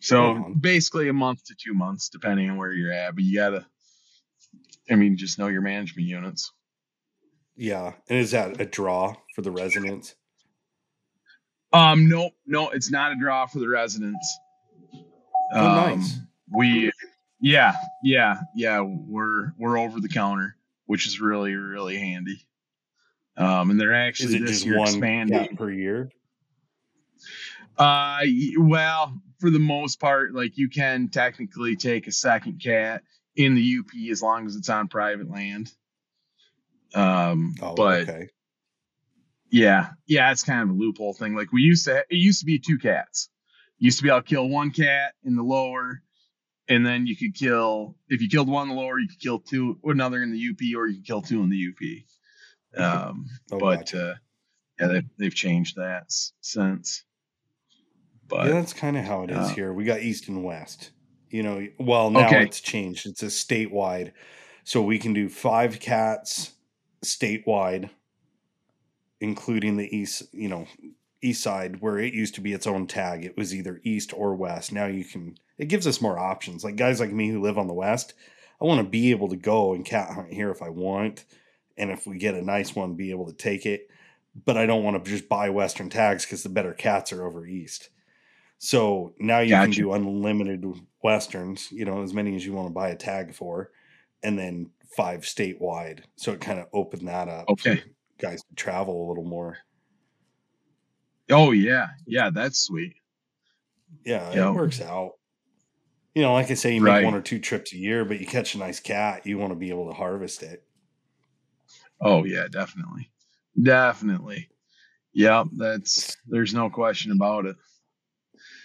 so 0.00 0.52
basically 0.60 1.08
a 1.08 1.14
month 1.14 1.44
to 1.46 1.54
two 1.54 1.72
months, 1.72 2.10
depending 2.10 2.50
on 2.50 2.58
where 2.58 2.72
you're 2.72 2.92
at. 2.92 3.14
But 3.14 3.24
you 3.24 3.36
got 3.36 3.50
to, 3.50 3.66
I 4.90 4.96
mean, 4.96 5.16
just 5.16 5.38
know 5.38 5.48
your 5.48 5.62
management 5.62 6.08
units. 6.08 6.52
Yeah. 7.56 7.92
And 8.08 8.18
is 8.18 8.32
that 8.32 8.60
a 8.60 8.66
draw 8.66 9.14
for 9.34 9.42
the 9.42 9.50
residents? 9.50 10.14
Um, 11.72 12.08
no, 12.08 12.30
no, 12.46 12.70
it's 12.70 12.90
not 12.90 13.12
a 13.12 13.16
draw 13.16 13.46
for 13.46 13.58
the 13.58 13.68
residents. 13.68 14.38
Oh, 15.54 15.66
um, 15.66 15.98
nice. 15.98 16.18
We, 16.54 16.92
yeah, 17.40 17.74
yeah, 18.02 18.36
yeah. 18.54 18.80
We're 18.82 19.52
we're 19.58 19.78
over 19.78 20.00
the 20.00 20.08
counter, 20.08 20.54
which 20.86 21.06
is 21.06 21.20
really 21.20 21.54
really 21.54 21.96
handy. 21.96 22.46
Um, 23.36 23.70
and 23.70 23.80
they're 23.80 23.94
actually 23.94 24.38
this 24.38 24.64
year 24.64 24.78
expanding 24.80 25.56
per 25.56 25.70
year. 25.70 26.10
Uh, 27.78 28.20
well, 28.58 29.18
for 29.40 29.50
the 29.50 29.58
most 29.58 29.98
part, 29.98 30.34
like 30.34 30.58
you 30.58 30.68
can 30.68 31.08
technically 31.08 31.76
take 31.76 32.06
a 32.06 32.12
second 32.12 32.60
cat 32.62 33.02
in 33.36 33.54
the 33.54 33.78
UP 33.78 34.10
as 34.10 34.22
long 34.22 34.46
as 34.46 34.56
it's 34.56 34.68
on 34.68 34.88
private 34.88 35.30
land. 35.30 35.72
Um, 36.94 37.54
oh, 37.62 37.74
but 37.74 38.08
okay. 38.08 38.28
yeah, 39.50 39.90
yeah, 40.06 40.30
it's 40.30 40.42
kind 40.42 40.62
of 40.62 40.70
a 40.70 40.78
loophole 40.78 41.14
thing. 41.14 41.34
Like 41.34 41.52
we 41.52 41.62
used 41.62 41.86
to, 41.86 41.98
it 41.98 42.06
used 42.10 42.40
to 42.40 42.46
be 42.46 42.58
two 42.58 42.78
cats 42.78 43.28
used 43.82 43.98
to 43.98 44.04
be 44.04 44.10
able 44.10 44.22
to 44.22 44.28
kill 44.28 44.48
one 44.48 44.70
cat 44.70 45.14
in 45.24 45.34
the 45.34 45.42
lower, 45.42 46.02
and 46.68 46.86
then 46.86 47.04
you 47.04 47.16
could 47.16 47.34
kill 47.34 47.96
if 48.08 48.22
you 48.22 48.28
killed 48.28 48.48
one 48.48 48.70
in 48.70 48.76
the 48.76 48.80
lower, 48.80 48.98
you 48.98 49.08
could 49.08 49.20
kill 49.20 49.40
two 49.40 49.78
another 49.84 50.22
in 50.22 50.30
the 50.30 50.38
UP, 50.38 50.78
or 50.78 50.86
you 50.86 50.96
could 50.96 51.06
kill 51.06 51.22
two 51.22 51.42
in 51.42 51.50
the 51.50 51.68
UP. 51.68 52.04
Um, 52.74 53.26
oh, 53.52 53.58
but 53.58 53.80
gotcha. 53.80 54.12
uh, 54.12 54.14
yeah, 54.80 54.86
they, 54.86 55.02
they've 55.18 55.34
changed 55.34 55.76
that 55.76 56.04
since. 56.40 57.04
But 58.26 58.46
yeah, 58.46 58.54
that's 58.54 58.72
kind 58.72 58.96
of 58.96 59.04
how 59.04 59.24
it 59.24 59.30
is 59.30 59.36
uh, 59.36 59.48
here. 59.48 59.74
We 59.74 59.84
got 59.84 60.00
east 60.00 60.28
and 60.28 60.42
west. 60.42 60.90
You 61.32 61.42
know, 61.42 61.66
well 61.78 62.10
now 62.10 62.26
okay. 62.26 62.44
it's 62.44 62.60
changed. 62.60 63.06
It's 63.06 63.22
a 63.22 63.26
statewide, 63.26 64.12
so 64.64 64.82
we 64.82 64.98
can 64.98 65.12
do 65.14 65.28
five 65.28 65.80
cats 65.80 66.52
statewide, 67.04 67.90
including 69.20 69.76
the 69.76 69.96
east. 69.96 70.22
You 70.32 70.48
know, 70.48 70.66
east 71.22 71.42
side 71.42 71.80
where 71.80 71.98
it 71.98 72.12
used 72.12 72.34
to 72.34 72.40
be 72.40 72.52
its 72.52 72.66
own 72.66 72.86
tag 72.86 73.24
it 73.24 73.36
was 73.36 73.54
either 73.54 73.80
east 73.84 74.12
or 74.12 74.34
west 74.34 74.72
now 74.72 74.86
you 74.86 75.04
can 75.04 75.38
it 75.56 75.68
gives 75.68 75.86
us 75.86 76.02
more 76.02 76.18
options 76.18 76.64
like 76.64 76.74
guys 76.74 76.98
like 76.98 77.12
me 77.12 77.28
who 77.28 77.40
live 77.40 77.56
on 77.56 77.68
the 77.68 77.72
west 77.72 78.12
i 78.60 78.64
want 78.64 78.84
to 78.84 78.90
be 78.90 79.12
able 79.12 79.28
to 79.28 79.36
go 79.36 79.72
and 79.72 79.84
cat 79.84 80.10
hunt 80.10 80.32
here 80.32 80.50
if 80.50 80.60
i 80.60 80.68
want 80.68 81.24
and 81.76 81.90
if 81.90 82.06
we 82.06 82.18
get 82.18 82.34
a 82.34 82.42
nice 82.42 82.74
one 82.74 82.94
be 82.94 83.10
able 83.10 83.26
to 83.26 83.32
take 83.32 83.64
it 83.64 83.88
but 84.44 84.56
i 84.56 84.66
don't 84.66 84.82
want 84.82 85.02
to 85.02 85.10
just 85.10 85.28
buy 85.28 85.48
western 85.48 85.88
tags 85.88 86.24
because 86.26 86.42
the 86.42 86.48
better 86.48 86.74
cats 86.74 87.12
are 87.12 87.24
over 87.24 87.46
east 87.46 87.88
so 88.64 89.12
now 89.18 89.40
you 89.40 89.50
gotcha. 89.50 89.72
can 89.72 89.82
do 89.82 89.92
unlimited 89.92 90.64
westerns 91.02 91.70
you 91.72 91.84
know 91.84 92.02
as 92.02 92.14
many 92.14 92.36
as 92.36 92.46
you 92.46 92.52
want 92.52 92.68
to 92.68 92.72
buy 92.72 92.88
a 92.88 92.96
tag 92.96 93.34
for 93.34 93.70
and 94.22 94.38
then 94.38 94.70
five 94.96 95.20
statewide 95.22 96.00
so 96.16 96.32
it 96.32 96.40
kind 96.40 96.60
of 96.60 96.66
opened 96.72 97.08
that 97.08 97.28
up 97.28 97.48
okay 97.48 97.82
guys 98.18 98.42
to 98.42 98.54
travel 98.54 99.06
a 99.06 99.08
little 99.08 99.24
more 99.24 99.58
Oh 101.32 101.52
yeah, 101.52 101.88
yeah, 102.06 102.30
that's 102.30 102.58
sweet. 102.60 102.94
Yeah, 104.04 104.32
yep. 104.32 104.48
it 104.48 104.52
works 104.52 104.80
out. 104.80 105.12
You 106.14 106.22
know, 106.22 106.34
like 106.34 106.50
I 106.50 106.54
say, 106.54 106.74
you 106.74 106.84
right. 106.84 107.02
make 107.02 107.04
one 107.06 107.14
or 107.14 107.22
two 107.22 107.38
trips 107.38 107.72
a 107.72 107.78
year, 107.78 108.04
but 108.04 108.20
you 108.20 108.26
catch 108.26 108.54
a 108.54 108.58
nice 108.58 108.80
cat, 108.80 109.26
you 109.26 109.38
want 109.38 109.52
to 109.52 109.58
be 109.58 109.70
able 109.70 109.88
to 109.88 109.94
harvest 109.94 110.42
it. 110.42 110.62
Oh 112.00 112.24
yeah, 112.24 112.48
definitely, 112.50 113.10
definitely. 113.60 114.48
Yeah, 115.14 115.44
that's 115.56 116.16
there's 116.26 116.54
no 116.54 116.68
question 116.68 117.12
about 117.12 117.46
it. 117.46 117.56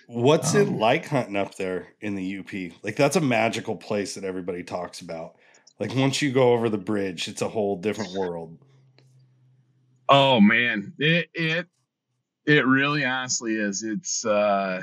What's 0.08 0.56
um, 0.56 0.62
it 0.62 0.70
like 0.70 1.06
hunting 1.06 1.36
up 1.36 1.56
there 1.56 1.90
in 2.00 2.16
the 2.16 2.40
UP? 2.40 2.74
Like 2.82 2.96
that's 2.96 3.18
a 3.18 3.22
magical 3.22 3.76
place 3.76 4.16
that 4.16 4.24
everybody 4.24 4.64
talks 4.64 5.02
about. 5.02 5.36
Like 5.80 5.94
once 5.94 6.22
you 6.22 6.32
go 6.32 6.54
over 6.54 6.70
the 6.70 6.78
bridge, 6.78 7.28
it's 7.28 7.42
a 7.42 7.50
whole 7.50 7.78
different 7.78 8.14
world. 8.14 8.58
Oh 10.10 10.40
man, 10.40 10.94
it 10.98 11.30
it 11.34 11.68
it 12.46 12.66
really 12.66 13.04
honestly 13.04 13.56
is. 13.56 13.84
It's 13.84 14.26
uh 14.26 14.82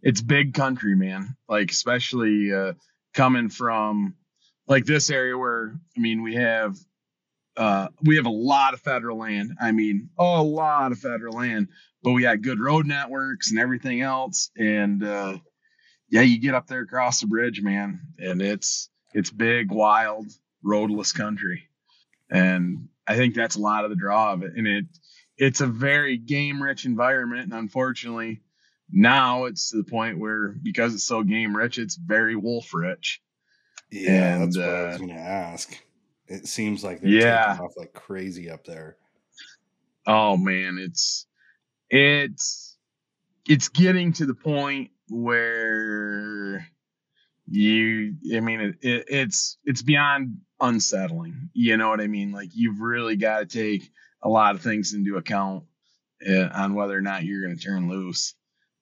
it's 0.00 0.22
big 0.22 0.54
country, 0.54 0.94
man. 0.94 1.36
Like 1.48 1.72
especially 1.72 2.52
uh 2.52 2.74
coming 3.14 3.48
from 3.48 4.14
like 4.68 4.84
this 4.84 5.10
area 5.10 5.36
where 5.36 5.74
I 5.96 6.00
mean 6.00 6.22
we 6.22 6.36
have 6.36 6.76
uh 7.56 7.88
we 8.02 8.16
have 8.16 8.26
a 8.26 8.30
lot 8.30 8.74
of 8.74 8.80
federal 8.80 9.18
land. 9.18 9.52
I 9.60 9.72
mean, 9.72 10.10
a 10.18 10.42
lot 10.42 10.92
of 10.92 10.98
federal 10.98 11.36
land, 11.36 11.68
but 12.02 12.12
we 12.12 12.22
got 12.22 12.42
good 12.42 12.60
road 12.60 12.86
networks 12.86 13.50
and 13.50 13.58
everything 13.58 14.00
else 14.00 14.50
and 14.56 15.04
uh 15.04 15.38
yeah, 16.08 16.22
you 16.22 16.38
get 16.38 16.54
up 16.54 16.66
there 16.66 16.82
across 16.82 17.20
the 17.20 17.26
bridge, 17.26 17.62
man, 17.62 18.00
and 18.18 18.40
it's 18.40 18.88
it's 19.14 19.30
big, 19.30 19.70
wild, 19.70 20.26
roadless 20.62 21.12
country. 21.12 21.68
And 22.30 22.88
I 23.06 23.16
think 23.16 23.34
that's 23.34 23.56
a 23.56 23.60
lot 23.60 23.84
of 23.84 23.90
the 23.90 23.96
draw 23.96 24.32
of 24.32 24.42
it. 24.42 24.52
And 24.56 24.66
it 24.66 24.84
it's 25.36 25.60
a 25.60 25.66
very 25.66 26.16
game 26.16 26.62
rich 26.62 26.84
environment. 26.84 27.44
And 27.44 27.52
unfortunately, 27.52 28.42
now 28.90 29.46
it's 29.46 29.70
to 29.70 29.78
the 29.78 29.90
point 29.90 30.18
where 30.18 30.54
because 30.62 30.94
it's 30.94 31.06
so 31.06 31.22
game 31.22 31.56
rich, 31.56 31.78
it's 31.78 31.96
very 31.96 32.36
wolf 32.36 32.72
rich. 32.74 33.20
Yeah, 33.90 34.36
and, 34.36 34.52
that's 34.52 34.56
what 34.56 34.68
uh, 34.68 34.72
I 34.72 34.86
was 34.88 34.96
going 34.98 35.08
to 35.10 35.14
ask. 35.14 35.78
It 36.26 36.46
seems 36.46 36.82
like 36.82 37.00
they're 37.00 37.10
yeah. 37.10 37.48
taking 37.48 37.64
off 37.64 37.72
like 37.76 37.92
crazy 37.92 38.50
up 38.50 38.64
there. 38.64 38.96
Oh 40.06 40.36
man, 40.36 40.78
it's 40.78 41.26
it's 41.90 42.76
it's 43.48 43.68
getting 43.68 44.12
to 44.14 44.26
the 44.26 44.34
point 44.34 44.90
where 45.08 46.66
you 47.46 48.16
i 48.34 48.40
mean 48.40 48.58
it, 48.58 48.76
it, 48.80 49.04
it's 49.08 49.58
it's 49.66 49.82
beyond 49.82 50.38
unsettling 50.62 51.50
you 51.52 51.76
know 51.76 51.90
what 51.90 52.00
i 52.00 52.06
mean 52.06 52.32
like 52.32 52.48
you've 52.54 52.80
really 52.80 53.16
got 53.16 53.40
to 53.40 53.44
take 53.44 53.90
a 54.24 54.28
lot 54.28 54.54
of 54.54 54.62
things 54.62 54.94
into 54.94 55.16
account 55.16 55.64
uh, 56.28 56.48
on 56.52 56.74
whether 56.74 56.96
or 56.96 57.02
not 57.02 57.24
you're 57.24 57.42
going 57.42 57.56
to 57.56 57.62
turn 57.62 57.88
loose. 57.88 58.34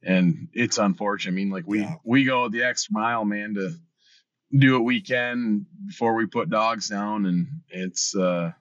And 0.02 0.48
it's 0.52 0.78
unfortunate. 0.78 1.32
I 1.32 1.34
mean, 1.34 1.50
like 1.50 1.64
we 1.66 1.80
yeah. 1.80 1.94
we 2.04 2.24
go 2.24 2.48
the 2.48 2.64
extra 2.64 2.92
mile, 2.92 3.24
man, 3.24 3.54
to 3.54 3.74
do 4.56 4.74
what 4.74 4.84
we 4.84 5.00
can 5.00 5.66
before 5.86 6.14
we 6.14 6.26
put 6.26 6.50
dogs 6.50 6.88
down, 6.88 7.26
and 7.26 7.46
it's 7.68 8.14
uh, 8.14 8.52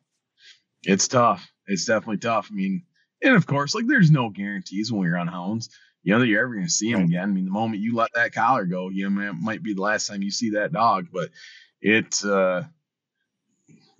it's 0.83 1.07
tough. 1.07 1.51
It's 1.67 1.85
definitely 1.85 2.17
tough. 2.17 2.49
I 2.51 2.55
mean, 2.55 2.83
and 3.21 3.35
of 3.35 3.45
course, 3.45 3.75
like 3.75 3.87
there's 3.87 4.11
no 4.11 4.29
guarantees 4.29 4.91
when 4.91 5.01
we're 5.01 5.17
on 5.17 5.27
hounds. 5.27 5.69
You 6.03 6.13
know 6.13 6.19
that 6.19 6.27
you're 6.27 6.41
ever 6.41 6.55
going 6.55 6.65
to 6.65 6.71
see 6.71 6.91
them 6.91 7.03
again. 7.03 7.29
I 7.29 7.31
mean, 7.31 7.45
the 7.45 7.51
moment 7.51 7.81
you 7.81 7.95
let 7.95 8.11
that 8.15 8.33
collar 8.33 8.65
go, 8.65 8.89
you 8.89 9.09
know, 9.09 9.29
it 9.29 9.33
might 9.33 9.61
be 9.61 9.73
the 9.73 9.81
last 9.81 10.07
time 10.07 10.23
you 10.23 10.31
see 10.31 10.51
that 10.51 10.73
dog. 10.73 11.07
But 11.13 11.29
it, 11.79 12.23
uh, 12.25 12.63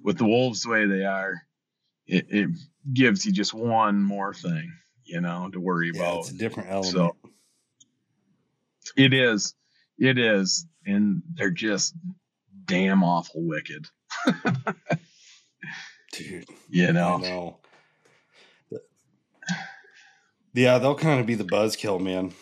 with 0.01 0.17
the 0.17 0.25
wolves 0.25 0.63
the 0.63 0.69
way 0.69 0.85
they 0.87 1.05
are, 1.05 1.41
it, 2.07 2.25
it 2.29 2.49
gives 2.91 3.25
you 3.25 3.31
just 3.31 3.53
one 3.53 4.01
more 4.01 4.33
thing, 4.33 4.73
you 5.03 5.21
know, 5.21 5.49
to 5.51 5.59
worry 5.59 5.91
yeah, 5.93 6.01
about. 6.01 6.19
It's 6.21 6.31
a 6.31 6.37
different 6.37 6.69
element. 6.69 6.93
So, 6.93 7.15
It 8.97 9.13
is. 9.13 9.53
It 10.01 10.17
is. 10.17 10.65
And 10.85 11.21
they're 11.35 11.51
just 11.51 11.93
damn 12.65 13.03
awful 13.03 13.43
wicked. 13.43 13.87
Dude. 16.11 16.45
You 16.69 16.91
know. 16.91 17.17
know. 17.17 17.57
Yeah, 20.53 20.79
they'll 20.79 20.95
kind 20.95 21.19
of 21.21 21.25
be 21.25 21.35
the 21.35 21.45
buzzkill, 21.45 22.01
man. 22.01 22.33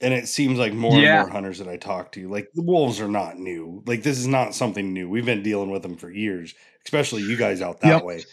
And 0.00 0.12
it 0.12 0.26
seems 0.26 0.58
like 0.58 0.72
more 0.72 0.98
Yeah. 0.98 1.20
and 1.20 1.28
more 1.28 1.32
hunters 1.32 1.58
that 1.58 1.68
I 1.68 1.76
talk 1.76 2.10
to, 2.12 2.28
like 2.28 2.48
the 2.54 2.62
wolves 2.62 3.00
are 3.00 3.06
not 3.08 3.38
new. 3.38 3.84
Like 3.86 4.02
this 4.02 4.18
is 4.18 4.26
not 4.26 4.54
something 4.54 4.92
new. 4.92 5.08
We've 5.08 5.24
been 5.24 5.44
dealing 5.44 5.70
with 5.70 5.82
them 5.82 5.96
for 5.96 6.10
years, 6.10 6.54
especially 6.84 7.22
you 7.22 7.36
guys 7.36 7.60
out 7.62 7.80
that 7.82 7.88
Yep. 7.88 8.04
way. 8.04 8.24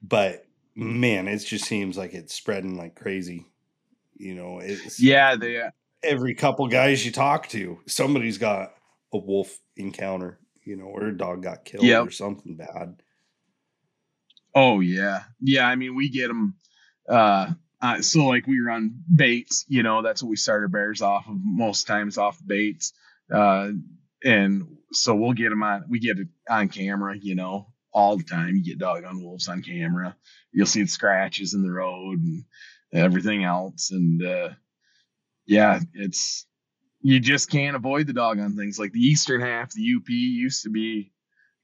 But 0.00 0.46
man, 0.76 1.26
it 1.26 1.38
just 1.38 1.64
seems 1.64 1.98
like 1.98 2.12
it's 2.14 2.34
spreading 2.34 2.76
like 2.76 2.94
crazy. 2.94 3.46
You 4.16 4.34
know, 4.36 4.60
it's 4.60 5.00
Yeah, 5.00 5.34
they 5.34 5.60
every 6.04 6.34
couple 6.34 6.66
guys 6.68 7.04
you 7.04 7.12
talk 7.12 7.48
to, 7.50 7.78
somebody's 7.86 8.38
got 8.38 8.74
a 9.12 9.18
wolf 9.18 9.58
encounter, 9.76 10.38
you 10.64 10.76
know, 10.76 10.84
or 10.86 11.06
a 11.06 11.16
dog 11.16 11.42
got 11.42 11.64
killed 11.64 11.84
Yep. 11.84 12.06
or 12.06 12.10
something 12.10 12.56
bad. 12.56 12.96
Oh 14.54 14.80
yeah, 14.80 15.22
yeah. 15.40 15.66
I 15.66 15.76
mean, 15.76 15.94
we 15.94 16.10
get 16.10 16.28
them. 16.28 16.54
Uh, 17.08 17.52
uh, 17.80 18.00
so 18.02 18.26
like 18.26 18.46
we 18.46 18.60
run 18.60 19.02
baits, 19.14 19.64
you 19.68 19.82
know, 19.82 20.02
that's 20.02 20.22
what 20.22 20.28
we 20.30 20.36
start 20.36 20.62
our 20.62 20.68
bears 20.68 21.02
off 21.02 21.26
of 21.26 21.36
most 21.42 21.86
times 21.86 22.18
off 22.18 22.38
baits. 22.46 22.92
Uh, 23.32 23.70
and 24.24 24.62
so 24.92 25.14
we'll 25.14 25.32
get 25.32 25.48
them 25.50 25.62
on. 25.62 25.84
We 25.88 25.98
get 25.98 26.18
it 26.18 26.28
on 26.48 26.68
camera, 26.68 27.16
you 27.20 27.34
know, 27.34 27.72
all 27.92 28.16
the 28.16 28.24
time. 28.24 28.54
You 28.56 28.62
get 28.62 28.78
dog 28.78 29.04
on 29.04 29.22
wolves 29.22 29.48
on 29.48 29.62
camera. 29.62 30.16
You'll 30.52 30.66
see 30.66 30.82
the 30.82 30.88
scratches 30.88 31.54
in 31.54 31.62
the 31.62 31.72
road 31.72 32.20
and 32.22 32.44
everything 32.92 33.42
else. 33.42 33.90
And 33.90 34.22
uh, 34.24 34.50
yeah, 35.46 35.80
it's 35.94 36.46
you 37.00 37.18
just 37.20 37.50
can't 37.50 37.76
avoid 37.76 38.06
the 38.06 38.12
dog 38.12 38.38
on 38.38 38.56
things 38.56 38.78
like 38.78 38.92
the 38.92 39.00
eastern 39.00 39.40
half. 39.40 39.72
The 39.72 39.94
UP 39.96 40.08
used 40.08 40.62
to 40.64 40.70
be 40.70 41.12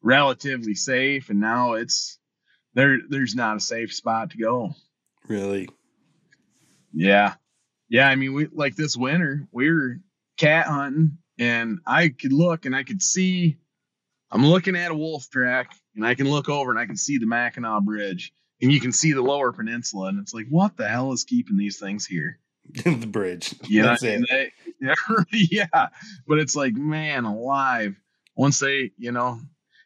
relatively 0.02 0.74
safe, 0.74 1.30
and 1.30 1.40
now 1.40 1.74
it's 1.74 2.18
there 2.74 2.98
there's 3.08 3.34
not 3.34 3.56
a 3.56 3.60
safe 3.60 3.94
spot 3.94 4.30
to 4.30 4.38
go. 4.38 4.74
Really? 5.28 5.68
Yeah. 6.92 7.34
Yeah, 7.88 8.08
I 8.08 8.16
mean 8.16 8.34
we 8.34 8.46
like 8.52 8.76
this 8.76 8.96
winter, 8.96 9.48
we 9.52 9.70
were 9.70 10.00
cat 10.36 10.66
hunting 10.66 11.18
and 11.38 11.78
I 11.86 12.08
could 12.08 12.32
look 12.32 12.66
and 12.66 12.76
I 12.76 12.84
could 12.84 13.02
see 13.02 13.58
I'm 14.30 14.44
looking 14.46 14.76
at 14.76 14.90
a 14.90 14.94
wolf 14.94 15.28
track 15.30 15.74
and 15.94 16.06
I 16.06 16.14
can 16.14 16.28
look 16.28 16.48
over 16.48 16.70
and 16.70 16.78
I 16.78 16.86
can 16.86 16.96
see 16.96 17.18
the 17.18 17.26
Mackinac 17.26 17.82
Bridge 17.82 18.32
and 18.60 18.70
you 18.70 18.80
can 18.80 18.92
see 18.92 19.12
the 19.12 19.22
lower 19.22 19.52
peninsula 19.52 20.08
and 20.08 20.20
it's 20.20 20.34
like 20.34 20.46
what 20.50 20.76
the 20.76 20.88
hell 20.88 21.12
is 21.12 21.24
keeping 21.24 21.56
these 21.56 21.78
things 21.78 22.06
here? 22.06 22.38
the 22.84 23.06
bridge. 23.06 23.54
Know, 23.68 23.82
That's 23.82 24.02
what 24.02 24.10
I 24.12 24.16
mean? 24.16 24.26
it. 24.30 24.52
They- 24.80 24.92
yeah. 25.50 25.88
But 26.26 26.38
it's 26.38 26.54
like, 26.56 26.74
man, 26.74 27.24
alive. 27.24 27.96
Once 28.36 28.58
they, 28.60 28.92
you 28.96 29.10
know, 29.12 29.40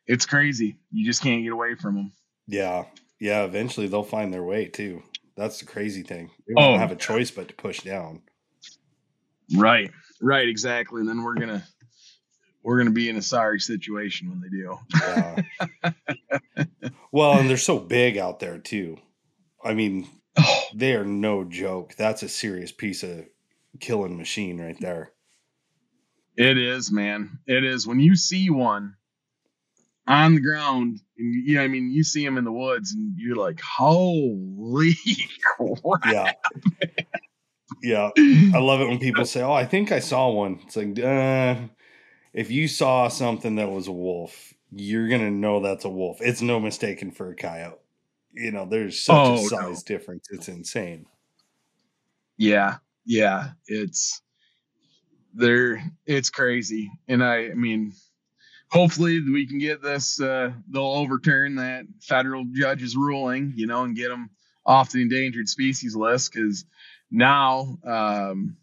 it's 0.07 0.27
crazy. 0.27 0.77
You 0.91 1.07
just 1.07 1.23
can't 1.23 1.43
get 1.43 1.53
away 1.53 1.75
from 1.75 1.95
them. 1.95 2.13
Yeah. 2.47 2.85
Yeah. 3.19 3.45
Eventually 3.45 3.87
they'll 3.89 4.03
find 4.03 4.33
their 4.33 4.43
way 4.45 4.67
too. 4.67 5.03
That's 5.37 5.61
the 5.61 5.67
crazy 5.67 6.03
thing. 6.03 6.31
They 6.47 6.55
Oh, 6.57 6.73
don't 6.73 6.79
have 6.81 6.93
a 6.93 6.97
choice 6.97 7.31
but 7.31 7.49
to 7.49 7.55
push 7.55 7.81
down. 7.81 8.21
Right. 9.57 9.91
Right, 10.21 10.49
exactly. 10.49 11.01
And 11.01 11.09
then 11.09 11.23
we're 11.23 11.35
gonna 11.35 11.65
we're 12.63 12.79
gonna 12.79 12.91
be 12.91 13.09
in 13.09 13.17
a 13.17 13.23
sorry 13.23 13.59
situation 13.61 14.29
when 14.31 14.41
they 14.41 14.49
do. 14.49 14.79
Yeah. 15.01 16.91
well, 17.13 17.39
and 17.39 17.49
they're 17.51 17.57
so 17.57 17.79
big 17.79 18.19
out 18.19 18.39
there 18.41 18.59
too. 18.59 18.99
I 19.65 19.75
mean, 19.75 20.07
Oh, 20.07 20.22
they 20.75 20.95
are 20.95 21.05
no 21.05 21.45
joke. 21.45 21.95
That's 21.97 22.23
a 22.23 22.29
serious 22.29 22.73
piece 22.73 23.03
of 23.03 23.27
killing 23.81 24.17
machine 24.17 24.61
right 24.61 24.79
there. 24.81 25.13
it 26.37 26.59
is, 26.59 26.91
man. 26.91 27.39
It 27.47 27.65
is. 27.65 27.87
When 27.87 28.01
you 28.01 28.17
see 28.17 28.51
one 28.51 28.97
on 30.07 30.35
the 30.35 30.41
ground, 30.41 31.01
and 31.19 31.35
you 31.35 31.55
yeah, 31.55 31.63
I 31.63 31.69
mean, 31.69 31.91
you 31.91 32.05
see 32.05 32.25
them 32.25 32.39
in 32.39 32.45
the 32.45 32.53
woods, 32.53 32.93
and 32.93 33.15
you're 33.17 33.37
like, 33.37 33.61
"Holy 33.61 34.95
crap!" 35.43 36.01
Yeah. 36.13 36.33
Yeah. 37.83 38.11
I 38.17 38.59
love 38.59 38.81
it 38.81 38.89
when 38.89 38.99
people 38.99 39.25
say, 39.25 39.43
"Oh, 39.43 39.53
I 39.53 39.65
think 39.65 39.93
I 39.93 39.99
saw 39.99 40.31
one." 40.31 40.61
It's 40.67 40.77
like, 40.77 40.99
uh, 40.99 41.69
if 42.33 42.51
you 42.51 42.69
saw 42.69 43.09
something 43.09 43.57
that 43.57 43.71
was 43.71 43.89
a 43.89 43.93
wolf, 43.93 44.55
you're 44.71 45.09
gonna 45.09 45.31
know 45.31 45.61
that's 45.61 45.85
a 45.85 45.91
wolf. 45.91 46.19
It's 46.21 46.43
no 46.43 46.61
mistaken 46.61 47.11
for 47.11 47.31
a 47.31 47.35
coyote. 47.35 47.82
You 48.35 48.51
know, 48.53 48.65
there's 48.67 49.05
such 49.05 49.15
Oh, 49.15 49.35
a 49.35 49.43
no. 49.43 49.49
size 49.49 49.83
difference. 49.83 50.27
It's 50.31 50.49
insane. 50.49 51.07
Yeah, 52.39 52.77
yeah, 53.05 53.51
it's 53.67 54.21
they're 55.35 55.83
it's 56.07 56.31
crazy, 56.31 56.91
and 57.09 57.23
I, 57.23 57.51
I 57.51 57.55
mean, 57.55 57.93
hopefully 58.71 59.21
we 59.21 59.47
can 59.47 59.59
get 59.59 59.83
this. 59.83 60.21
Uh, 60.21 60.53
they'll 60.69 60.83
overturn 60.85 61.57
that 61.57 61.85
federal 62.01 62.45
judge's 62.53 62.97
ruling, 62.97 63.53
you 63.55 63.67
know, 63.67 63.85
and 63.85 63.95
get 63.97 64.09
them 64.09 64.31
off 64.65 64.93
the 64.93 65.03
endangered 65.03 65.49
species 65.49 65.95
list 65.95 66.33
because 66.33 66.65
now 67.11 67.77
um, 67.87 68.57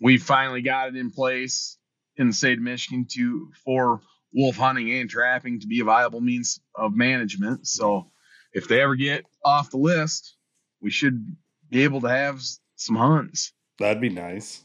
we 0.00 0.18
finally 0.18 0.62
got 0.62 0.88
it 0.88 0.96
in 0.96 1.10
place 1.10 1.78
in 2.16 2.28
the 2.28 2.32
state 2.32 2.58
of 2.58 2.64
Michigan 2.64 3.06
to 3.12 3.50
for 3.64 4.00
wolf 4.32 4.56
hunting 4.56 4.92
and 4.92 5.10
trapping 5.10 5.58
to 5.60 5.66
be 5.66 5.80
a 5.80 5.84
viable 5.84 6.20
means 6.20 6.60
of 6.76 6.94
management. 6.94 7.66
So 7.66 8.10
if 8.52 8.68
they 8.68 8.80
ever 8.80 8.96
get 8.96 9.24
off 9.44 9.70
the 9.70 9.76
list, 9.78 10.36
we 10.80 10.90
should 10.90 11.36
be 11.70 11.84
able 11.84 12.00
to 12.02 12.08
have 12.08 12.42
some 12.76 12.96
hunts. 12.96 13.52
That'd 13.78 14.00
be 14.00 14.08
nice. 14.08 14.62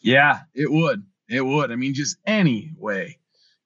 Yeah, 0.00 0.40
it 0.54 0.70
would. 0.70 1.04
It 1.28 1.42
would. 1.42 1.70
I 1.70 1.76
mean, 1.76 1.94
just 1.94 2.16
any 2.26 2.72
way. 2.76 3.18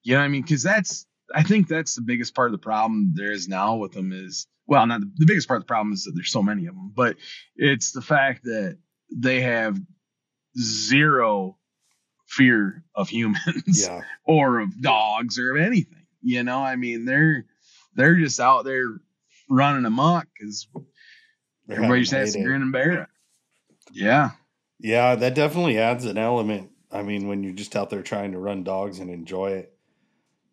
You 0.03 0.13
know 0.13 0.19
what 0.19 0.25
I 0.25 0.29
mean? 0.29 0.43
Because 0.43 0.63
that's, 0.63 1.05
I 1.33 1.43
think 1.43 1.67
that's 1.67 1.95
the 1.95 2.01
biggest 2.01 2.33
part 2.35 2.47
of 2.47 2.51
the 2.53 2.63
problem 2.63 3.11
there 3.15 3.31
is 3.31 3.47
now 3.47 3.75
with 3.75 3.91
them 3.91 4.11
is, 4.13 4.47
well, 4.67 4.85
not 4.85 5.01
the, 5.01 5.11
the 5.17 5.25
biggest 5.25 5.47
part 5.47 5.57
of 5.57 5.63
the 5.63 5.67
problem 5.67 5.93
is 5.93 6.03
that 6.03 6.13
there's 6.15 6.31
so 6.31 6.43
many 6.43 6.67
of 6.67 6.75
them, 6.75 6.91
but 6.95 7.17
it's 7.55 7.91
the 7.91 8.01
fact 8.01 8.43
that 8.43 8.77
they 9.13 9.41
have 9.41 9.77
zero 10.59 11.57
fear 12.27 12.83
of 12.95 13.09
humans 13.09 13.85
Yeah. 13.87 14.01
or 14.25 14.59
of 14.59 14.81
dogs 14.81 15.39
or 15.39 15.55
of 15.55 15.61
anything. 15.61 16.05
You 16.21 16.43
know, 16.43 16.59
I 16.59 16.75
mean, 16.75 17.05
they're 17.05 17.45
they're 17.97 18.15
just 18.15 18.39
out 18.39 18.63
there 18.63 18.85
running 19.49 19.85
amok 19.85 20.27
because 20.33 20.67
They're 21.67 21.81
having 21.81 21.99
just 22.01 22.13
has 22.13 22.33
to 22.33 22.43
grin 22.43 22.61
and 22.61 22.71
bear 22.71 22.91
it. 23.03 23.07
Yeah. 23.91 24.31
Yeah, 24.79 25.15
that 25.15 25.35
definitely 25.35 25.77
adds 25.79 26.05
an 26.05 26.17
element. 26.17 26.69
I 26.91 27.01
mean, 27.01 27.27
when 27.27 27.43
you're 27.43 27.53
just 27.53 27.75
out 27.75 27.89
there 27.89 28.03
trying 28.03 28.31
to 28.31 28.39
run 28.39 28.63
dogs 28.63 28.99
and 28.99 29.09
enjoy 29.09 29.51
it. 29.51 29.73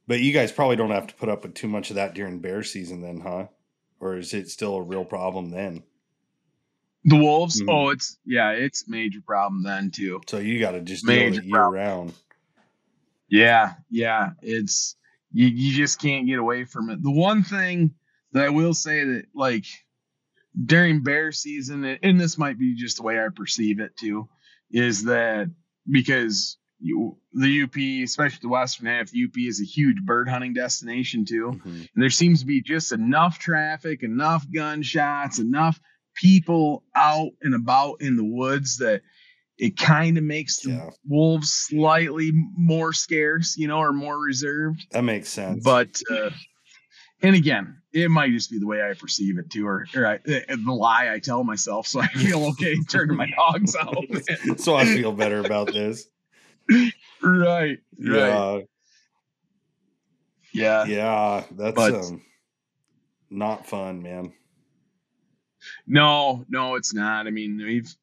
But 0.07 0.21
you 0.21 0.33
guys 0.33 0.51
probably 0.53 0.77
don't 0.77 0.91
have 0.91 1.07
to 1.07 1.15
put 1.15 1.29
up 1.29 1.45
with 1.45 1.55
too 1.55 1.69
much 1.69 1.91
of 1.91 1.97
that 1.97 2.15
during 2.15 2.41
bear 2.41 2.63
season 2.63 3.01
then, 3.01 3.21
huh? 3.21 3.47
Or 4.01 4.17
is 4.17 4.35
it 4.35 4.49
still 4.49 4.77
a 4.77 4.83
real 4.83 5.05
problem 5.05 5.51
then? 5.51 5.83
The 7.05 7.17
wolves. 7.17 7.63
Mhm. 7.63 7.67
Oh, 7.71 7.91
it's 7.91 8.19
yeah, 8.25 8.51
it's 8.51 8.87
a 8.89 8.91
major 8.91 9.21
problem 9.21 9.63
then 9.63 9.91
too. 9.91 10.21
So 10.27 10.39
you 10.39 10.59
got 10.59 10.73
to 10.73 10.81
just 10.81 11.07
deal 11.07 11.17
with 11.17 11.35
Major 11.35 11.41
it 11.41 11.47
year 11.47 11.55
problem. 11.57 11.75
round. 11.75 12.15
Yeah, 13.29 13.75
yeah. 13.91 14.31
It's 14.43 14.97
you 15.35 15.49
you 15.49 15.75
just 15.77 16.01
can't 16.01 16.27
get 16.27 16.39
away 16.39 16.65
from 16.65 16.89
it. 16.89 17.03
The 17.03 17.11
one 17.11 17.43
thing 17.43 17.95
that 18.33 18.45
I 18.47 18.49
will 18.51 18.73
say 18.73 19.05
that 19.05 19.25
like 19.35 19.67
during 20.65 21.03
bear 21.03 21.33
season, 21.33 21.85
and- 21.85 22.21
this 22.21 22.39
might 22.39 22.59
be 22.59 22.75
just 22.75 22.97
the 22.99 23.03
way 23.03 23.19
I 23.23 23.29
perceive 23.35 23.81
it 23.81 23.97
too, 23.97 24.29
is 24.71 25.05
that 25.05 25.51
because 25.91 26.57
you, 26.81 27.17
the 27.33 27.63
UP, 27.63 27.77
especially 28.05 28.39
the 28.43 28.49
western 28.49 28.87
half, 28.87 29.11
the 29.11 29.25
UP 29.25 29.37
is 29.39 29.61
a 29.61 29.65
huge 29.65 30.03
bird 30.05 30.29
hunting 30.29 30.55
destination 30.55 31.25
too. 31.25 31.61
Mhm. 31.65 31.65
And 31.95 32.03
there 32.03 32.11
seems 32.11 32.41
to 32.41 32.47
be 32.47 32.61
just 32.63 32.93
enough 32.93 33.39
traffic, 33.39 34.03
enough 34.03 34.47
gunshots, 34.51 35.39
enough 35.39 35.81
people 36.15 36.85
out 36.95 37.33
and 37.43 37.55
about 37.55 38.01
in 38.01 38.17
the 38.17 38.25
woods 38.25 38.79
that 38.79 39.03
it 39.59 39.77
kind 39.77 40.19
of 40.19 40.25
makes 40.25 40.61
the 40.61 40.71
Yeah. 40.71 40.91
wolves 41.07 41.51
slightly 41.51 42.33
more 42.57 42.93
scarce, 42.93 43.57
you 43.57 43.69
know, 43.69 43.79
or 43.79 43.93
more 43.93 44.19
reserved. 44.19 44.87
That 44.91 45.03
makes 45.05 45.29
sense. 45.29 45.63
But 45.63 46.01
uh, 46.11 46.31
and 47.23 47.37
again, 47.37 47.81
it 47.93 48.11
might 48.11 48.33
just 48.33 48.51
be 48.51 48.59
the 48.59 48.67
way 48.67 48.83
I 48.83 48.95
perceive 48.95 49.39
it 49.39 49.51
too, 49.51 49.67
or, 49.67 49.87
or 49.95 50.07
I, 50.07 50.19
the 50.19 50.57
lie 50.67 51.13
I 51.13 51.21
tell 51.21 51.45
myself, 51.45 51.87
so 51.87 52.01
I 52.01 52.09
feel 52.09 52.45
okay 52.51 52.77
turning 52.89 53.17
my 53.17 53.31
dogs 53.31 53.77
out. 53.77 53.97
so 54.59 54.75
I 54.75 54.85
feel 54.85 55.13
better 55.13 55.39
about 55.39 55.69
this. 55.73 56.07
right, 56.69 56.93
right, 57.23 57.79
Yeah. 57.99 58.61
yeah. 60.53 60.85
Yeah. 60.85 61.45
That's 61.53 61.75
But- 61.77 61.95
um, 61.95 62.23
not 63.31 63.67
fun, 63.67 64.03
man. 64.03 64.33
No, 65.87 66.45
no, 66.49 66.75
it's 66.75 66.93
not. 66.93 67.27
I 67.27 67.31
mean, 67.31 67.57
we've 67.57 67.95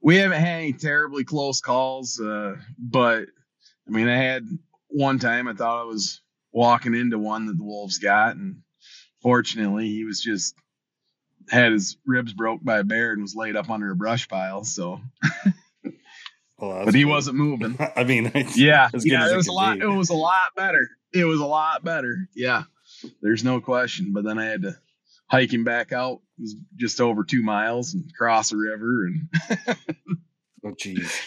we 0.00 0.16
haven't 0.16 0.40
had 0.40 0.58
any 0.60 0.72
terribly 0.72 1.24
close 1.24 1.60
calls, 1.60 2.20
uh, 2.20 2.56
but 2.78 3.26
I 3.86 3.90
mean, 3.90 4.08
I 4.08 4.16
had 4.16 4.46
one 4.88 5.18
time 5.18 5.48
I 5.48 5.54
thought 5.54 5.82
I 5.82 5.84
was 5.84 6.20
walking 6.52 6.94
into 6.94 7.18
one 7.18 7.46
that 7.46 7.58
the 7.58 7.64
wolves 7.64 7.98
got, 7.98 8.36
and 8.36 8.62
fortunately, 9.22 9.88
he 9.88 10.04
was 10.04 10.20
just 10.20 10.54
had 11.48 11.72
his 11.72 11.96
ribs 12.06 12.32
broke 12.32 12.62
by 12.62 12.78
a 12.78 12.84
bear 12.84 13.12
and 13.12 13.22
was 13.22 13.34
laid 13.34 13.56
up 13.56 13.70
under 13.70 13.90
a 13.90 13.96
brush 13.96 14.28
pile. 14.28 14.64
So 14.64 15.00
well, 16.58 16.84
but 16.84 16.94
he 16.94 17.04
wasn't 17.04 17.36
moving. 17.36 17.76
I 17.96 18.04
mean, 18.04 18.30
yeah, 18.54 18.88
yeah, 18.94 19.30
it 19.30 19.36
was 19.36 19.48
a 19.48 19.52
lot. 19.52 19.78
Be. 19.78 19.84
It 19.84 19.88
was 19.88 20.10
a 20.10 20.14
lot 20.14 20.54
better. 20.56 20.88
It 21.12 21.24
was 21.24 21.40
a 21.40 21.46
lot 21.46 21.84
better. 21.84 22.28
Yeah, 22.34 22.64
there's 23.20 23.44
no 23.44 23.60
question. 23.60 24.12
But 24.12 24.24
then 24.24 24.38
I 24.38 24.46
had 24.46 24.62
to 24.62 24.76
hike 25.30 25.52
him 25.52 25.64
back 25.64 25.92
out. 25.92 26.20
It 26.38 26.42
was 26.42 26.56
just 26.76 27.00
over 27.00 27.24
two 27.24 27.42
miles 27.42 27.94
and 27.94 28.12
cross 28.14 28.52
a 28.52 28.56
river 28.56 29.06
and. 29.06 29.28
oh, 30.64 30.74
geez. 30.76 31.20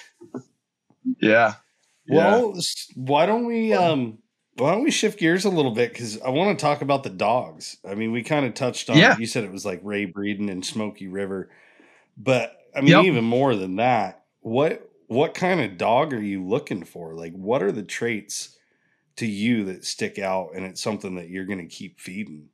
Yeah. 1.22 1.54
Well, 2.08 2.54
yeah. 2.56 2.62
why 2.96 3.26
don't 3.26 3.46
we 3.46 3.74
um 3.74 4.20
why 4.58 4.72
don't 4.72 4.84
we 4.84 4.92
shift 4.92 5.20
gears 5.20 5.46
a 5.46 5.50
little 5.50 5.72
bit 5.72 5.92
because 5.94 6.22
I 6.22 6.30
want 6.30 6.58
to 6.58 6.62
talk 6.62 6.82
about 6.82 7.04
the 7.04 7.10
dogs. 7.10 7.78
I 7.88 7.96
mean, 7.96 8.12
we 8.12 8.24
kind 8.24 8.46
of 8.46 8.54
touched 8.54 8.90
on. 8.90 8.98
Yeah. 8.98 9.18
You 9.18 9.26
said 9.26 9.44
it 9.44 9.52
was 9.52 9.66
like 9.66 9.80
Ray 9.84 10.06
Breeden 10.06 10.52
and 10.52 10.66
Smoky 10.66 11.08
River, 11.08 11.50
but 12.18 12.58
I 12.76 12.82
mean, 12.82 12.90
yep. 12.90 13.06
even 13.06 13.24
more 13.24 13.56
than 13.56 13.78
that. 13.78 14.26
What 14.42 14.90
what 15.08 15.34
kind 15.34 15.62
of 15.62 15.78
dog 15.78 16.14
are 16.14 16.22
you 16.22 16.46
looking 16.46 16.84
for? 16.84 17.16
Like, 17.16 17.34
what 17.34 17.64
are 17.64 17.72
the 17.72 17.84
traits 17.84 18.58
to 19.18 19.26
you 19.26 19.66
that 19.66 19.86
stick 19.86 20.20
out, 20.20 20.52
and 20.56 20.66
it's 20.66 20.82
something 20.82 21.16
that 21.16 21.30
you're 21.30 21.46
going 21.46 21.68
to 21.68 21.76
keep 21.76 22.00
feeding? 22.00 22.50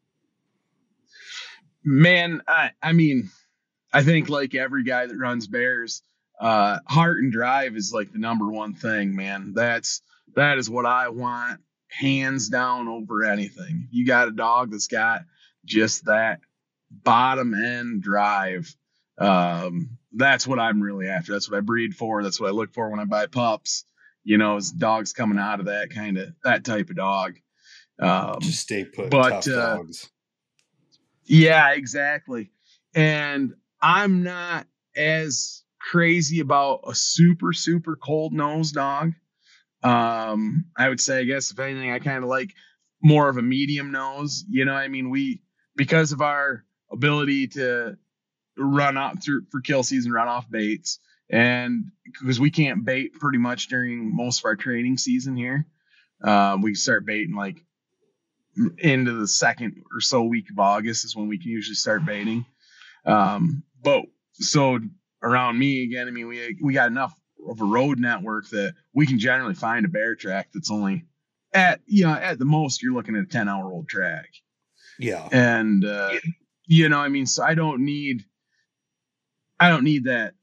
Man, 1.83 2.41
I 2.47 2.71
I 2.81 2.93
mean, 2.93 3.29
I 3.93 4.03
think 4.03 4.29
like 4.29 4.55
every 4.55 4.83
guy 4.83 5.05
that 5.05 5.17
runs 5.17 5.47
bears, 5.47 6.03
uh, 6.39 6.79
heart 6.87 7.19
and 7.19 7.31
drive 7.31 7.75
is 7.75 7.91
like 7.93 8.11
the 8.11 8.19
number 8.19 8.51
one 8.51 8.73
thing, 8.73 9.15
man. 9.15 9.53
That's 9.53 10.01
that 10.35 10.57
is 10.57 10.69
what 10.69 10.85
I 10.85 11.09
want 11.09 11.61
hands 11.89 12.49
down 12.49 12.87
over 12.87 13.23
anything. 13.25 13.87
You 13.91 14.05
got 14.05 14.27
a 14.27 14.31
dog 14.31 14.71
that's 14.71 14.87
got 14.87 15.21
just 15.65 16.05
that 16.05 16.39
bottom 16.91 17.53
end 17.53 18.01
drive. 18.01 18.73
Um, 19.17 19.97
that's 20.13 20.47
what 20.47 20.59
I'm 20.59 20.81
really 20.81 21.07
after. 21.07 21.33
That's 21.33 21.49
what 21.49 21.57
I 21.57 21.61
breed 21.61 21.95
for. 21.95 22.23
That's 22.23 22.39
what 22.39 22.47
I 22.47 22.51
look 22.51 22.73
for 22.73 22.89
when 22.89 22.99
I 22.99 23.05
buy 23.05 23.27
pups. 23.27 23.85
You 24.23 24.37
know, 24.37 24.57
is 24.57 24.71
dogs 24.71 25.13
coming 25.13 25.39
out 25.39 25.59
of 25.59 25.67
that 25.67 25.89
kind 25.91 26.17
of 26.17 26.29
that 26.43 26.63
type 26.63 26.89
of 26.89 26.95
dog. 26.95 27.39
Um, 27.99 28.37
just 28.41 28.61
stay 28.61 28.85
put. 28.85 29.09
But 29.09 29.47
uh, 29.47 29.75
dogs. 29.75 30.09
Yeah, 31.29 31.73
exactly. 31.73 32.51
And 32.95 33.53
I'm 33.81 34.23
not 34.23 34.67
as 34.97 35.63
crazy 35.79 36.41
about 36.41 36.81
a 36.87 36.95
super 36.95 37.53
super 37.53 37.95
cold 37.95 38.33
nose 38.33 38.71
dog. 38.73 39.13
Um, 39.83 40.65
I 40.77 40.89
would 40.89 41.01
say, 41.01 41.19
I 41.19 41.25
guess, 41.25 41.51
if 41.51 41.59
anything, 41.59 41.91
I 41.91 41.99
kind 41.99 42.23
of 42.23 42.29
like 42.29 42.53
more 43.03 43.29
of 43.29 43.37
a 43.37 43.41
medium 43.43 43.91
nose. 43.91 44.45
You 44.49 44.65
know, 44.65 44.73
I 44.73 44.89
mean, 44.89 45.09
we 45.09 45.41
because 45.75 46.11
of 46.13 46.21
our 46.21 46.65
ability 46.91 47.49
to 47.49 47.97
run 48.57 48.97
out 48.97 49.23
through 49.23 49.43
for 49.51 49.61
kill 49.61 49.83
season, 49.83 50.11
run 50.11 50.27
off 50.27 50.49
baits, 50.49 50.99
and 51.31 51.85
because 52.05 52.39
we 52.39 52.51
can't 52.51 52.85
bait 52.85 53.13
pretty 53.13 53.39
much 53.39 53.69
during 53.69 54.15
most 54.15 54.39
of 54.39 54.45
our 54.45 54.55
training 54.57 54.97
season 54.97 55.35
here, 55.37 55.67
um, 56.23 56.61
we 56.61 56.75
start 56.75 57.05
baiting 57.05 57.35
like 57.35 57.63
into 58.77 59.13
the 59.13 59.27
second 59.27 59.83
or 59.93 60.01
so 60.01 60.23
week 60.23 60.49
of 60.49 60.59
August 60.59 61.05
is 61.05 61.15
when 61.15 61.27
we 61.27 61.37
can 61.37 61.51
usually 61.51 61.75
start 61.75 62.05
baiting. 62.05 62.45
Um, 63.05 63.63
but 63.81 64.03
so 64.33 64.79
around 65.23 65.57
me 65.57 65.83
again, 65.83 66.07
I 66.07 66.11
mean, 66.11 66.27
we 66.27 66.57
we 66.61 66.73
got 66.73 66.87
enough 66.87 67.13
of 67.47 67.61
a 67.61 67.65
road 67.65 67.99
network 67.99 68.49
that 68.49 68.73
we 68.93 69.05
can 69.05 69.19
generally 69.19 69.53
find 69.53 69.85
a 69.85 69.89
bear 69.89 70.15
track 70.15 70.49
that's 70.53 70.71
only 70.71 71.05
at 71.53 71.79
you 71.85 72.03
know 72.03 72.13
at 72.13 72.37
the 72.37 72.45
most 72.45 72.81
you're 72.81 72.93
looking 72.93 73.15
at 73.15 73.23
a 73.23 73.27
10 73.27 73.49
hour 73.49 73.71
old 73.71 73.87
track 73.87 74.29
yeah 74.99 75.27
and 75.31 75.85
uh 75.85 76.11
you 76.67 76.89
know 76.89 76.99
i 76.99 77.07
mean 77.07 77.25
so 77.25 77.43
i 77.43 77.55
don't 77.55 77.83
need 77.83 78.23
i 79.59 79.69
don't 79.69 79.83
need 79.83 80.03
that 80.03 80.33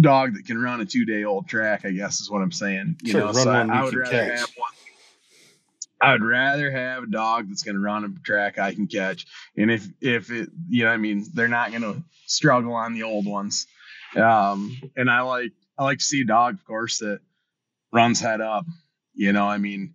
dog 0.00 0.34
that 0.34 0.44
can 0.46 0.60
run 0.60 0.80
a 0.80 0.84
two 0.84 1.04
day 1.04 1.24
old 1.24 1.48
track 1.48 1.84
i 1.84 1.90
guess 1.90 2.20
is 2.20 2.30
what 2.30 2.42
i'm 2.42 2.52
saying 2.52 2.96
you 3.02 3.12
sure, 3.12 3.20
know 3.20 3.32
so 3.32 3.50
I, 3.50 3.62
I, 3.62 3.84
would 3.84 3.94
rather 3.94 4.10
catch. 4.10 4.40
have 4.40 4.50
one 4.56 4.70
I 6.04 6.12
would 6.12 6.22
rather 6.22 6.70
have 6.70 7.04
a 7.04 7.06
dog 7.06 7.48
that's 7.48 7.62
going 7.62 7.76
to 7.76 7.80
run 7.80 8.04
a 8.04 8.22
track 8.22 8.58
I 8.58 8.74
can 8.74 8.86
catch, 8.86 9.26
and 9.56 9.70
if 9.70 9.86
if 10.02 10.30
it, 10.30 10.50
you 10.68 10.84
know, 10.84 10.90
I 10.90 10.98
mean, 10.98 11.24
they're 11.32 11.48
not 11.48 11.70
going 11.70 11.82
to 11.82 12.02
struggle 12.26 12.74
on 12.74 12.92
the 12.92 13.04
old 13.04 13.26
ones. 13.26 13.66
Um, 14.14 14.78
and 14.96 15.10
I 15.10 15.22
like 15.22 15.52
I 15.78 15.84
like 15.84 15.98
to 15.98 16.04
see 16.04 16.20
a 16.20 16.26
dog, 16.26 16.54
of 16.54 16.64
course, 16.66 16.98
that 16.98 17.20
runs 17.90 18.20
head 18.20 18.42
up. 18.42 18.66
You 19.14 19.32
know, 19.32 19.48
I 19.48 19.56
mean, 19.56 19.94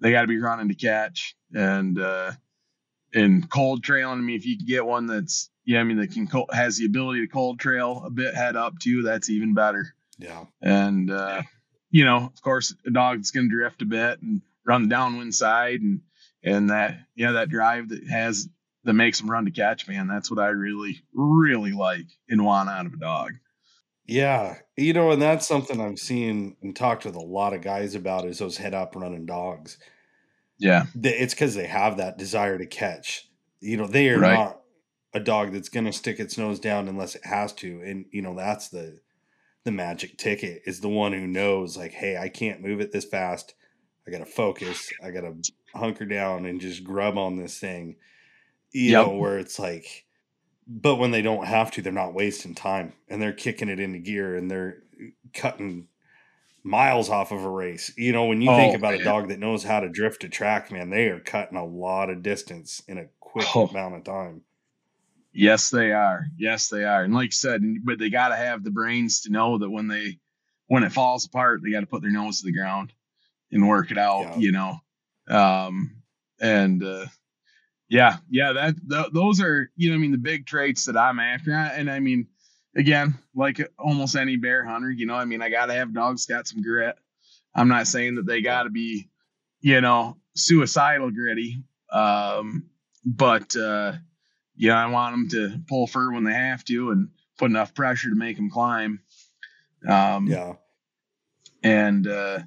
they 0.00 0.12
got 0.12 0.22
to 0.22 0.28
be 0.28 0.40
running 0.40 0.68
to 0.68 0.74
catch 0.74 1.36
and 1.52 2.00
uh, 2.00 2.32
and 3.12 3.48
cold 3.50 3.84
trailing. 3.84 4.18
I 4.18 4.22
mean, 4.22 4.36
if 4.36 4.46
you 4.46 4.56
can 4.56 4.66
get 4.66 4.86
one 4.86 5.06
that's 5.06 5.50
yeah, 5.66 5.80
I 5.80 5.84
mean, 5.84 5.98
that 5.98 6.12
can 6.12 6.26
has 6.52 6.78
the 6.78 6.86
ability 6.86 7.20
to 7.20 7.26
cold 7.26 7.60
trail 7.60 8.02
a 8.06 8.10
bit 8.10 8.34
head 8.34 8.56
up 8.56 8.78
too, 8.78 9.02
that's 9.02 9.28
even 9.28 9.52
better. 9.52 9.94
Yeah. 10.18 10.46
And 10.62 11.10
uh, 11.10 11.42
you 11.90 12.06
know, 12.06 12.16
of 12.16 12.40
course, 12.40 12.74
a 12.86 12.90
dog 12.90 13.18
that's 13.18 13.30
going 13.30 13.50
to 13.50 13.54
drift 13.54 13.82
a 13.82 13.84
bit 13.84 14.22
and 14.22 14.40
run 14.70 14.84
the 14.84 14.88
downwind 14.88 15.34
side 15.34 15.80
and 15.80 16.00
and 16.44 16.70
that 16.70 17.00
you 17.16 17.26
know 17.26 17.32
that 17.32 17.48
drive 17.48 17.88
that 17.88 18.06
has 18.08 18.48
that 18.84 18.94
makes 18.94 19.20
them 19.20 19.30
run 19.30 19.44
to 19.44 19.50
catch, 19.50 19.88
man. 19.88 20.06
That's 20.06 20.30
what 20.30 20.38
I 20.38 20.48
really 20.48 21.02
really 21.12 21.72
like 21.72 22.06
and 22.28 22.44
want 22.44 22.70
out 22.70 22.86
of 22.86 22.94
a 22.94 22.98
dog. 22.98 23.32
Yeah, 24.06 24.56
you 24.76 24.92
know, 24.92 25.10
and 25.10 25.20
that's 25.20 25.46
something 25.46 25.80
I'm 25.80 25.96
seeing 25.96 26.56
and 26.62 26.74
talked 26.74 27.04
with 27.04 27.16
a 27.16 27.20
lot 27.20 27.52
of 27.52 27.62
guys 27.62 27.94
about 27.94 28.24
is 28.24 28.38
those 28.38 28.56
head 28.56 28.74
up 28.74 28.94
running 28.94 29.26
dogs. 29.26 29.76
Yeah, 30.58 30.84
it's 31.02 31.34
because 31.34 31.54
they 31.54 31.66
have 31.66 31.96
that 31.96 32.16
desire 32.16 32.56
to 32.58 32.66
catch. 32.66 33.28
You 33.60 33.76
know, 33.76 33.86
they 33.86 34.08
are 34.10 34.20
right. 34.20 34.34
not 34.34 34.60
a 35.12 35.20
dog 35.20 35.52
that's 35.52 35.68
going 35.68 35.86
to 35.86 35.92
stick 35.92 36.20
its 36.20 36.38
nose 36.38 36.60
down 36.60 36.86
unless 36.86 37.16
it 37.16 37.24
has 37.24 37.52
to, 37.54 37.82
and 37.82 38.06
you 38.12 38.22
know 38.22 38.36
that's 38.36 38.68
the 38.68 39.00
the 39.64 39.72
magic 39.72 40.16
ticket 40.16 40.62
is 40.64 40.80
the 40.80 40.88
one 40.88 41.12
who 41.12 41.26
knows 41.26 41.76
like, 41.76 41.92
hey, 41.92 42.16
I 42.16 42.28
can't 42.28 42.62
move 42.62 42.80
it 42.80 42.92
this 42.92 43.04
fast. 43.04 43.54
I 44.10 44.18
got 44.18 44.26
to 44.26 44.32
focus. 44.32 44.90
I 45.02 45.10
got 45.10 45.22
to 45.22 45.36
hunker 45.74 46.04
down 46.04 46.46
and 46.46 46.60
just 46.60 46.84
grub 46.84 47.16
on 47.16 47.36
this 47.36 47.58
thing. 47.58 47.96
You 48.72 48.92
yep. 48.92 49.06
know, 49.06 49.14
where 49.14 49.38
it's 49.38 49.58
like 49.58 50.04
but 50.70 50.96
when 50.96 51.10
they 51.10 51.20
don't 51.20 51.46
have 51.46 51.72
to, 51.72 51.82
they're 51.82 51.92
not 51.92 52.14
wasting 52.14 52.54
time 52.54 52.92
and 53.08 53.20
they're 53.20 53.32
kicking 53.32 53.68
it 53.68 53.80
into 53.80 53.98
gear 53.98 54.36
and 54.36 54.48
they're 54.48 54.82
uh, 55.00 55.06
cutting 55.34 55.88
miles 56.62 57.10
off 57.10 57.32
of 57.32 57.42
a 57.42 57.50
race. 57.50 57.92
You 57.96 58.12
know, 58.12 58.26
when 58.26 58.40
you 58.40 58.50
oh, 58.50 58.56
think 58.56 58.76
about 58.76 58.92
man. 58.92 59.00
a 59.00 59.04
dog 59.04 59.28
that 59.28 59.40
knows 59.40 59.64
how 59.64 59.80
to 59.80 59.88
drift 59.88 60.22
a 60.22 60.28
track, 60.28 60.70
man, 60.70 60.88
they 60.90 61.08
are 61.08 61.18
cutting 61.18 61.58
a 61.58 61.64
lot 61.64 62.08
of 62.08 62.22
distance 62.22 62.82
in 62.86 62.98
a 62.98 63.06
quick 63.18 63.48
oh. 63.56 63.66
amount 63.66 63.96
of 63.96 64.04
time. 64.04 64.42
Yes, 65.32 65.70
they 65.70 65.92
are. 65.92 66.26
Yes, 66.38 66.68
they 66.68 66.84
are. 66.84 67.02
And 67.02 67.14
like 67.14 67.26
you 67.26 67.32
said, 67.32 67.62
but 67.84 67.98
they 67.98 68.10
got 68.10 68.28
to 68.28 68.36
have 68.36 68.62
the 68.62 68.70
brains 68.70 69.22
to 69.22 69.32
know 69.32 69.58
that 69.58 69.70
when 69.70 69.88
they 69.88 70.18
when 70.68 70.84
it 70.84 70.92
falls 70.92 71.24
apart, 71.24 71.62
they 71.62 71.72
got 71.72 71.80
to 71.80 71.86
put 71.86 72.02
their 72.02 72.12
nose 72.12 72.40
to 72.40 72.46
the 72.46 72.52
ground 72.52 72.92
and 73.52 73.68
work 73.68 73.90
it 73.90 73.98
out. 73.98 74.22
Yeah. 74.22 74.36
You 74.36 74.52
know, 74.52 74.80
um, 75.28 76.02
and 76.40 76.82
uh, 76.82 77.06
yeah, 77.88 78.18
yeah, 78.30 78.52
that 78.52 78.74
th- 78.88 79.12
those 79.12 79.40
are 79.40 79.70
you 79.76 79.90
know 79.90 79.96
I 79.96 79.98
mean 79.98 80.12
the 80.12 80.18
big 80.18 80.46
traits 80.46 80.84
that 80.84 80.96
I'm 80.96 81.18
after, 81.18 81.52
and 81.52 81.90
I 81.90 82.00
mean 82.00 82.28
again 82.76 83.18
like 83.34 83.60
almost 83.78 84.16
any 84.16 84.36
bear 84.36 84.64
hunter, 84.64 84.90
you 84.90 85.06
know 85.06 85.14
I 85.14 85.24
mean 85.24 85.42
I 85.42 85.50
got 85.50 85.66
to 85.66 85.74
have 85.74 85.92
dogs 85.92 86.26
got 86.26 86.46
some 86.46 86.62
grit. 86.62 86.96
I'm 87.54 87.68
not 87.68 87.88
saying 87.88 88.14
that 88.14 88.26
they 88.26 88.42
got 88.42 88.62
to 88.62 88.70
be 88.70 89.08
you 89.60 89.80
know 89.80 90.16
suicidal 90.34 91.10
gritty, 91.10 91.64
um, 91.92 92.70
but 93.04 93.56
uh, 93.56 93.94
yeah, 94.56 94.78
I 94.82 94.86
want 94.86 95.14
them 95.14 95.28
to 95.30 95.60
pull 95.68 95.86
fur 95.86 96.12
when 96.12 96.24
they 96.24 96.34
have 96.34 96.64
to 96.66 96.90
and 96.90 97.08
put 97.38 97.50
enough 97.50 97.74
pressure 97.74 98.10
to 98.10 98.14
make 98.14 98.36
them 98.36 98.50
climb. 98.50 99.00
Um, 99.88 100.26
yeah, 100.26 100.54
and 101.62 102.06
uh, 102.06 102.40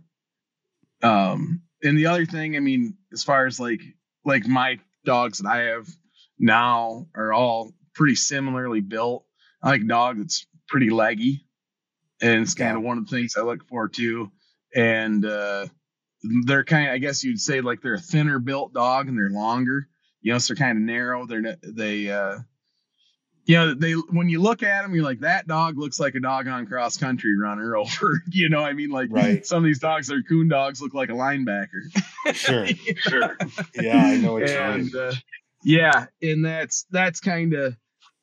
um, 1.04 1.62
and 1.84 1.98
the 1.98 2.08
other 2.08 2.26
thing, 2.26 2.56
I 2.56 2.60
mean, 2.60 2.98
as 3.12 3.24
far 3.24 3.46
as 3.46 3.60
like 3.60 3.82
like 4.26 4.48
my 4.48 4.80
dogs 5.06 5.40
that 5.40 5.50
I 5.50 5.58
have 5.64 5.88
now 6.40 7.08
are 7.16 7.34
all 7.34 7.74
pretty 7.94 8.16
similarly 8.16 8.82
built. 8.82 9.26
I 9.62 9.70
like 9.70 9.82
a 9.82 9.86
dog 9.86 10.18
that's 10.18 10.46
pretty 10.68 10.90
leggy, 10.90 11.46
and 12.22 12.42
it's 12.42 12.56
kind 12.56 12.76
of 12.76 12.84
one 12.84 12.98
of 12.98 13.08
the 13.08 13.16
things 13.16 13.36
I 13.38 13.42
look 13.42 13.68
for 13.68 13.88
too. 13.90 14.32
And 14.76 15.26
uh, 15.26 15.68
they're 16.46 16.64
kind 16.64 16.88
of, 16.88 16.94
I 16.94 16.98
guess 16.98 17.24
you'd 17.24 17.40
say, 17.40 17.62
like 17.62 17.82
they're 17.82 17.96
a 17.96 18.00
thinner 18.00 18.40
built 18.40 18.74
dog 18.74 19.08
and 19.08 19.18
they're 19.18 19.30
longer. 19.30 19.88
You 20.22 20.32
know, 20.34 20.40
so 20.40 20.54
they're 20.54 20.66
kind 20.66 20.78
of 20.78 20.84
narrow. 20.84 21.28
They're 21.28 21.58
they, 21.62 22.10
uh, 22.10 22.40
you 23.46 23.56
know, 23.56 23.74
they 23.74 23.94
when 23.94 24.30
you 24.30 24.42
look 24.42 24.64
at 24.64 24.84
them, 24.84 24.96
you're 24.96 25.04
like, 25.04 25.20
that 25.22 25.48
dog 25.48 25.78
looks 25.78 26.00
like 26.00 26.16
a 26.16 26.20
dog 26.20 26.48
on 26.48 26.66
cross 26.66 26.98
country 26.98 27.38
runner 27.38 27.76
over. 27.78 28.22
You 28.30 28.50
know, 28.50 28.64
I 28.64 28.74
mean, 28.74 28.90
like 28.90 29.10
right. 29.12 29.46
some 29.46 29.58
of 29.58 29.64
these 29.64 29.80
dogs 29.80 30.08
that 30.08 30.16
are 30.16 30.24
coon 30.24 30.48
dogs 30.48 30.82
look 30.82 30.94
like 30.94 31.10
a 31.10 31.14
linebacker. 31.14 31.82
Sure, 32.34 32.68
sure. 32.98 33.38
Yeah, 33.76 33.98
I 33.98 34.18
know 34.18 34.34
what 34.34 34.50
and, 34.50 34.86
you 34.86 34.94
mean. 34.94 35.10
Uh, 35.10 35.14
yeah, 35.64 36.06
and 36.22 36.46
that's 36.46 36.86
that's 36.92 37.20
kind 37.20 37.54
of 37.54 37.76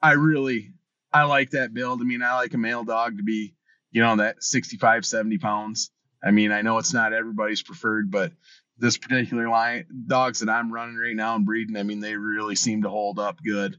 I 0.03 0.13
really 0.13 0.73
I 1.13 1.25
like 1.25 1.51
that 1.51 1.75
build. 1.75 2.01
I 2.01 2.05
mean, 2.05 2.23
I 2.23 2.37
like 2.37 2.55
a 2.55 2.59
male 2.59 2.85
dog 2.85 3.19
to 3.19 3.23
be, 3.23 3.55
you 3.91 4.03
know, 4.03 4.17
that 4.17 4.43
65, 4.43 5.05
70 5.05 5.39
pounds. 5.39 5.91
I 6.23 6.31
mean, 6.31 6.53
I 6.53 6.63
know 6.63 6.79
it's 6.79 6.95
not 6.95 7.13
everybody's 7.13 7.63
preferred, 7.63 8.11
but 8.11 8.33
this 8.79 8.97
particular 8.97 9.49
line 9.49 9.87
dogs 10.07 10.41
that 10.41 10.49
I'm 10.49 10.73
running 10.73 10.97
right 10.97 11.17
now 11.17 11.35
and 11.35 11.45
breeding, 11.45 11.77
I 11.77 11.83
mean, 11.83 12.01
they 12.01 12.17
really 12.17 12.57
seem 12.57 12.83
to 12.83 12.91
hold 12.91 13.19
up 13.19 13.39
good. 13.43 13.79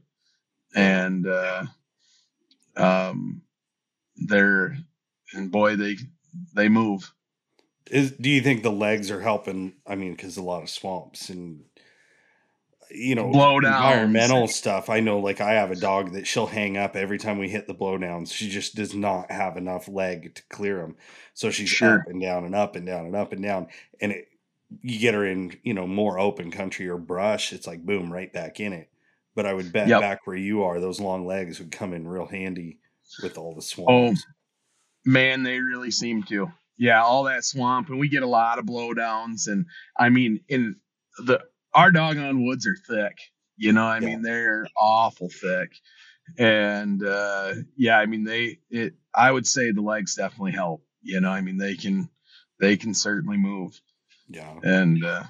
And 0.74 1.26
uh 1.26 1.66
um 2.76 3.42
they're 4.16 4.76
and 5.34 5.50
boy, 5.52 5.76
they 5.76 5.96
they 6.54 6.68
move. 6.68 7.12
Is 7.90 8.12
do 8.12 8.30
you 8.30 8.42
think 8.42 8.62
the 8.62 8.72
legs 8.72 9.10
are 9.10 9.20
helping? 9.20 9.74
I 9.86 9.96
mean, 9.96 10.12
because 10.12 10.36
a 10.36 10.42
lot 10.42 10.62
of 10.62 10.70
swamps 10.70 11.30
and 11.30 11.64
you 12.90 13.14
know 13.14 13.30
blowdowns. 13.30 13.64
environmental 13.64 14.48
stuff. 14.48 14.90
I 14.90 15.00
know, 15.00 15.18
like 15.20 15.40
I 15.40 15.52
have 15.54 15.70
a 15.70 15.76
dog 15.76 16.12
that 16.12 16.26
she'll 16.26 16.46
hang 16.46 16.76
up 16.76 16.96
every 16.96 17.18
time 17.18 17.38
we 17.38 17.48
hit 17.48 17.66
the 17.66 17.74
blowdowns. 17.74 18.32
She 18.32 18.48
just 18.50 18.74
does 18.74 18.94
not 18.94 19.30
have 19.30 19.56
enough 19.56 19.88
leg 19.88 20.34
to 20.34 20.42
clear 20.50 20.78
them, 20.78 20.96
so 21.34 21.50
she's 21.50 21.70
Sure. 21.70 22.00
up 22.00 22.06
and 22.06 22.20
down 22.20 22.44
and 22.44 22.54
up 22.54 22.76
and 22.76 22.86
down 22.86 23.06
and 23.06 23.16
up 23.16 23.32
and 23.32 23.42
down. 23.42 23.68
And 24.00 24.12
it, 24.12 24.28
you 24.82 24.98
get 24.98 25.14
her 25.14 25.26
in, 25.26 25.58
you 25.64 25.74
know, 25.74 25.86
more 25.86 26.18
open 26.18 26.50
country 26.50 26.88
or 26.88 26.98
brush, 26.98 27.52
it's 27.52 27.66
like 27.66 27.84
boom, 27.84 28.12
right 28.12 28.32
back 28.32 28.60
in 28.60 28.72
it. 28.74 28.90
But 29.34 29.46
I 29.46 29.54
would 29.54 29.72
bet 29.72 29.88
Yep. 29.88 30.00
back 30.00 30.26
where 30.26 30.36
you 30.36 30.64
are, 30.64 30.78
those 30.80 31.00
long 31.00 31.26
legs 31.26 31.58
would 31.58 31.72
come 31.72 31.94
in 31.94 32.06
real 32.06 32.26
handy 32.26 32.78
with 33.22 33.38
all 33.38 33.54
the 33.54 33.62
Oh, 33.88 34.14
man, 35.04 35.42
they 35.42 35.58
really 35.60 35.90
seem 35.90 36.22
to. 36.24 36.50
Yeah, 36.78 37.02
all 37.02 37.24
that 37.24 37.44
swamp, 37.44 37.88
and 37.90 37.98
we 37.98 38.08
get 38.08 38.22
a 38.22 38.26
lot 38.28 38.58
of 38.58 38.64
blowdowns. 38.66 39.46
And 39.46 39.66
I 39.98 40.08
mean, 40.08 40.40
in 40.48 40.76
the 41.18 41.40
our 41.74 41.90
doggone 41.90 42.44
woods 42.44 42.66
are 42.66 42.76
thick. 42.88 43.16
You 43.56 43.72
know, 43.72 43.86
I 43.86 43.98
Yeah. 44.00 44.06
mean, 44.06 44.22
they're 44.22 44.66
awful 44.76 45.28
thick. 45.28 45.72
And 46.38 47.02
uh, 47.04 47.54
yeah, 47.76 47.98
I 47.98 48.06
mean, 48.06 48.24
they. 48.24 48.58
It. 48.70 48.94
I 49.14 49.30
would 49.30 49.46
say 49.46 49.70
the 49.72 49.82
legs 49.82 50.14
definitely 50.16 50.52
help. 50.52 50.84
You 51.02 51.20
know, 51.20 51.30
I 51.30 51.40
mean, 51.42 51.58
they 51.58 51.74
can, 51.74 52.08
they 52.60 52.76
can 52.76 52.94
certainly 52.94 53.36
move. 53.36 53.78
Yeah. 54.28 54.58
and 54.62 55.04
uh, 55.04 55.24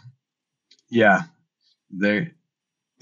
yeah, 0.91 1.23
they 1.91 2.31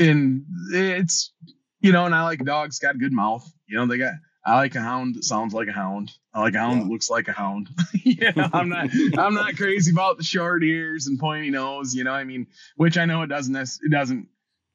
and 0.00 0.44
it's 0.72 1.32
you 1.80 1.92
know, 1.92 2.04
and 2.06 2.14
I 2.14 2.22
like 2.24 2.44
dogs 2.44 2.78
got 2.78 2.94
a 2.94 2.98
good 2.98 3.12
mouth. 3.12 3.48
You 3.66 3.78
know, 3.78 3.86
they 3.86 3.98
got. 3.98 4.14
I 4.44 4.56
like 4.56 4.74
a 4.74 4.80
hound 4.80 5.16
that 5.16 5.24
sounds 5.24 5.52
like 5.52 5.68
a 5.68 5.72
hound. 5.72 6.10
I 6.32 6.40
like 6.40 6.54
a 6.54 6.58
hound 6.58 6.78
Yeah. 6.78 6.84
that 6.84 6.90
looks 6.90 7.10
like 7.10 7.28
a 7.28 7.32
hound. 7.32 7.68
you 7.92 8.32
know, 8.34 8.48
I'm 8.52 8.70
not. 8.70 8.88
I'm 9.18 9.34
not 9.34 9.56
crazy 9.56 9.92
about 9.92 10.16
the 10.16 10.24
short 10.24 10.64
ears 10.64 11.06
and 11.06 11.18
pointy 11.18 11.50
nose. 11.50 11.94
You 11.94 12.04
know, 12.04 12.12
I 12.12 12.24
mean, 12.24 12.46
which 12.76 12.96
I 12.96 13.04
know 13.04 13.22
it 13.22 13.26
doesn't. 13.28 13.54
It 13.54 13.90
doesn't 13.90 14.28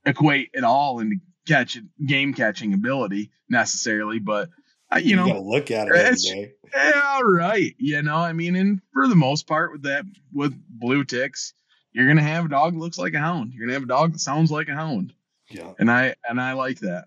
equate 0.06 0.52
at 0.56 0.64
all 0.64 1.00
into 1.00 1.16
catch 1.48 1.78
game 2.06 2.34
catching 2.34 2.74
ability 2.74 3.32
necessarily, 3.50 4.20
but 4.20 4.50
uh, 4.92 5.00
you 5.00 5.16
know, 5.16 5.26
gotta 5.28 5.40
look 5.42 5.72
at 5.72 5.88
it 5.88 5.96
every 5.96 6.16
day. 6.16 6.52
yeah, 6.74 7.20
right. 7.24 7.74
You 7.80 8.04
know, 8.04 8.18
I 8.18 8.34
mean, 8.34 8.56
and 8.56 8.82
for 8.94 9.08
the 9.08 9.16
most 9.16 9.48
part, 9.48 9.72
with 9.72 9.84
that, 9.84 10.06
with 10.32 10.54
blue 10.70 11.04
ticks, 11.04 11.54
you're 11.96 12.08
gonna 12.08 12.22
have 12.22 12.46
a 12.46 12.50
dog 12.50 12.74
that 12.74 12.80
looks 12.80 12.98
like 12.98 13.14
a 13.14 13.20
hound. 13.20 13.54
You're 13.54 13.66
gonna 13.66 13.74
have 13.74 13.84
a 13.84 13.88
dog 13.88 14.12
that 14.14 14.20
sounds 14.20 14.52
like 14.52 14.68
a 14.68 14.76
hound, 14.76 15.14
Yeah. 15.50 15.72
and 15.80 15.90
I 15.90 16.16
and 16.30 16.40
I 16.42 16.54
like 16.54 16.80
that. 16.82 17.06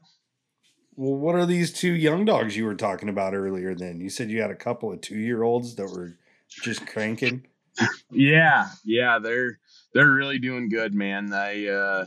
Well, 0.97 1.15
what 1.15 1.35
are 1.37 1.47
these 1.47 1.73
two 1.73 1.93
young 1.93 2.25
dogs 2.25 2.57
you 2.57 2.65
were 2.65 2.75
talking 2.75 3.09
about 3.09 3.35
earlier? 3.35 3.75
Then 3.75 4.01
you 4.01 4.11
said 4.11 4.31
you 4.31 4.41
had 4.41 4.51
a 4.51 4.57
couple 4.57 4.93
of 4.93 5.01
two-year-olds 5.01 5.77
that 5.77 5.89
were 5.91 6.17
just 6.49 6.87
cranking. 6.87 7.47
Yeah, 8.11 8.71
yeah, 8.85 9.21
they're 9.21 9.61
they're 9.95 10.11
really 10.11 10.41
doing 10.41 10.69
good, 10.69 10.95
man. 10.95 11.33
I 11.33 11.67
uh, 11.69 12.07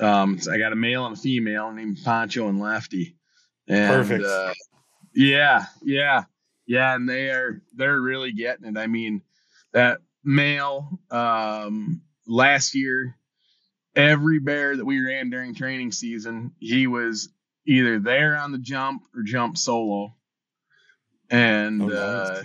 um, 0.00 0.38
I 0.52 0.58
got 0.58 0.72
a 0.72 0.76
male 0.76 1.06
and 1.06 1.16
a 1.16 1.18
female 1.20 1.72
named 1.72 1.98
Pancho 2.04 2.48
and 2.48 2.60
Lefty, 2.60 3.16
and 3.68 3.88
Perfect. 3.88 4.24
Uh, 4.24 4.52
yeah, 5.14 5.64
yeah, 5.82 6.24
yeah, 6.66 6.94
and 6.94 7.08
they 7.08 7.30
are 7.30 7.62
they're 7.74 8.02
really 8.02 8.32
getting 8.32 8.66
it. 8.66 8.78
I 8.78 8.86
mean, 8.86 9.22
that 9.72 10.00
male 10.24 11.00
um 11.10 12.02
last 12.26 12.74
year, 12.74 13.16
every 13.96 14.38
bear 14.40 14.76
that 14.76 14.84
we 14.84 15.00
ran 15.00 15.30
during 15.30 15.54
training 15.54 15.92
season, 15.92 16.52
he 16.58 16.86
was 16.86 17.30
either 17.66 17.98
there 18.00 18.36
on 18.36 18.52
the 18.52 18.58
jump 18.58 19.04
or 19.14 19.22
jump 19.22 19.58
solo, 19.58 20.14
and 21.30 21.82
Oh, 21.82 21.88
nice. 21.88 22.30
uh, 22.30 22.42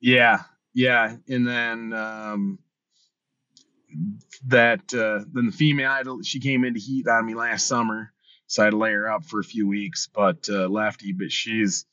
yeah, 0.00 0.40
yeah, 0.74 1.16
and 1.28 1.46
then 1.46 1.92
um, 1.92 2.58
that 4.46 4.92
uh, 4.94 5.24
then 5.32 5.46
the 5.46 5.52
female 5.52 5.90
I 5.90 5.98
had 5.98 6.06
to- 6.06 6.22
she 6.24 6.40
came 6.40 6.64
into 6.64 6.80
heat 6.80 7.08
on 7.08 7.26
me 7.26 7.34
last 7.34 7.66
summer, 7.66 8.12
so 8.46 8.62
I 8.62 8.66
had 8.66 8.70
to 8.72 8.76
lay 8.78 8.92
her 8.92 9.10
up 9.10 9.24
for 9.24 9.40
a 9.40 9.44
few 9.44 9.68
weeks. 9.68 10.08
But 10.14 10.48
uh, 10.50 10.68
lefty, 10.68 11.12
but 11.12 11.32
she's 11.32 11.86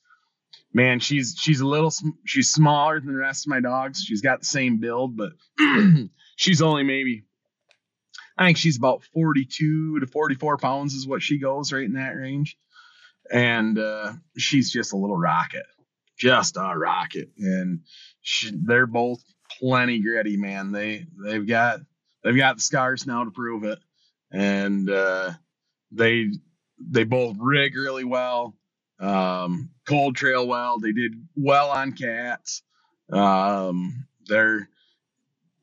man, 0.73 0.99
she's 0.99 1.35
she's 1.37 1.61
a 1.61 1.67
little 1.67 1.93
she's 2.25 2.51
smaller 2.51 2.99
than 2.99 3.13
the 3.13 3.19
rest 3.19 3.45
of 3.45 3.49
my 3.49 3.59
dogs. 3.59 4.03
She's 4.03 4.21
got 4.21 4.39
the 4.39 4.45
same 4.45 4.79
build, 4.79 5.17
but 5.17 5.31
she's 6.35 6.61
only 6.61 6.83
maybe 6.83 7.23
I 8.37 8.45
think 8.45 8.57
she's 8.57 8.77
about 8.77 9.03
forty 9.13 9.45
two 9.45 9.99
to 9.99 10.07
forty 10.07 10.35
four 10.35 10.57
pounds 10.57 10.93
is 10.93 11.07
what 11.07 11.21
she 11.21 11.39
goes 11.39 11.71
right 11.71 11.83
in 11.83 11.93
that 11.93 12.15
range, 12.15 12.57
and 13.31 13.77
uh, 13.77 14.13
she's 14.37 14.71
just 14.71 14.93
a 14.93 14.97
little 14.97 15.17
rocket, 15.17 15.65
just 16.17 16.57
a 16.57 16.73
rocket, 16.77 17.29
and 17.37 17.81
she, 18.21 18.51
they're 18.53 18.87
both 18.87 19.21
plenty 19.59 19.99
gritty, 19.99 20.37
man. 20.37 20.71
They 20.71 21.05
they've 21.23 21.47
got 21.47 21.81
they've 22.23 22.37
got 22.37 22.55
the 22.55 22.61
scars 22.61 23.05
now 23.05 23.25
to 23.25 23.31
prove 23.31 23.63
it, 23.63 23.79
and 24.31 24.89
uh, 24.89 25.31
they 25.91 26.29
they 26.79 27.03
both 27.03 27.35
rig 27.39 27.75
really 27.75 28.05
well, 28.05 28.55
um, 29.01 29.71
cold 29.87 30.15
trail 30.15 30.47
well. 30.47 30.79
They 30.79 30.91
did 30.91 31.13
well 31.35 31.69
on 31.69 31.93
cats. 31.93 32.61
Um, 33.11 34.05
they're 34.27 34.69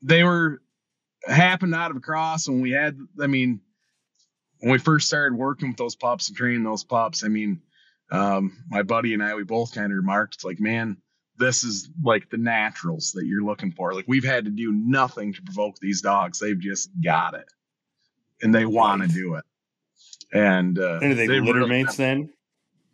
they 0.01 0.23
were 0.23 0.61
happened 1.25 1.73
out 1.73 1.91
of 1.91 1.97
a 1.97 2.01
cross 2.01 2.47
when 2.47 2.61
we 2.61 2.71
had. 2.71 2.97
I 3.19 3.27
mean, 3.27 3.61
when 4.59 4.71
we 4.71 4.77
first 4.77 5.07
started 5.07 5.37
working 5.37 5.69
with 5.69 5.77
those 5.77 5.95
pups 5.95 6.27
and 6.27 6.37
training 6.37 6.63
those 6.63 6.83
pups. 6.83 7.23
I 7.23 7.29
mean, 7.29 7.61
um, 8.11 8.63
my 8.69 8.83
buddy 8.83 9.13
and 9.13 9.23
I 9.23 9.35
we 9.35 9.43
both 9.43 9.73
kind 9.73 9.91
of 9.91 9.97
remarked, 9.97 10.35
it's 10.35 10.43
like, 10.43 10.59
man, 10.59 10.97
this 11.37 11.63
is 11.63 11.89
like 12.03 12.29
the 12.29 12.37
naturals 12.37 13.13
that 13.13 13.25
you're 13.25 13.43
looking 13.43 13.71
for. 13.71 13.93
Like 13.93 14.05
we've 14.07 14.25
had 14.25 14.45
to 14.45 14.51
do 14.51 14.71
nothing 14.71 15.33
to 15.33 15.41
provoke 15.41 15.77
these 15.79 16.01
dogs. 16.01 16.39
They've 16.39 16.59
just 16.59 16.89
got 17.01 17.33
it, 17.33 17.47
and 18.41 18.53
they 18.53 18.65
want 18.65 19.01
to 19.03 19.07
do 19.07 19.35
it. 19.35 19.45
And 20.31 20.77
uh, 20.77 20.99
And 21.01 21.13
are 21.13 21.15
they, 21.15 21.27
they've 21.27 21.43
litter 21.43 21.65
mates 21.65 21.95
then? 21.95 22.29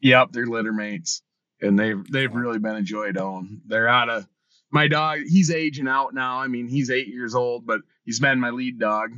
Yep, 0.06 0.34
they're 0.34 0.46
litter 0.46 0.72
mates, 0.72 1.24
and 1.60 1.80
they've 1.80 2.06
they've 2.12 2.32
really 2.32 2.60
been 2.60 2.76
a 2.76 2.84
joy 2.84 3.12
to 3.12 3.24
own. 3.24 3.62
They're 3.66 3.88
out 3.88 4.08
of 4.08 4.28
my 4.70 4.88
dog. 4.88 5.22
He's 5.28 5.50
aging 5.50 5.88
out 5.88 6.14
now. 6.14 6.40
I 6.40 6.46
mean, 6.46 6.68
he's 6.68 6.92
eight 6.92 7.08
years 7.08 7.34
old, 7.34 7.66
but 7.66 7.82
he's 8.04 8.20
been 8.20 8.40
my 8.40 8.52
lead 8.52 8.78
dog, 8.78 9.14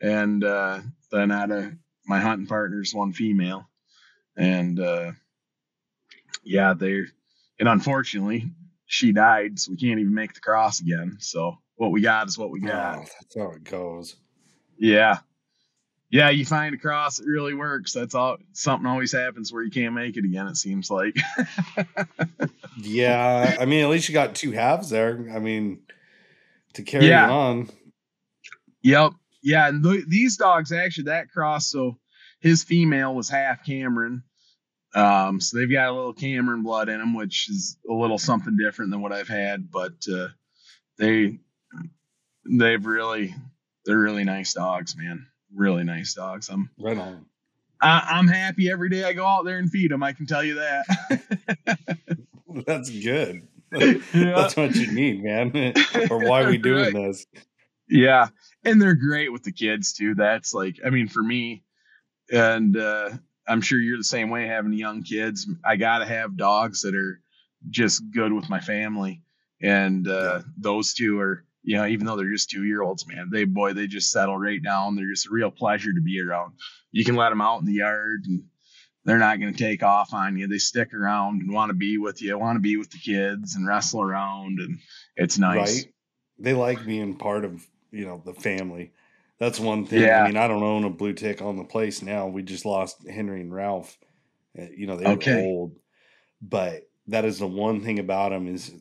and 0.00 0.44
uh, 0.44 0.82
then 1.10 1.32
out 1.32 1.50
of 1.50 1.72
my 2.06 2.20
hunting 2.20 2.46
partners, 2.46 2.94
one 2.94 3.12
female, 3.12 3.68
and 4.36 4.78
uh, 4.78 5.10
yeah, 6.44 6.74
they're 6.74 7.08
and 7.58 7.68
unfortunately 7.68 8.52
she 8.86 9.10
died, 9.10 9.58
so 9.58 9.72
we 9.72 9.78
can't 9.78 9.98
even 9.98 10.14
make 10.14 10.34
the 10.34 10.40
cross 10.40 10.78
again. 10.78 11.16
So 11.18 11.58
what 11.74 11.90
we 11.90 12.02
got 12.02 12.28
is 12.28 12.38
what 12.38 12.52
we 12.52 12.60
got. 12.60 12.98
Oh, 12.98 13.00
that's 13.00 13.36
how 13.36 13.50
it 13.50 13.64
goes. 13.64 14.14
Yeah. 14.78 15.18
Yeah, 16.10 16.30
you 16.30 16.44
find 16.44 16.74
a 16.74 16.78
cross 16.78 17.18
that 17.18 17.26
really 17.26 17.54
works. 17.54 17.92
That's 17.92 18.14
all 18.16 18.38
something 18.52 18.86
always 18.86 19.12
happens 19.12 19.52
where 19.52 19.62
you 19.62 19.70
can't 19.70 19.94
make 19.94 20.16
it 20.16 20.24
again, 20.24 20.48
it 20.48 20.56
seems 20.56 20.90
like. 20.90 21.16
Yeah, 22.82 23.56
I 23.60 23.64
mean, 23.66 23.84
at 23.84 23.90
least 23.90 24.08
you 24.08 24.14
got 24.14 24.34
two 24.34 24.52
halves 24.52 24.88
there. 24.90 25.28
I 25.34 25.38
mean, 25.38 25.80
to 26.74 26.82
carry 26.82 27.08
Yeah. 27.08 27.30
on. 27.30 27.68
Yep. 28.82 29.12
Yeah, 29.42 29.68
and 29.68 29.82
th- 29.84 30.06
these 30.06 30.36
dogs 30.36 30.72
actually 30.72 31.04
that 31.04 31.30
cross. 31.30 31.70
So 31.70 31.98
his 32.40 32.64
female 32.64 33.14
was 33.14 33.28
half 33.28 33.64
Cameron. 33.66 34.22
Um, 34.94 35.40
so 35.40 35.58
they've 35.58 35.70
got 35.70 35.88
a 35.88 35.92
little 35.92 36.14
Cameron 36.14 36.62
blood 36.62 36.88
in 36.88 36.98
them, 36.98 37.14
which 37.14 37.50
is 37.50 37.76
a 37.88 37.92
little 37.92 38.18
something 38.18 38.56
different 38.56 38.90
than 38.92 39.02
what 39.02 39.12
I've 39.12 39.28
had. 39.28 39.70
But 39.70 39.94
uh, 40.10 40.28
they 40.98 41.38
they've 42.50 42.84
really 42.86 43.34
they're 43.84 43.98
really 43.98 44.24
nice 44.24 44.54
dogs, 44.54 44.96
man. 44.96 45.26
Really 45.54 45.84
nice 45.84 46.14
dogs. 46.14 46.48
I'm 46.48 46.70
Right 46.78 46.96
on. 46.98 47.26
I, 47.82 48.06
I'm 48.12 48.28
happy 48.28 48.70
every 48.70 48.90
day 48.90 49.04
I 49.04 49.12
go 49.14 49.24
out 49.26 49.44
there 49.44 49.58
and 49.58 49.70
feed 49.70 49.90
them. 49.90 50.02
I 50.02 50.12
can 50.12 50.26
tell 50.26 50.44
you 50.44 50.54
that. 50.56 50.84
That's 52.66 52.90
good. 52.90 53.46
That's 53.72 54.56
what 54.56 54.74
you 54.74 54.92
need, 54.92 55.22
man. 55.22 55.74
or 56.10 56.18
why 56.18 56.46
we 56.48 56.58
doing 56.58 56.92
Right. 56.94 57.08
this? 57.08 57.26
Yeah, 57.88 58.28
and 58.64 58.80
they're 58.80 58.94
great 58.94 59.32
with 59.32 59.42
the 59.42 59.52
kids 59.52 59.92
too. 59.92 60.14
That's 60.14 60.52
like, 60.54 60.76
I 60.84 60.90
mean, 60.90 61.08
for 61.08 61.22
me, 61.22 61.62
and 62.30 62.76
uh, 62.76 63.10
I'm 63.48 63.60
sure 63.62 63.80
you're 63.80 63.96
the 63.98 64.04
same 64.04 64.30
way. 64.30 64.46
Having 64.46 64.74
young 64.74 65.02
kids, 65.02 65.48
I 65.64 65.76
gotta 65.76 66.04
have 66.06 66.36
dogs 66.36 66.82
that 66.82 66.94
are 66.94 67.20
just 67.68 68.02
good 68.12 68.32
with 68.32 68.48
my 68.48 68.60
family, 68.60 69.22
and 69.60 70.06
uh, 70.06 70.42
those 70.56 70.94
two 70.94 71.18
are, 71.18 71.44
you 71.62 71.76
know, 71.76 71.86
even 71.86 72.06
though 72.06 72.16
they're 72.16 72.32
just 72.32 72.50
two 72.50 72.64
year 72.64 72.82
olds, 72.82 73.06
man, 73.06 73.28
they 73.30 73.44
boy, 73.44 73.72
they 73.72 73.86
just 73.86 74.10
settle 74.10 74.38
right 74.38 74.62
down. 74.62 74.96
They're 74.96 75.10
just 75.10 75.26
a 75.26 75.32
real 75.32 75.50
pleasure 75.50 75.92
to 75.92 76.00
be 76.00 76.20
around. 76.20 76.54
You 76.92 77.04
can 77.04 77.16
let 77.16 77.30
them 77.30 77.40
out 77.40 77.60
in 77.60 77.66
the 77.66 77.74
yard, 77.74 78.24
and 78.26 78.44
they're 79.04 79.18
not 79.18 79.40
going 79.40 79.52
to 79.52 79.58
take 79.58 79.82
off 79.82 80.12
on 80.12 80.36
you. 80.36 80.46
They 80.46 80.58
stick 80.58 80.92
around 80.94 81.42
and 81.42 81.52
want 81.52 81.70
to 81.70 81.74
be 81.74 81.98
with 81.98 82.22
you, 82.22 82.38
want 82.38 82.56
to 82.56 82.60
be 82.60 82.76
with 82.76 82.90
the 82.90 82.98
kids 82.98 83.54
and 83.54 83.66
wrestle 83.66 84.02
around, 84.02 84.58
and 84.58 84.78
it's 85.16 85.38
nice. 85.38 85.84
Right? 85.84 85.94
They 86.38 86.54
like 86.54 86.86
being 86.86 87.16
part 87.16 87.44
of, 87.44 87.66
you 87.90 88.06
know, 88.06 88.22
the 88.24 88.34
family. 88.34 88.92
That's 89.38 89.60
one 89.60 89.86
thing. 89.86 90.02
Yeah. 90.02 90.22
I 90.22 90.26
mean, 90.26 90.36
I 90.36 90.48
don't 90.48 90.62
own 90.62 90.84
a 90.84 90.90
blue 90.90 91.12
tick 91.12 91.40
on 91.40 91.56
the 91.56 91.64
place 91.64 92.02
now. 92.02 92.26
We 92.26 92.42
just 92.42 92.64
lost 92.64 93.08
Henry 93.08 93.40
and 93.40 93.52
Ralph. 93.52 93.96
Uh, 94.58 94.64
You 94.74 94.86
know, 94.86 94.96
they 94.96 95.06
were 95.06 95.12
Okay. 95.12 95.44
old. 95.44 95.76
But 96.42 96.82
that 97.06 97.24
is 97.24 97.38
the 97.38 97.46
one 97.46 97.82
thing 97.82 97.98
about 97.98 98.30
them 98.30 98.48
is 98.48 98.72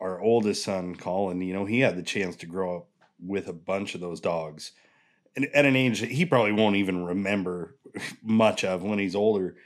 our 0.00 0.20
oldest 0.20 0.64
son, 0.64 0.96
Colin, 0.96 1.40
you 1.40 1.54
know, 1.54 1.64
he 1.64 1.80
had 1.80 1.96
the 1.96 2.02
chance 2.02 2.36
to 2.36 2.46
grow 2.46 2.78
up 2.78 2.86
with 3.18 3.48
a 3.48 3.52
bunch 3.52 3.94
of 3.94 4.00
those 4.00 4.20
dogs. 4.20 4.72
And 5.36 5.46
at 5.46 5.64
an 5.64 5.76
age 5.76 6.00
that 6.00 6.10
he 6.10 6.26
probably 6.26 6.52
won't 6.52 6.76
even 6.76 7.04
remember 7.04 7.76
much 8.22 8.64
of 8.64 8.82
when 8.82 8.98
he's 8.98 9.16
older. 9.16 9.56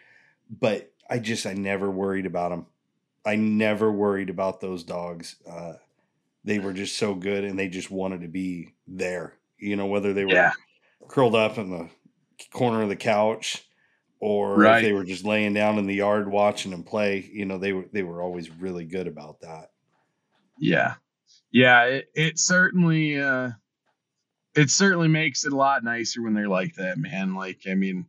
But 0.50 0.92
I 1.10 1.18
just, 1.18 1.46
I 1.46 1.54
never 1.54 1.90
worried 1.90 2.26
about 2.26 2.52
him. 2.52 2.66
I 3.24 3.36
never 3.36 3.90
worried 3.90 4.30
about 4.30 4.60
those 4.60 4.84
dogs. 4.84 5.36
Uh, 5.48 5.74
they 6.44 6.58
were 6.58 6.72
just 6.72 6.96
so 6.96 7.14
good 7.14 7.44
and 7.44 7.58
they 7.58 7.68
just 7.68 7.90
wanted 7.90 8.22
to 8.22 8.28
be 8.28 8.74
there, 8.86 9.34
you 9.58 9.76
know, 9.76 9.86
whether 9.86 10.14
they 10.14 10.24
were 10.24 10.32
yeah. 10.32 10.52
curled 11.08 11.34
up 11.34 11.58
in 11.58 11.70
the 11.70 11.88
corner 12.52 12.82
of 12.82 12.88
the 12.88 12.96
couch 12.96 13.64
or 14.20 14.56
right. 14.56 14.78
if 14.78 14.82
they 14.82 14.92
were 14.92 15.04
just 15.04 15.24
laying 15.24 15.52
down 15.52 15.78
in 15.78 15.86
the 15.86 15.94
yard 15.94 16.30
watching 16.30 16.70
them 16.70 16.84
play, 16.84 17.28
you 17.32 17.44
know, 17.44 17.58
they 17.58 17.72
were, 17.72 17.84
they 17.92 18.02
were 18.02 18.22
always 18.22 18.50
really 18.50 18.84
good 18.84 19.06
about 19.06 19.40
that. 19.40 19.70
Yeah. 20.58 20.94
Yeah. 21.50 21.84
It, 21.84 22.08
it 22.14 22.38
certainly, 22.38 23.20
uh, 23.20 23.50
it 24.54 24.70
certainly 24.70 25.08
makes 25.08 25.44
it 25.44 25.52
a 25.52 25.56
lot 25.56 25.84
nicer 25.84 26.22
when 26.22 26.34
they're 26.34 26.48
like 26.48 26.74
that, 26.74 26.98
man. 26.98 27.34
Like, 27.34 27.60
I 27.70 27.74
mean, 27.74 28.06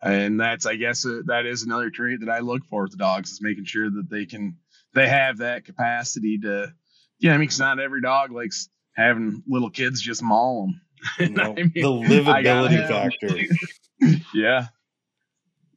and 0.00 0.38
that's, 0.38 0.64
I 0.66 0.76
guess, 0.76 1.04
uh, 1.04 1.22
that 1.26 1.44
is 1.46 1.64
another 1.64 1.90
trait 1.90 2.20
that 2.20 2.30
I 2.30 2.38
look 2.40 2.64
for 2.66 2.82
with 2.82 2.92
the 2.92 2.98
dogs 2.98 3.32
is 3.32 3.40
making 3.42 3.64
sure 3.64 3.90
that 3.90 4.08
they 4.10 4.26
can, 4.26 4.58
they 4.94 5.08
have 5.08 5.38
that 5.38 5.64
capacity 5.64 6.38
to, 6.38 6.72
yeah, 7.18 7.34
I 7.34 7.38
mean, 7.38 7.48
cause 7.48 7.58
not 7.58 7.80
every 7.80 8.00
dog 8.00 8.30
likes 8.30 8.68
having 8.94 9.42
little 9.48 9.70
kids 9.70 10.00
just 10.00 10.22
maul 10.22 10.66
them. 10.66 10.80
You 11.18 11.28
know, 11.30 11.52
I 11.52 11.62
mean, 11.62 11.72
the 11.74 11.82
livability 11.82 12.88
factor. 12.88 14.18
yeah. 14.34 14.66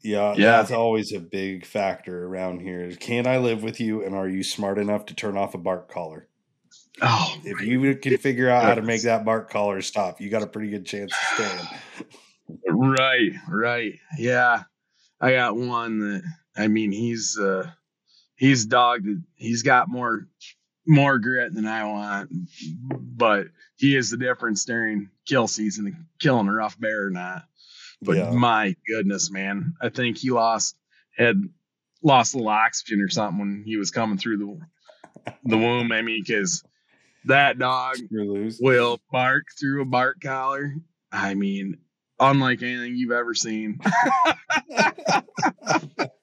Yeah, 0.04 0.34
yeah, 0.36 0.58
that's 0.58 0.72
always 0.72 1.14
a 1.14 1.20
big 1.20 1.66
factor 1.66 2.26
around 2.26 2.62
here. 2.62 2.92
can 2.96 3.28
I 3.28 3.38
live 3.38 3.64
with 3.64 3.80
you, 3.80 4.04
and 4.04 4.16
are 4.16 4.28
you 4.28 4.44
smart 4.44 4.78
enough 4.78 5.06
to 5.08 5.14
turn 5.14 5.38
off 5.38 5.54
a 5.54 5.60
bark 5.60 5.92
collar? 5.92 6.28
Oh, 7.02 7.36
if 7.44 7.62
you 7.62 7.96
can 7.96 8.18
figure 8.18 8.50
out 8.50 8.64
how 8.64 8.76
to 8.76 8.82
make 8.82 9.04
that 9.04 9.26
bark 9.26 9.50
collar 9.50 9.82
stop, 9.82 10.20
you 10.20 10.30
got 10.30 10.44
a 10.44 10.48
pretty 10.48 10.70
good 10.70 10.86
chance 10.86 11.12
of 11.12 11.46
staying. 11.46 12.60
right, 12.68 13.32
right, 13.48 13.94
yeah. 14.18 14.64
I 15.20 15.34
got 15.34 15.56
one 15.56 16.00
that 16.00 16.24
I 16.58 16.68
mean, 16.68 16.92
he's 16.92 17.38
uh 17.40 17.70
he's 18.36 18.66
dogged. 18.66 19.08
He's 19.36 19.64
got 19.64 19.88
more 19.88 20.28
more 20.88 21.20
grit 21.20 21.54
than 21.54 21.68
I 21.68 21.86
want, 21.86 22.32
but 22.90 23.48
he 23.78 23.96
is 23.96 24.10
the 24.10 24.18
difference 24.18 24.66
during 24.66 25.10
kill 25.26 25.48
season, 25.48 26.08
killing 26.20 26.48
a 26.48 26.54
rough 26.54 26.80
bear 26.80 27.06
or 27.06 27.10
not. 27.12 27.44
But 28.02 28.18
yeah. 28.18 28.32
my 28.32 28.76
goodness, 28.88 29.32
man, 29.32 29.74
I 29.82 29.90
think 29.90 30.18
he 30.18 30.32
lost 30.32 30.76
had 31.18 31.42
lost 32.04 32.34
a 32.34 32.38
little 32.38 32.52
oxygen 32.52 33.02
or 33.02 33.10
something 33.10 33.40
when 33.40 33.64
he 33.66 33.78
was 33.78 33.92
coming 33.92 34.18
through 34.18 34.38
the 34.38 35.34
the 35.44 35.58
womb. 35.58 35.92
I 35.92 36.02
mean, 36.02 36.24
because 36.26 36.64
that 37.26 37.60
dog 37.60 37.98
will 38.60 39.00
bark 39.12 39.46
through 39.60 39.84
a 39.84 39.86
bark 39.86 40.22
collar. 40.22 40.74
I 41.12 41.36
mean, 41.36 41.78
unlike 42.20 42.64
anything 42.64 42.96
you've 42.96 43.12
ever 43.12 43.34
seen. 43.34 43.80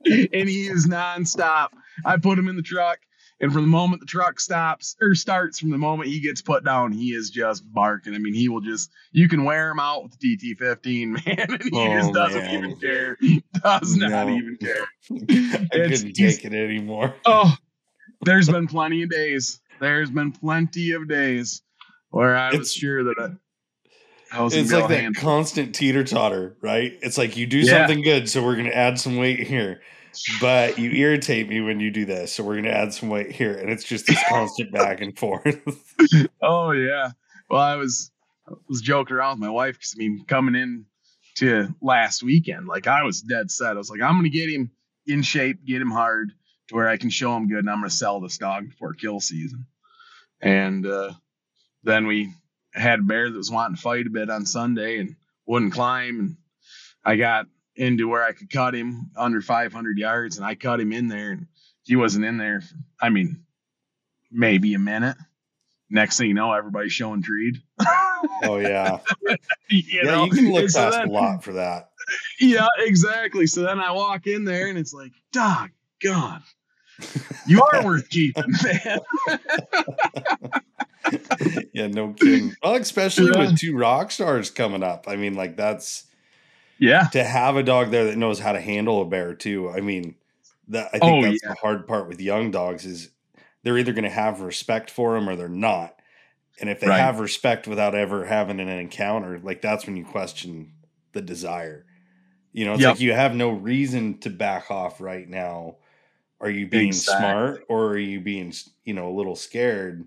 and 0.32 0.48
he 0.48 0.66
is 0.66 0.86
nonstop. 0.86 1.68
I 2.04 2.16
put 2.16 2.38
him 2.38 2.48
in 2.48 2.56
the 2.56 2.62
truck, 2.62 2.98
and 3.41 3.53
from 3.53 3.62
the 3.62 3.68
moment 3.68 4.01
the 4.01 4.07
truck 4.07 4.41
stops 4.41 4.97
or 5.01 5.14
starts, 5.14 5.59
from 5.59 5.70
the 5.70 5.78
moment 5.78 6.09
he 6.09 6.20
gets 6.20 6.43
put 6.43 6.64
down, 6.64 6.93
he 6.93 7.14
is 7.14 7.30
just 7.30 7.62
barking. 7.72 8.14
I 8.14 8.18
mean, 8.18 8.34
he 8.34 8.49
will 8.49 8.61
just 8.61 8.91
you 9.12 9.28
can 9.28 9.45
wear 9.45 9.70
him 9.70 9.80
out 9.80 10.03
with 10.05 10.18
the 10.18 10.36
DT15, 10.36 11.09
man, 11.26 11.53
and 11.53 11.62
he 11.62 11.70
oh, 11.72 11.99
just 11.99 12.12
doesn't 12.12 12.43
man. 12.43 12.55
even 12.55 12.76
care. 12.78 13.16
He 13.20 13.45
does 13.62 13.97
no. 13.97 14.09
not 14.09 14.28
even 14.28 14.57
care. 14.57 14.86
I 15.11 15.89
couldn't 15.89 16.14
take 16.14 16.45
it 16.45 16.53
anymore. 16.53 17.14
Oh, 17.24 17.55
there's 18.22 18.49
been 18.49 18.66
plenty 18.66 19.03
of 19.03 19.11
days 19.11 19.61
there's 19.80 20.11
been 20.11 20.32
plenty 20.32 20.93
of 20.93 21.09
days 21.09 21.62
where 22.11 22.36
I 22.36 22.55
was 22.55 22.72
sure 22.72 23.05
that 23.05 23.14
I. 23.18 23.30
It's 24.30 24.72
like 24.72 24.89
that 24.89 25.14
constant 25.16 25.74
teeter 25.74 26.05
totter, 26.05 26.57
right? 26.61 26.99
It's 27.01 27.16
like 27.16 27.39
you 27.39 27.47
do 27.47 27.61
yeah. 27.61 27.78
something 27.78 28.03
good, 28.03 28.28
so 28.28 28.45
we're 28.45 28.57
going 28.57 28.66
to 28.66 28.76
add 28.76 29.01
some 29.01 29.16
weight 29.16 29.41
here, 29.41 29.80
but 30.40 30.78
you 30.78 30.90
irritate 30.90 31.48
me 31.48 31.61
when 31.61 31.80
you 31.80 31.90
do 31.90 32.04
this, 32.04 32.32
so 32.32 32.44
we're 32.44 32.54
going 32.54 32.64
to 32.64 32.76
add 32.76 32.92
some 32.92 33.09
weight 33.09 33.30
here, 33.30 33.54
and 33.54 33.70
it's 33.70 33.84
just 33.84 34.06
this 34.06 34.22
constant 34.28 34.72
back 34.72 35.00
and 35.00 35.18
forth. 35.18 35.61
oh 36.42 36.72
yeah. 36.72 37.11
Well, 37.50 37.61
I 37.61 37.76
was 37.76 38.11
I 38.48 38.52
was 38.68 38.80
joking 38.80 39.16
around 39.16 39.40
with 39.40 39.48
my 39.48 39.52
wife 39.52 39.74
because 39.74 39.94
I 39.96 39.98
mean, 39.98 40.24
coming 40.26 40.54
in 40.54 40.86
to 41.36 41.74
last 41.80 42.22
weekend, 42.22 42.66
like 42.66 42.86
I 42.86 43.02
was 43.02 43.20
dead 43.20 43.50
set. 43.50 43.72
I 43.72 43.78
was 43.78 43.90
like, 43.90 44.00
I'm 44.00 44.14
going 44.14 44.24
to 44.24 44.30
get 44.30 44.50
him 44.50 44.70
in 45.06 45.22
shape, 45.22 45.64
get 45.64 45.80
him 45.80 45.90
hard 45.90 46.32
to 46.68 46.74
where 46.74 46.88
I 46.88 46.96
can 46.96 47.11
show 47.11 47.36
him 47.36 47.48
good, 47.48 47.61
and 47.61 47.70
I'm 47.70 47.80
going 47.80 47.90
to 47.90 47.96
sell 47.96 48.20
this 48.20 48.38
dog 48.38 48.68
before 48.68 48.94
kill 48.94 49.20
season. 49.20 49.66
And 50.40 50.86
uh, 50.86 51.12
then 51.82 52.06
we 52.06 52.32
had 52.72 53.00
a 53.00 53.02
bear 53.02 53.30
that 53.30 53.36
was 53.36 53.50
wanting 53.50 53.76
to 53.76 53.82
fight 53.82 54.06
a 54.06 54.11
bit 54.11 54.30
on 54.30 54.46
Sunday 54.46 54.98
and 54.98 55.16
wouldn't 55.46 55.72
climb, 55.72 56.20
and 56.20 56.36
I 57.04 57.16
got 57.16 57.46
into 57.78 58.08
where 58.08 58.24
I 58.24 58.32
could 58.32 58.50
cut 58.50 58.74
him 58.74 59.10
under 59.16 59.40
500 59.40 59.98
yards, 59.98 60.36
and 60.36 60.44
I 60.44 60.54
cut 60.54 60.80
him 60.80 60.92
in 60.92 61.08
there, 61.08 61.30
and 61.30 61.46
he 61.84 61.96
wasn't 61.96 62.24
in 62.24 62.36
there. 62.36 62.60
For, 62.60 62.74
I 63.00 63.08
mean, 63.08 63.44
maybe 64.30 64.74
a 64.74 64.78
minute. 64.78 65.16
Next 65.90 66.18
thing 66.18 66.28
you 66.28 66.34
know, 66.34 66.52
everybody's 66.52 66.92
showing 66.92 67.22
treed. 67.22 67.62
oh 68.44 68.58
yeah, 68.58 68.98
you 69.70 69.82
yeah. 69.88 70.02
Know? 70.02 70.24
You 70.24 70.30
can 70.30 70.52
look 70.52 70.64
past 70.64 70.74
so 70.74 70.90
then, 70.90 71.08
a 71.08 71.10
lot 71.10 71.42
for 71.42 71.54
that. 71.54 71.90
Yeah, 72.40 72.66
exactly. 72.78 73.46
So 73.46 73.62
then 73.62 73.80
I 73.80 73.92
walk 73.92 74.26
in 74.26 74.44
there, 74.44 74.68
and 74.68 74.76
it's 74.76 74.92
like, 74.92 75.12
dog, 75.32 75.70
God, 76.02 76.42
you 77.46 77.62
are 77.62 77.84
worth 77.84 78.10
keeping, 78.10 78.44
man. 78.64 79.00
yeah, 81.72 81.86
no 81.86 82.12
kidding. 82.12 82.54
Well, 82.62 82.74
especially 82.74 83.30
yeah. 83.32 83.50
with 83.50 83.58
two 83.58 83.76
rock 83.76 84.10
stars 84.10 84.50
coming 84.50 84.82
up. 84.82 85.06
I 85.08 85.16
mean, 85.16 85.34
like 85.34 85.56
that's 85.56 86.04
yeah. 86.78 87.08
To 87.12 87.24
have 87.24 87.56
a 87.56 87.62
dog 87.62 87.90
there 87.90 88.04
that 88.06 88.16
knows 88.16 88.38
how 88.38 88.52
to 88.52 88.60
handle 88.60 89.02
a 89.02 89.04
bear 89.04 89.34
too. 89.34 89.70
I 89.70 89.80
mean, 89.80 90.14
that 90.68 90.88
I 90.88 90.98
think 90.98 91.04
oh, 91.04 91.22
that's 91.22 91.40
yeah. 91.42 91.50
the 91.50 91.54
hard 91.56 91.86
part 91.86 92.08
with 92.08 92.20
young 92.20 92.50
dogs 92.50 92.84
is 92.84 93.10
they're 93.62 93.78
either 93.78 93.92
going 93.92 94.04
to 94.04 94.10
have 94.10 94.40
respect 94.40 94.90
for 94.90 95.14
them 95.14 95.28
or 95.28 95.36
they're 95.36 95.48
not. 95.48 95.94
And 96.60 96.68
if 96.68 96.80
they 96.80 96.88
right. 96.88 96.98
have 96.98 97.20
respect 97.20 97.68
without 97.68 97.94
ever 97.94 98.24
having 98.24 98.60
an 98.60 98.68
encounter, 98.68 99.38
like 99.38 99.62
that's 99.62 99.86
when 99.86 99.96
you 99.96 100.04
question 100.04 100.72
the 101.12 101.22
desire. 101.22 101.86
You 102.52 102.64
know, 102.64 102.72
it's 102.72 102.82
yep. 102.82 102.90
like 102.92 103.00
you 103.00 103.12
have 103.12 103.34
no 103.34 103.50
reason 103.50 104.18
to 104.20 104.30
back 104.30 104.70
off 104.70 105.00
right 105.00 105.28
now 105.28 105.76
are 106.40 106.50
you 106.50 106.66
being 106.66 106.88
exactly. 106.88 107.20
smart 107.20 107.64
or 107.68 107.88
are 107.88 107.98
you 107.98 108.20
being 108.20 108.52
you 108.84 108.94
know 108.94 109.08
a 109.08 109.16
little 109.16 109.36
scared 109.36 110.06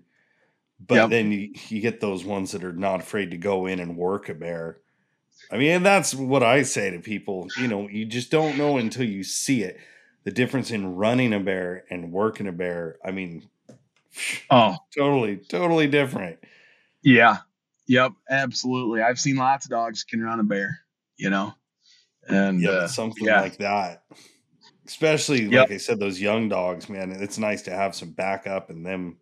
but 0.86 0.94
yep. 0.96 1.10
then 1.10 1.30
you, 1.30 1.52
you 1.68 1.80
get 1.80 2.00
those 2.00 2.24
ones 2.24 2.52
that 2.52 2.64
are 2.64 2.72
not 2.72 3.00
afraid 3.00 3.30
to 3.30 3.36
go 3.36 3.66
in 3.66 3.80
and 3.80 3.96
work 3.96 4.28
a 4.28 4.34
bear 4.34 4.78
i 5.52 5.56
mean 5.56 5.82
that's 5.82 6.14
what 6.14 6.42
i 6.42 6.62
say 6.62 6.90
to 6.90 6.98
people 6.98 7.46
you 7.58 7.68
know 7.68 7.88
you 7.88 8.04
just 8.04 8.30
don't 8.30 8.58
know 8.58 8.78
until 8.78 9.04
you 9.04 9.22
see 9.22 9.62
it 9.62 9.78
the 10.24 10.30
difference 10.30 10.70
in 10.70 10.96
running 10.96 11.32
a 11.32 11.40
bear 11.40 11.84
and 11.90 12.10
working 12.12 12.48
a 12.48 12.52
bear 12.52 12.96
i 13.04 13.10
mean 13.10 13.48
oh 14.50 14.76
totally 14.96 15.36
totally 15.36 15.86
different 15.86 16.38
yeah 17.02 17.38
yep 17.86 18.12
absolutely 18.28 19.02
i've 19.02 19.20
seen 19.20 19.36
lots 19.36 19.66
of 19.66 19.70
dogs 19.70 20.02
can 20.02 20.20
run 20.20 20.40
a 20.40 20.44
bear 20.44 20.80
you 21.16 21.30
know 21.30 21.54
and 22.28 22.60
yeah, 22.60 22.70
uh, 22.70 22.88
something 22.88 23.26
yeah. 23.26 23.40
like 23.40 23.58
that 23.58 24.04
especially 24.86 25.44
yep. 25.44 25.68
like 25.68 25.72
I 25.72 25.76
said, 25.78 25.98
those 25.98 26.20
young 26.20 26.48
dogs, 26.48 26.88
man. 26.88 27.12
It's 27.12 27.38
nice 27.38 27.62
to 27.62 27.70
have 27.70 27.94
some 27.94 28.10
backup 28.10 28.70
and 28.70 28.84
them. 28.84 29.16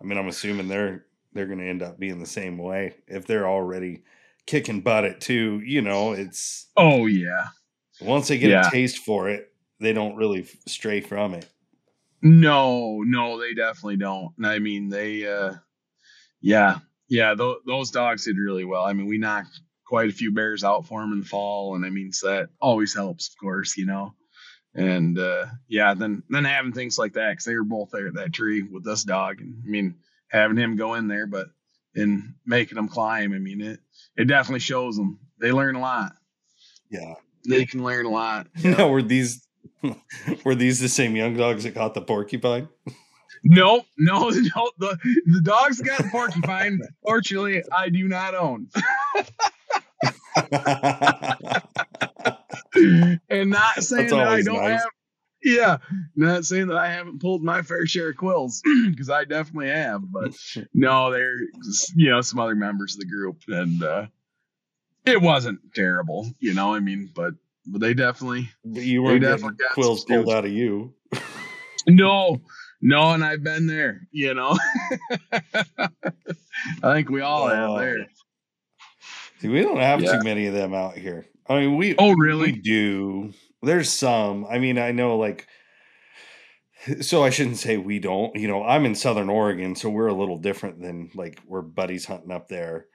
I 0.00 0.04
mean, 0.04 0.18
I'm 0.18 0.28
assuming 0.28 0.68
they're 0.68 1.06
they're 1.32 1.46
going 1.46 1.58
to 1.58 1.68
end 1.68 1.82
up 1.82 1.98
being 1.98 2.18
the 2.18 2.26
same 2.26 2.58
way 2.58 2.94
if 3.06 3.26
they're 3.26 3.48
already 3.48 4.02
kicking 4.46 4.80
butt 4.80 5.04
at 5.04 5.20
too. 5.20 5.60
You 5.64 5.82
know, 5.82 6.12
it's 6.12 6.68
oh 6.76 7.06
yeah. 7.06 7.48
Once 8.00 8.28
they 8.28 8.38
get 8.38 8.50
yeah. 8.50 8.68
a 8.68 8.70
taste 8.70 8.98
for 8.98 9.28
it, 9.28 9.52
they 9.80 9.92
don't 9.92 10.16
really 10.16 10.46
stray 10.66 11.00
from 11.00 11.34
it. 11.34 11.48
No, 12.22 13.02
no, 13.02 13.40
they 13.40 13.54
definitely 13.54 13.96
don't. 13.96 14.32
I 14.44 14.58
mean, 14.58 14.88
they, 14.88 15.26
uh 15.26 15.54
yeah, 16.40 16.78
yeah, 17.08 17.34
th- 17.34 17.58
those 17.66 17.90
dogs 17.90 18.24
did 18.24 18.36
really 18.36 18.64
well. 18.64 18.84
I 18.84 18.92
mean, 18.92 19.06
we 19.06 19.18
knocked 19.18 19.60
quite 19.84 20.10
a 20.10 20.12
few 20.12 20.32
bears 20.32 20.64
out 20.64 20.86
for 20.86 21.00
them 21.00 21.12
in 21.12 21.20
the 21.20 21.26
fall, 21.26 21.74
and 21.74 21.84
I 21.84 21.90
mean, 21.90 22.12
so 22.12 22.28
that 22.28 22.48
always 22.60 22.94
helps, 22.94 23.28
of 23.28 23.38
course, 23.38 23.76
you 23.76 23.86
know 23.86 24.14
and 24.76 25.18
uh, 25.18 25.46
yeah, 25.68 25.94
then 25.94 26.22
then 26.28 26.44
having 26.44 26.72
things 26.72 26.98
like 26.98 27.14
that 27.14 27.32
because 27.32 27.46
they 27.46 27.56
were 27.56 27.64
both 27.64 27.90
there 27.90 28.08
at 28.08 28.14
that 28.14 28.32
tree 28.32 28.62
with 28.62 28.84
this 28.84 29.04
dog, 29.04 29.40
and 29.40 29.62
I 29.64 29.68
mean 29.68 29.96
having 30.28 30.56
him 30.56 30.76
go 30.76 30.94
in 30.94 31.08
there, 31.08 31.26
but 31.26 31.46
in 31.96 32.34
making 32.44 32.76
them 32.76 32.88
climb, 32.88 33.32
I 33.32 33.38
mean 33.38 33.60
it 33.60 33.80
it 34.16 34.24
definitely 34.26 34.60
shows 34.60 34.96
them 34.96 35.18
they 35.40 35.52
learn 35.52 35.74
a 35.74 35.80
lot. 35.80 36.12
Yeah, 36.90 37.14
they 37.48 37.66
can 37.66 37.82
learn 37.82 38.06
a 38.06 38.10
lot. 38.10 38.46
Yeah, 38.56 38.84
were 38.86 39.02
these 39.02 39.46
were 40.44 40.54
these 40.54 40.80
the 40.80 40.88
same 40.88 41.16
young 41.16 41.36
dogs 41.36 41.64
that 41.64 41.74
caught 41.74 41.94
the 41.94 42.02
porcupine? 42.02 42.68
No, 43.44 43.84
no, 43.96 44.28
no. 44.30 44.70
The 44.78 44.98
the 45.26 45.40
dogs 45.42 45.80
got 45.80 45.98
the 45.98 46.08
porcupine. 46.10 46.80
Fortunately, 47.02 47.62
I 47.72 47.88
do 47.88 48.08
not 48.08 48.34
own. 48.34 48.68
and 53.28 53.50
not 53.50 53.82
saying 53.82 54.08
that 54.10 54.28
I 54.28 54.42
don't 54.42 54.56
nice. 54.56 54.80
have 54.80 54.90
yeah, 55.46 55.78
not 56.16 56.44
saying 56.44 56.66
that 56.66 56.76
I 56.76 56.90
haven't 56.90 57.20
pulled 57.20 57.42
my 57.42 57.62
fair 57.62 57.86
share 57.86 58.10
of 58.10 58.16
quills 58.16 58.60
because 58.90 59.08
I 59.08 59.24
definitely 59.24 59.68
have, 59.68 60.02
but 60.10 60.32
no, 60.74 61.12
they're 61.12 61.38
you 61.94 62.10
know 62.10 62.20
some 62.20 62.40
other 62.40 62.56
members 62.56 62.94
of 62.94 63.00
the 63.00 63.06
group, 63.06 63.42
and 63.46 63.82
uh, 63.82 64.06
it 65.04 65.22
wasn't 65.22 65.60
terrible, 65.72 66.28
you 66.40 66.52
know. 66.52 66.74
I 66.74 66.80
mean, 66.80 67.10
but 67.14 67.34
but 67.64 67.80
they 67.80 67.94
definitely 67.94 68.50
but 68.64 68.82
you 68.82 69.02
were 69.02 69.20
definitely 69.20 69.64
quills 69.72 70.04
pulled 70.04 70.30
out 70.30 70.44
of 70.44 70.50
you. 70.50 70.92
no, 71.86 72.40
no, 72.82 73.12
and 73.12 73.24
I've 73.24 73.44
been 73.44 73.68
there, 73.68 74.08
you 74.10 74.34
know. 74.34 74.58
I 76.82 76.92
think 76.92 77.08
we 77.08 77.20
all 77.20 77.46
have 77.46 77.78
there. 77.78 78.06
See, 79.38 79.48
we 79.48 79.62
don't 79.62 79.78
have 79.78 80.02
yeah. 80.02 80.18
too 80.18 80.24
many 80.24 80.46
of 80.46 80.54
them 80.54 80.74
out 80.74 80.98
here. 80.98 81.26
I 81.48 81.60
mean, 81.60 81.76
we 81.76 81.94
oh 81.98 82.14
really 82.14 82.52
we 82.52 82.60
do. 82.60 83.32
There's 83.66 83.90
some. 83.90 84.46
I 84.48 84.58
mean, 84.58 84.78
I 84.78 84.92
know 84.92 85.16
like. 85.16 85.46
So 87.00 87.24
I 87.24 87.30
shouldn't 87.30 87.56
say 87.56 87.78
we 87.78 87.98
don't. 87.98 88.36
You 88.36 88.46
know, 88.46 88.62
I'm 88.62 88.86
in 88.86 88.94
Southern 88.94 89.28
Oregon, 89.28 89.74
so 89.74 89.90
we're 89.90 90.06
a 90.06 90.14
little 90.14 90.38
different 90.38 90.80
than 90.80 91.10
like 91.14 91.40
we're 91.46 91.62
buddies 91.62 92.04
hunting 92.04 92.30
up 92.30 92.48
there. 92.48 92.86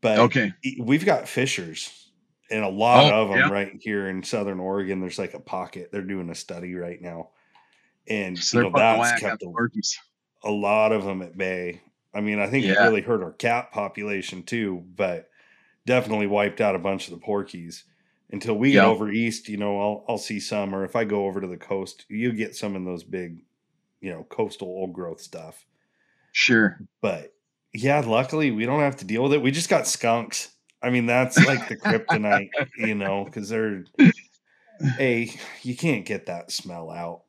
But 0.00 0.18
okay, 0.18 0.52
we've 0.78 1.04
got 1.04 1.28
fishers, 1.28 2.10
and 2.50 2.62
a 2.62 2.68
lot 2.68 3.12
oh, 3.12 3.22
of 3.22 3.28
them 3.30 3.38
yeah. 3.38 3.48
right 3.48 3.72
here 3.80 4.08
in 4.08 4.22
Southern 4.22 4.60
Oregon. 4.60 5.00
There's 5.00 5.18
like 5.18 5.34
a 5.34 5.40
pocket. 5.40 5.90
They're 5.90 6.02
doing 6.02 6.30
a 6.30 6.34
study 6.34 6.74
right 6.74 7.00
now, 7.00 7.30
and 8.08 8.38
so 8.38 8.58
you 8.58 8.64
know 8.64 8.72
that's 8.76 9.20
kept 9.20 9.42
a, 9.42 9.48
a, 10.44 10.50
lot 10.50 10.92
of 10.92 11.04
them 11.04 11.22
at 11.22 11.36
bay. 11.36 11.80
I 12.14 12.20
mean, 12.20 12.40
I 12.40 12.46
think 12.46 12.66
yeah. 12.66 12.72
it 12.72 12.86
really 12.88 13.00
hurt 13.00 13.22
our 13.22 13.32
cat 13.32 13.72
population 13.72 14.42
too, 14.42 14.84
but 14.96 15.28
definitely 15.86 16.26
wiped 16.26 16.60
out 16.60 16.76
a 16.76 16.80
bunch 16.80 17.08
of 17.08 17.18
the 17.18 17.24
porkies. 17.24 17.84
Until 18.32 18.54
we 18.54 18.72
get 18.72 18.84
over 18.84 19.10
east, 19.10 19.48
you 19.48 19.56
know, 19.56 19.80
I'll 19.80 20.04
I'll 20.08 20.18
see 20.18 20.38
some, 20.38 20.74
or 20.74 20.84
if 20.84 20.94
I 20.94 21.04
go 21.04 21.26
over 21.26 21.40
to 21.40 21.46
the 21.46 21.56
coast, 21.56 22.06
you 22.08 22.32
get 22.32 22.54
some 22.54 22.76
in 22.76 22.84
those 22.84 23.02
big, 23.02 23.42
you 24.00 24.10
know, 24.10 24.24
coastal 24.28 24.68
old 24.68 24.92
growth 24.92 25.20
stuff. 25.20 25.66
Sure, 26.32 26.78
but 27.00 27.34
yeah, 27.72 28.00
luckily 28.00 28.50
we 28.50 28.66
don't 28.66 28.80
have 28.80 28.96
to 28.98 29.04
deal 29.04 29.24
with 29.24 29.32
it. 29.32 29.42
We 29.42 29.50
just 29.50 29.68
got 29.68 29.86
skunks. 29.86 30.50
I 30.82 30.90
mean, 30.90 31.06
that's 31.06 31.44
like 31.44 31.68
the 31.68 31.76
kryptonite, 31.76 32.50
you 32.76 32.94
know, 32.94 33.24
because 33.24 33.48
they're 33.48 33.84
a 34.98 35.30
you 35.62 35.76
can't 35.76 36.06
get 36.06 36.26
that 36.26 36.50
smell 36.50 36.90
out. 36.90 37.22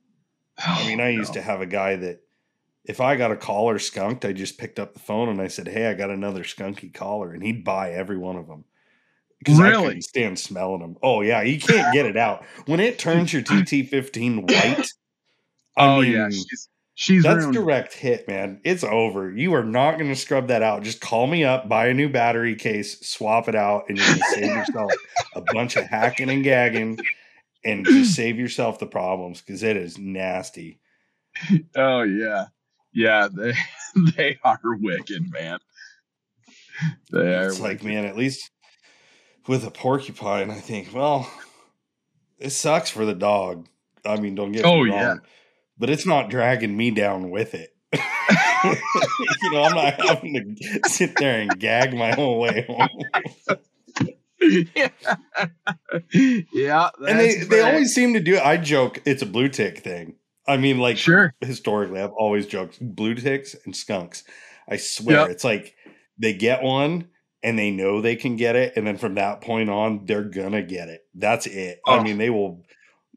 I 0.58 0.84
oh, 0.84 0.88
mean, 0.88 1.02
I 1.02 1.10
used 1.10 1.34
to 1.34 1.42
have 1.42 1.62
a 1.62 1.66
guy 1.66 1.96
that 1.96 2.22
if 2.86 3.00
I 3.00 3.16
got 3.16 3.32
a 3.32 3.38
collar 3.38 3.80
skunked, 3.80 4.26
I 4.26 4.34
just 4.34 4.58
picked 4.58 4.80
up 4.80 4.94
the 4.94 5.00
phone 5.00 5.30
and 5.30 5.42
I 5.42 5.48
said, 5.48 5.68
"Hey, 5.68 5.88
I 5.88 5.94
got 5.94 6.10
another 6.10 6.44
skunky 6.44 6.94
collar," 6.94 7.34
and 7.34 7.44
he'd 7.44 7.64
buy 7.64 7.92
every 7.92 8.18
one 8.18 8.36
of 8.36 8.48
them. 8.48 8.66
Really? 9.48 9.64
I 9.64 9.72
couldn't 9.72 10.02
stand 10.04 10.40
smelling 10.40 10.82
them. 10.82 10.98
Oh 11.02 11.22
yeah, 11.22 11.42
you 11.42 11.60
can't 11.60 11.94
get 11.94 12.06
it 12.06 12.18
out 12.18 12.44
when 12.66 12.80
it 12.80 13.00
turns 13.00 13.34
your 13.34 13.42
TT 13.42 13.88
fifteen 13.90 14.44
white. 14.44 14.88
I 15.78 15.88
oh 15.88 16.02
mean, 16.02 16.12
yeah, 16.12 16.30
she's, 16.30 16.70
she's 16.94 17.24
that's 17.24 17.40
ruined. 17.40 17.54
direct 17.54 17.94
hit, 17.94 18.28
man. 18.28 18.62
It's 18.64 18.84
over. 18.84 19.32
You 19.32 19.54
are 19.56 19.64
not 19.64 19.98
going 19.98 20.10
to 20.10 20.16
scrub 20.16 20.50
that 20.50 20.62
out. 20.62 20.84
Just 20.84 21.02
call 21.02 21.28
me 21.28 21.44
up, 21.44 21.68
buy 21.68 21.88
a 21.88 21.94
new 21.94 22.10
battery 22.10 22.56
case, 22.56 23.00
swap 23.08 23.48
it 23.48 23.56
out, 23.56 23.86
and 23.90 23.98
you're 23.98 24.08
going 24.08 24.20
to 24.20 24.26
save 24.26 24.56
yourself 24.56 24.92
a 25.36 25.42
bunch 25.54 25.76
of 25.76 25.86
hacking 25.86 26.30
and 26.30 26.44
gagging, 26.44 27.00
and 27.64 27.86
just 27.86 28.16
save 28.16 28.38
yourself 28.38 28.80
the 28.80 28.86
problems 28.86 29.42
because 29.42 29.64
it 29.64 29.78
is 29.78 29.98
nasty. 29.98 30.80
Oh 31.76 32.04
yeah. 32.04 32.46
Yeah, 32.94 33.28
they 33.32 33.54
they 34.18 34.40
are 34.44 34.60
wicked, 34.64 35.32
man. 35.32 35.60
They 37.12 37.36
are. 37.36 37.48
It's 37.48 37.60
wicked. 37.60 37.84
like, 37.84 37.84
man, 37.84 38.06
at 38.06 38.18
least 38.18 38.52
with 39.48 39.66
a 39.66 39.72
porcupine, 39.72 40.50
I 40.50 40.60
think, 40.60 40.94
well, 40.94 41.32
it 42.38 42.52
sucks 42.52 42.90
for 42.90 43.06
the 43.06 43.14
dog. 43.14 43.68
I 44.06 44.20
mean, 44.20 44.36
don't 44.36 44.52
get 44.52 44.66
oh, 44.66 44.84
me 44.84 44.90
wrong, 44.90 45.00
yeah. 45.00 45.16
but 45.78 45.90
it's 45.90 46.06
not 46.06 46.30
dragging 46.30 46.76
me 46.76 46.92
down 46.92 47.30
with 47.30 47.54
it. 47.54 47.76
you 47.94 49.52
know, 49.52 49.64
I'm 49.64 49.76
not 49.76 50.02
having 50.02 50.56
to 50.56 50.90
sit 50.90 51.16
there 51.18 51.42
and 51.42 51.60
gag 51.60 51.94
my 51.94 52.14
whole 52.14 52.40
way 52.40 52.66
home. 52.68 52.88
yeah, 54.76 54.90
yeah 56.54 56.90
and 57.08 57.20
they, 57.20 57.44
they 57.44 57.62
always 57.62 57.94
seem 57.94 58.14
to 58.14 58.20
do 58.20 58.36
it. 58.36 58.46
I 58.46 58.58
joke 58.58 59.02
it's 59.06 59.22
a 59.22 59.26
blue 59.26 59.50
tick 59.50 59.80
thing. 59.80 60.16
I 60.48 60.58
mean, 60.58 60.80
like, 60.80 60.98
sure. 60.98 61.36
Historically, 61.42 62.02
I've 62.02 62.14
always 62.14 62.48
joked 62.48 62.80
blue 62.82 63.14
ticks 63.16 63.56
and 63.66 63.76
skunks. 63.76 64.24
I 64.68 64.78
swear, 64.78 65.22
yep. 65.22 65.30
it's 65.30 65.44
like 65.44 65.76
they 66.18 66.34
get 66.34 66.64
one 66.64 67.10
and 67.44 67.58
they 67.58 67.72
know 67.72 68.02
they 68.02 68.16
can 68.16 68.36
get 68.36 68.56
it, 68.56 68.74
and 68.76 68.86
then 68.86 68.98
from 68.98 69.16
that 69.16 69.42
point 69.42 69.70
on, 69.70 70.06
they're 70.06 70.24
gonna 70.24 70.62
get 70.62 70.90
it. 70.90 71.06
That's 71.16 71.48
it. 71.48 71.82
Oh. 71.86 72.00
I 72.00 72.04
mean, 72.04 72.18
they 72.18 72.30
will 72.30 72.64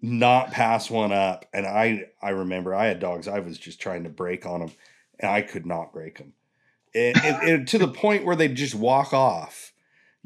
not 0.01 0.51
pass 0.51 0.91
one 0.91 1.13
up. 1.13 1.47
And 1.53 1.67
I, 1.67 2.05
I 2.23 2.31
remember 2.31 2.75
I 2.75 2.87
had 2.87 3.01
dogs. 3.01 3.29
I 3.29 3.41
was 3.41 3.59
just 3.59 3.81
trying 3.81 4.05
to 4.05 4.11
break 4.11 4.47
on 4.47 4.61
them, 4.61 4.73
and 5.19 5.31
I 5.31 5.43
could 5.43 5.67
not 5.67 5.93
break 5.93 6.19
them. 6.19 6.33
And, 6.95 7.17
and, 7.25 7.49
and 7.49 7.69
to 7.69 7.79
the 7.79 7.89
point 7.89 8.25
where 8.25 8.37
they 8.37 8.49
just 8.49 8.75
walk 8.75 9.13
off. 9.13 9.73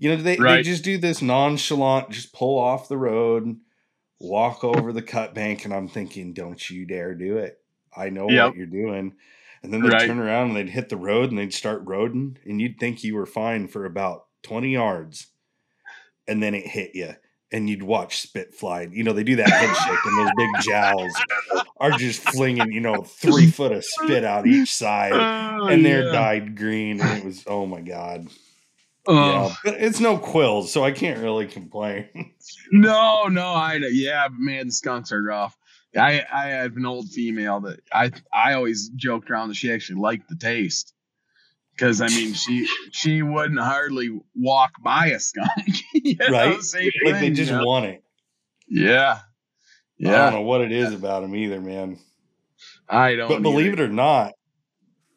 You 0.01 0.11
know, 0.11 0.22
they, 0.22 0.36
right. 0.36 0.57
they 0.57 0.62
just 0.62 0.84
do 0.84 0.96
this 0.96 1.20
nonchalant, 1.20 2.11
just 2.11 2.32
pull 2.32 2.57
off 2.57 2.88
the 2.88 2.96
road 2.96 3.57
walk 4.20 4.64
over 4.64 4.92
the 4.92 5.03
cut 5.03 5.34
bank, 5.34 5.64
and 5.64 5.72
I'm 5.72 5.88
thinking, 5.88 6.32
don't 6.32 6.68
you 6.68 6.86
dare 6.86 7.14
do 7.14 7.38
it. 7.38 7.61
I 7.96 8.11
know 8.11 8.28
yep. 8.28 8.49
what 8.49 8.57
you're 8.57 8.66
doing. 8.66 9.14
And 9.62 9.72
then 9.72 9.82
they'd 9.82 9.92
right. 9.92 10.06
turn 10.06 10.18
around 10.18 10.48
and 10.48 10.56
they'd 10.56 10.70
hit 10.70 10.88
the 10.88 10.96
road 10.96 11.30
and 11.30 11.38
they'd 11.38 11.54
start 11.54 11.84
roading, 11.84 12.36
and 12.44 12.61
you'd 12.61 12.78
think 12.78 13.02
you 13.02 13.16
were 13.16 13.26
fine 13.26 13.68
for 13.68 13.84
about 13.84 14.26
20 14.42 14.72
yards. 14.72 15.28
And 16.26 16.42
then 16.42 16.54
it 16.54 16.66
hit 16.66 16.94
you, 16.94 17.14
and 17.50 17.70
you'd 17.70 17.82
watch 17.82 18.20
spit 18.20 18.54
fly. 18.54 18.88
You 18.92 19.02
know, 19.02 19.14
they 19.14 19.24
do 19.24 19.36
that 19.36 19.48
head 19.48 19.74
shake, 19.74 20.04
and 20.04 20.18
those 20.18 20.32
big 20.36 20.50
jowls 20.62 21.12
are 21.78 21.92
just 21.92 22.20
flinging, 22.20 22.70
you 22.70 22.80
know, 22.80 23.02
three 23.02 23.46
foot 23.46 23.72
of 23.72 23.84
spit 23.84 24.24
out 24.24 24.46
each 24.46 24.74
side. 24.74 25.12
Oh, 25.14 25.68
and 25.68 25.84
they're 25.84 26.06
yeah. 26.06 26.12
dyed 26.12 26.56
green. 26.56 27.00
And 27.00 27.18
it 27.18 27.24
was, 27.24 27.44
oh 27.46 27.66
my 27.66 27.80
God. 27.80 28.28
Yeah, 29.09 29.54
but 29.64 29.74
it's 29.74 30.00
no 30.00 30.18
quills, 30.18 30.70
so 30.70 30.84
I 30.84 30.92
can't 30.92 31.20
really 31.20 31.46
complain. 31.46 32.09
no, 32.72 33.24
no, 33.28 33.46
I 33.46 33.80
yeah, 33.90 34.28
man, 34.30 34.66
the 34.66 34.72
skunks 34.72 35.12
are 35.12 35.22
rough. 35.22 35.56
I 35.99 36.24
I 36.32 36.46
have 36.49 36.76
an 36.76 36.86
old 36.86 37.09
female 37.11 37.61
that 37.61 37.80
I 37.92 38.12
I 38.32 38.55
always 38.55 38.88
joked 38.90 39.30
around 39.30 39.49
that 39.49 39.55
she 39.55 39.72
actually 39.72 40.01
liked 40.01 40.28
the 40.28 40.36
taste 40.36 40.94
because 41.72 42.01
I 42.01 42.09
mean 42.09 42.34
she 42.34 42.68
she 42.90 43.22
wouldn't 43.22 43.61
hardly 43.61 44.20
walk 44.34 44.72
by 44.82 45.07
a 45.07 45.20
skunk, 45.20 45.49
you 45.94 46.16
know, 46.16 46.28
right? 46.28 46.57
like 46.57 46.62
thing, 46.62 46.90
they 47.05 47.30
just 47.30 47.51
you 47.51 47.57
know? 47.57 47.64
want 47.64 47.86
it. 47.86 48.05
Yeah, 48.68 49.20
yeah. 49.99 50.11
I 50.11 50.30
don't 50.30 50.40
know 50.40 50.46
what 50.46 50.61
it 50.61 50.72
is 50.72 50.92
about 50.92 51.22
them 51.22 51.34
either, 51.34 51.61
man. 51.61 51.99
I 52.88 53.14
don't. 53.14 53.28
But 53.28 53.42
believe 53.42 53.72
either. 53.72 53.84
it 53.84 53.90
or 53.90 53.92
not, 53.92 54.32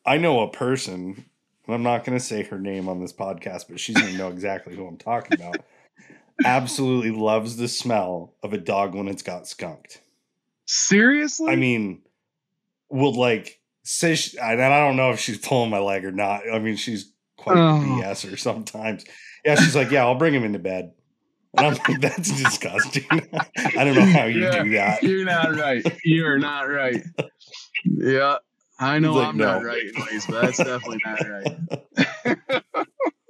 I 0.05 0.17
know 0.17 0.41
a 0.41 0.49
person 0.51 1.25
and 1.71 1.75
I'm 1.75 1.83
not 1.83 2.03
going 2.03 2.17
to 2.17 2.23
say 2.23 2.43
her 2.43 2.59
name 2.59 2.89
on 2.89 2.99
this 2.99 3.13
podcast, 3.13 3.65
but 3.69 3.79
she's 3.79 3.95
going 3.95 4.11
to 4.11 4.17
know 4.17 4.27
exactly 4.29 4.75
who 4.75 4.85
I'm 4.85 4.97
talking 4.97 5.39
about. 5.39 5.63
Absolutely 6.45 7.11
loves 7.11 7.55
the 7.55 7.69
smell 7.69 8.33
of 8.43 8.51
a 8.51 8.57
dog 8.57 8.93
when 8.93 9.07
it's 9.07 9.21
got 9.21 9.47
skunked. 9.47 10.01
Seriously? 10.71 11.51
I 11.51 11.57
mean, 11.57 12.01
will 12.89 13.13
like 13.13 13.59
say, 13.83 14.15
she, 14.15 14.37
and 14.37 14.61
I 14.61 14.79
don't 14.79 14.95
know 14.95 15.11
if 15.11 15.19
she's 15.19 15.37
pulling 15.37 15.69
my 15.69 15.79
leg 15.79 16.05
or 16.05 16.13
not. 16.13 16.43
I 16.49 16.59
mean, 16.59 16.77
she's 16.77 17.11
quite 17.35 17.57
oh. 17.57 17.81
BS 17.81 18.31
or 18.31 18.37
sometimes. 18.37 19.03
Yeah, 19.43 19.55
she's 19.55 19.75
like, 19.75 19.91
yeah, 19.91 20.05
I'll 20.05 20.15
bring 20.15 20.33
him 20.33 20.45
into 20.45 20.59
bed. 20.59 20.93
And 21.57 21.67
I'm 21.67 21.73
like, 21.73 21.99
that's 21.99 22.31
disgusting. 22.31 23.05
I 23.11 23.83
don't 23.83 23.95
know 23.95 24.05
how 24.05 24.23
you 24.23 24.43
yeah, 24.43 24.63
do 24.63 24.69
that. 24.71 25.03
You're 25.03 25.25
not 25.25 25.53
right. 25.55 25.99
You're 26.05 26.39
not 26.39 26.69
right. 26.69 27.03
Yeah. 27.83 28.37
I 28.79 28.99
know 28.99 29.15
like, 29.15 29.27
I'm 29.27 29.37
no. 29.37 29.45
not 29.45 29.65
right, 29.65 29.83
anyways, 29.93 30.25
but 30.25 30.41
that's 30.41 30.57
definitely 30.57 31.01
not 31.05 31.19
right. 31.27 32.63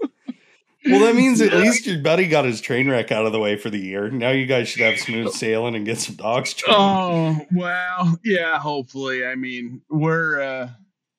well, 0.85 0.99
that 1.01 1.15
means 1.15 1.41
at 1.41 1.53
least 1.53 1.85
your 1.85 1.99
buddy 1.99 2.27
got 2.27 2.45
his 2.45 2.61
train 2.61 2.89
wreck 2.89 3.11
out 3.11 3.25
of 3.25 3.31
the 3.31 3.39
way 3.39 3.55
for 3.55 3.69
the 3.69 3.79
year. 3.79 4.09
Now 4.09 4.31
you 4.31 4.45
guys 4.45 4.67
should 4.67 4.81
have 4.81 4.99
smooth 4.99 5.33
sailing 5.33 5.75
and 5.75 5.85
get 5.85 5.99
some 5.99 6.15
dogs 6.15 6.53
trained. 6.53 6.77
Oh 6.79 7.45
well, 7.51 8.19
yeah. 8.23 8.59
Hopefully, 8.59 9.25
I 9.25 9.35
mean 9.35 9.81
we're 9.89 10.41
uh, 10.41 10.69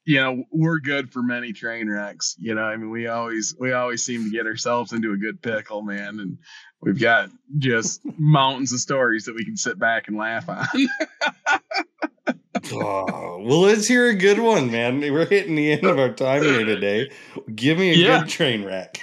you 0.04 0.20
know 0.20 0.44
we're 0.50 0.80
good 0.80 1.12
for 1.12 1.22
many 1.22 1.52
train 1.52 1.88
wrecks. 1.88 2.36
You 2.38 2.54
know, 2.54 2.62
I 2.62 2.76
mean 2.76 2.90
we 2.90 3.06
always 3.06 3.54
we 3.58 3.72
always 3.72 4.04
seem 4.04 4.24
to 4.24 4.30
get 4.30 4.46
ourselves 4.46 4.92
into 4.92 5.12
a 5.12 5.16
good 5.16 5.40
pickle, 5.40 5.82
man, 5.82 6.18
and 6.18 6.38
we've 6.80 7.00
got 7.00 7.30
just 7.58 8.00
mountains 8.18 8.72
of 8.72 8.80
stories 8.80 9.26
that 9.26 9.34
we 9.34 9.44
can 9.44 9.56
sit 9.56 9.78
back 9.78 10.08
and 10.08 10.16
laugh 10.16 10.48
on. 10.48 10.66
oh, 12.72 13.42
well, 13.44 13.60
let's 13.60 13.86
hear 13.86 14.08
a 14.08 14.14
good 14.14 14.40
one, 14.40 14.72
man. 14.72 15.00
We're 15.00 15.26
hitting 15.26 15.54
the 15.54 15.72
end 15.72 15.84
of 15.84 15.98
our 15.98 16.12
time 16.12 16.42
here 16.42 16.64
today. 16.64 17.10
Give 17.54 17.78
me 17.78 17.90
a 17.90 17.94
yeah. 17.94 18.20
good 18.20 18.28
train 18.28 18.64
wreck. 18.64 19.00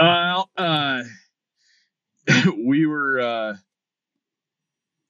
Uh, 0.00 0.44
uh, 0.56 1.02
we 2.64 2.86
were 2.86 3.20
uh, 3.20 3.54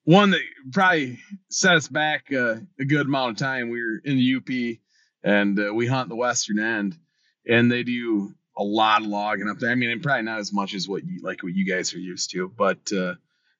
one 0.05 0.31
that 0.31 0.41
probably 0.73 1.19
set 1.51 1.77
us 1.77 1.89
back 1.89 2.33
uh, 2.33 2.57
a 2.79 2.85
good 2.85 3.07
amount 3.07 3.33
of 3.33 3.37
time. 3.37 3.71
We 3.71 3.81
were 3.83 4.01
in 4.05 4.17
the 4.17 4.37
UP 4.37 4.79
and 5.23 5.61
uh, 5.61 5.73
we 5.73 5.87
hunt 5.87 6.09
the 6.09 6.17
western 6.17 6.59
end, 6.59 6.97
and 7.47 7.71
they 7.71 7.85
do 7.85 8.35
a 8.57 8.65
lot 8.65 9.03
of 9.03 9.07
logging 9.07 9.49
up 9.49 9.59
there. 9.59 9.71
I 9.71 9.75
mean, 9.77 10.01
probably 10.01 10.23
not 10.23 10.41
as 10.41 10.53
much 10.53 10.75
as 10.75 10.89
what 10.89 11.05
you 11.05 11.21
like 11.23 11.43
what 11.43 11.55
you 11.55 11.65
guys 11.65 11.95
are 11.95 11.99
used 11.99 12.31
to, 12.33 12.49
but 12.49 12.93
uh, 12.93 13.15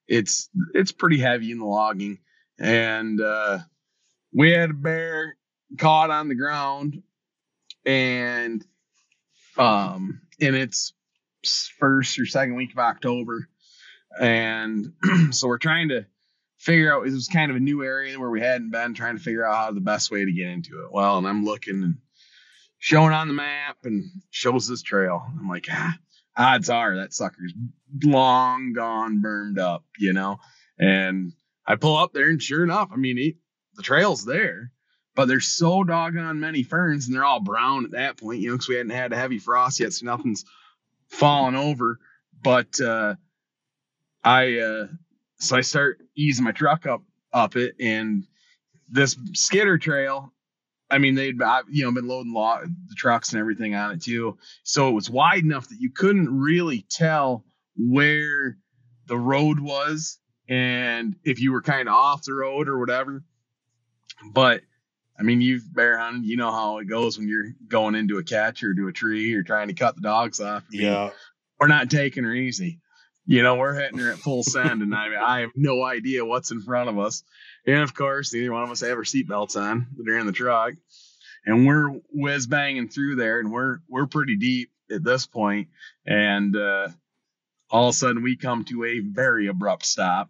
it's 0.07 0.49
it's 0.73 0.91
pretty 0.91 1.19
heavy 1.19 1.51
in 1.51 1.59
the 1.59 1.65
logging 1.65 2.19
and 2.61 3.19
uh, 3.19 3.59
we 4.33 4.51
had 4.51 4.69
a 4.69 4.73
bear 4.73 5.35
caught 5.77 6.11
on 6.11 6.27
the 6.27 6.35
ground, 6.35 7.01
and 7.85 8.63
um, 9.57 10.21
in 10.39 10.53
its 10.53 10.93
first 11.43 12.19
or 12.19 12.25
second 12.25 12.55
week 12.55 12.71
of 12.71 12.79
October, 12.79 13.47
and 14.19 14.93
so 15.31 15.47
we're 15.47 15.57
trying 15.57 15.89
to 15.89 16.05
figure 16.57 16.93
out. 16.93 17.07
It 17.07 17.11
was 17.11 17.27
kind 17.27 17.51
of 17.51 17.57
a 17.57 17.61
new 17.61 17.83
area 17.83 18.19
where 18.19 18.29
we 18.29 18.41
hadn't 18.41 18.71
been, 18.71 18.93
trying 18.93 19.17
to 19.17 19.23
figure 19.23 19.45
out 19.45 19.55
how 19.55 19.71
the 19.71 19.81
best 19.81 20.11
way 20.11 20.25
to 20.25 20.31
get 20.31 20.47
into 20.47 20.83
it. 20.83 20.91
Well, 20.91 21.17
and 21.17 21.27
I'm 21.27 21.45
looking 21.45 21.83
and 21.83 21.97
showing 22.77 23.13
on 23.13 23.27
the 23.27 23.33
map 23.33 23.77
and 23.83 24.03
shows 24.29 24.67
this 24.67 24.81
trail. 24.81 25.23
I'm 25.39 25.47
like, 25.47 25.67
ah, 25.69 25.95
odds 26.37 26.69
are 26.69 26.97
that 26.97 27.13
sucker's 27.13 27.53
long 28.03 28.73
gone, 28.73 29.21
burned 29.21 29.59
up, 29.59 29.83
you 29.97 30.13
know. 30.13 30.37
And 30.79 31.33
I 31.65 31.75
pull 31.75 31.97
up 31.97 32.13
there, 32.13 32.29
and 32.29 32.41
sure 32.41 32.63
enough, 32.63 32.89
I 32.91 32.95
mean, 32.95 33.17
he, 33.17 33.37
the 33.75 33.83
trail's 33.83 34.25
there, 34.25 34.71
but 35.15 35.27
there's 35.27 35.47
so 35.47 35.83
doggone 35.83 36.39
many 36.39 36.63
ferns, 36.63 37.07
and 37.07 37.15
they're 37.15 37.23
all 37.23 37.39
brown 37.39 37.85
at 37.85 37.91
that 37.91 38.17
point, 38.17 38.41
you 38.41 38.49
know, 38.49 38.55
because 38.55 38.67
we 38.67 38.75
hadn't 38.75 38.91
had 38.91 39.13
a 39.13 39.17
heavy 39.17 39.39
frost 39.39 39.79
yet, 39.79 39.93
so 39.93 40.05
nothing's 40.05 40.45
fallen 41.11 41.55
over. 41.55 41.99
But 42.41 42.81
uh, 42.81 43.15
I, 44.23 44.57
uh, 44.57 44.87
so 45.37 45.57
I 45.57 45.61
start 45.61 45.99
easing 46.15 46.45
my 46.45 46.51
truck 46.51 46.85
up 46.85 47.03
up 47.33 47.55
it, 47.55 47.75
and 47.79 48.25
this 48.89 49.15
skidder 49.33 49.77
trail 49.77 50.33
I 50.91 50.97
mean, 50.97 51.15
they'd 51.15 51.39
you 51.69 51.85
know 51.85 51.91
been 51.91 52.07
loading 52.07 52.33
the 52.33 52.95
trucks 52.95 53.31
and 53.31 53.39
everything 53.39 53.73
on 53.73 53.91
it 53.91 54.01
too, 54.01 54.37
so 54.63 54.89
it 54.89 54.91
was 54.91 55.09
wide 55.09 55.43
enough 55.43 55.69
that 55.69 55.79
you 55.79 55.89
couldn't 55.89 56.37
really 56.37 56.85
tell 56.89 57.45
where 57.77 58.57
the 59.07 59.17
road 59.17 59.59
was 59.59 60.19
and 60.49 61.15
if 61.23 61.39
you 61.39 61.53
were 61.53 61.61
kind 61.61 61.87
of 61.87 61.95
off 61.95 62.23
the 62.23 62.33
road 62.33 62.67
or 62.67 62.77
whatever. 62.77 63.23
But 64.33 64.61
I 65.19 65.23
mean, 65.23 65.41
you've 65.41 65.71
bear 65.73 65.97
hunted, 65.97 66.25
you 66.25 66.37
know 66.37 66.51
how 66.51 66.79
it 66.79 66.85
goes 66.85 67.17
when 67.17 67.27
you're 67.27 67.53
going 67.67 67.95
into 67.95 68.17
a 68.17 68.23
catch 68.23 68.63
or 68.63 68.73
to 68.73 68.87
a 68.87 68.91
tree 68.91 69.33
or 69.35 69.43
trying 69.43 69.67
to 69.67 69.73
cut 69.73 69.95
the 69.95 70.01
dogs 70.01 70.39
off. 70.39 70.63
I 70.71 70.75
mean, 70.75 70.85
yeah, 70.85 71.09
we're 71.59 71.67
not 71.67 71.89
taking 71.89 72.23
her 72.23 72.33
easy. 72.33 72.79
You 73.25 73.43
know, 73.43 73.55
we're 73.55 73.79
hitting 73.79 73.99
her 73.99 74.11
at 74.11 74.17
full 74.17 74.43
send, 74.43 74.81
and 74.81 74.95
I 74.95 75.09
mean, 75.09 75.19
I 75.19 75.41
have 75.41 75.51
no 75.55 75.83
idea 75.83 76.25
what's 76.25 76.51
in 76.51 76.61
front 76.61 76.89
of 76.89 76.97
us. 76.97 77.23
And 77.67 77.83
of 77.83 77.93
course, 77.93 78.33
neither 78.33 78.51
one 78.51 78.63
of 78.63 78.71
us 78.71 78.81
have 78.81 78.97
our 78.97 79.03
seatbelts 79.03 79.55
on. 79.55 79.87
They're 79.95 80.17
in 80.17 80.25
the 80.25 80.31
truck, 80.31 80.73
and 81.45 81.67
we're 81.67 81.89
whiz 82.11 82.47
banging 82.47 82.89
through 82.89 83.15
there, 83.15 83.39
and 83.39 83.51
we're 83.51 83.77
we're 83.87 84.07
pretty 84.07 84.37
deep 84.37 84.71
at 84.89 85.03
this 85.03 85.27
point. 85.27 85.69
And 86.05 86.55
uh, 86.55 86.87
all 87.69 87.89
of 87.89 87.93
a 87.93 87.97
sudden, 87.97 88.23
we 88.23 88.37
come 88.37 88.65
to 88.65 88.85
a 88.85 88.99
very 88.99 89.47
abrupt 89.47 89.85
stop, 89.85 90.29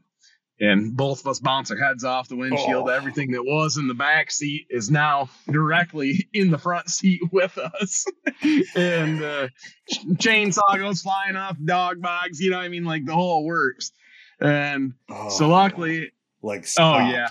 and 0.62 0.95
both 0.95 1.20
of 1.20 1.28
us 1.28 1.39
bounce 1.39 1.72
our 1.72 1.78
heads 1.78 2.05
off 2.05 2.30
the 2.30 2.38
windshield. 2.38 2.88
Oh. 2.88 2.91
Everything 2.91 3.32
that 3.32 3.43
was 3.43 3.76
in 3.76 3.88
the 3.88 3.93
back 3.93 4.32
seat 4.32 4.68
is 4.70 4.89
now 4.89 5.30
directly 5.49 6.30
in 6.34 6.51
the 6.51 6.57
front 6.57 6.88
seat 6.89 7.22
with 7.34 7.57
us, 7.57 8.05
and 8.76 9.22
uh, 9.22 9.47
chainsaw 10.14 10.78
goes 10.78 11.01
flying 11.01 11.36
off, 11.36 11.57
dog 11.66 12.01
bogs. 12.01 12.39
You 12.39 12.51
know, 12.51 12.59
I 12.59 12.70
mean, 12.70 12.86
like 12.86 13.05
the 13.05 13.14
whole 13.14 13.43
works. 13.43 13.91
And 14.39 14.93
oh. 15.09 15.30
so, 15.30 15.49
luckily 15.49 16.12
like 16.41 16.66
stopped. 16.66 17.01
oh 17.01 17.09
yeah 17.12 17.28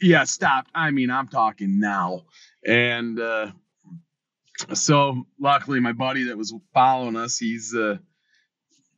yeah 0.00 0.24
stopped 0.24 0.70
i 0.74 0.90
mean 0.90 1.10
i'm 1.10 1.28
talking 1.28 1.80
now 1.80 2.22
and 2.66 3.20
uh 3.20 3.50
so 4.74 5.24
luckily 5.40 5.80
my 5.80 5.92
buddy 5.92 6.24
that 6.24 6.36
was 6.36 6.54
following 6.74 7.16
us 7.16 7.38
he's 7.38 7.74
uh 7.74 7.96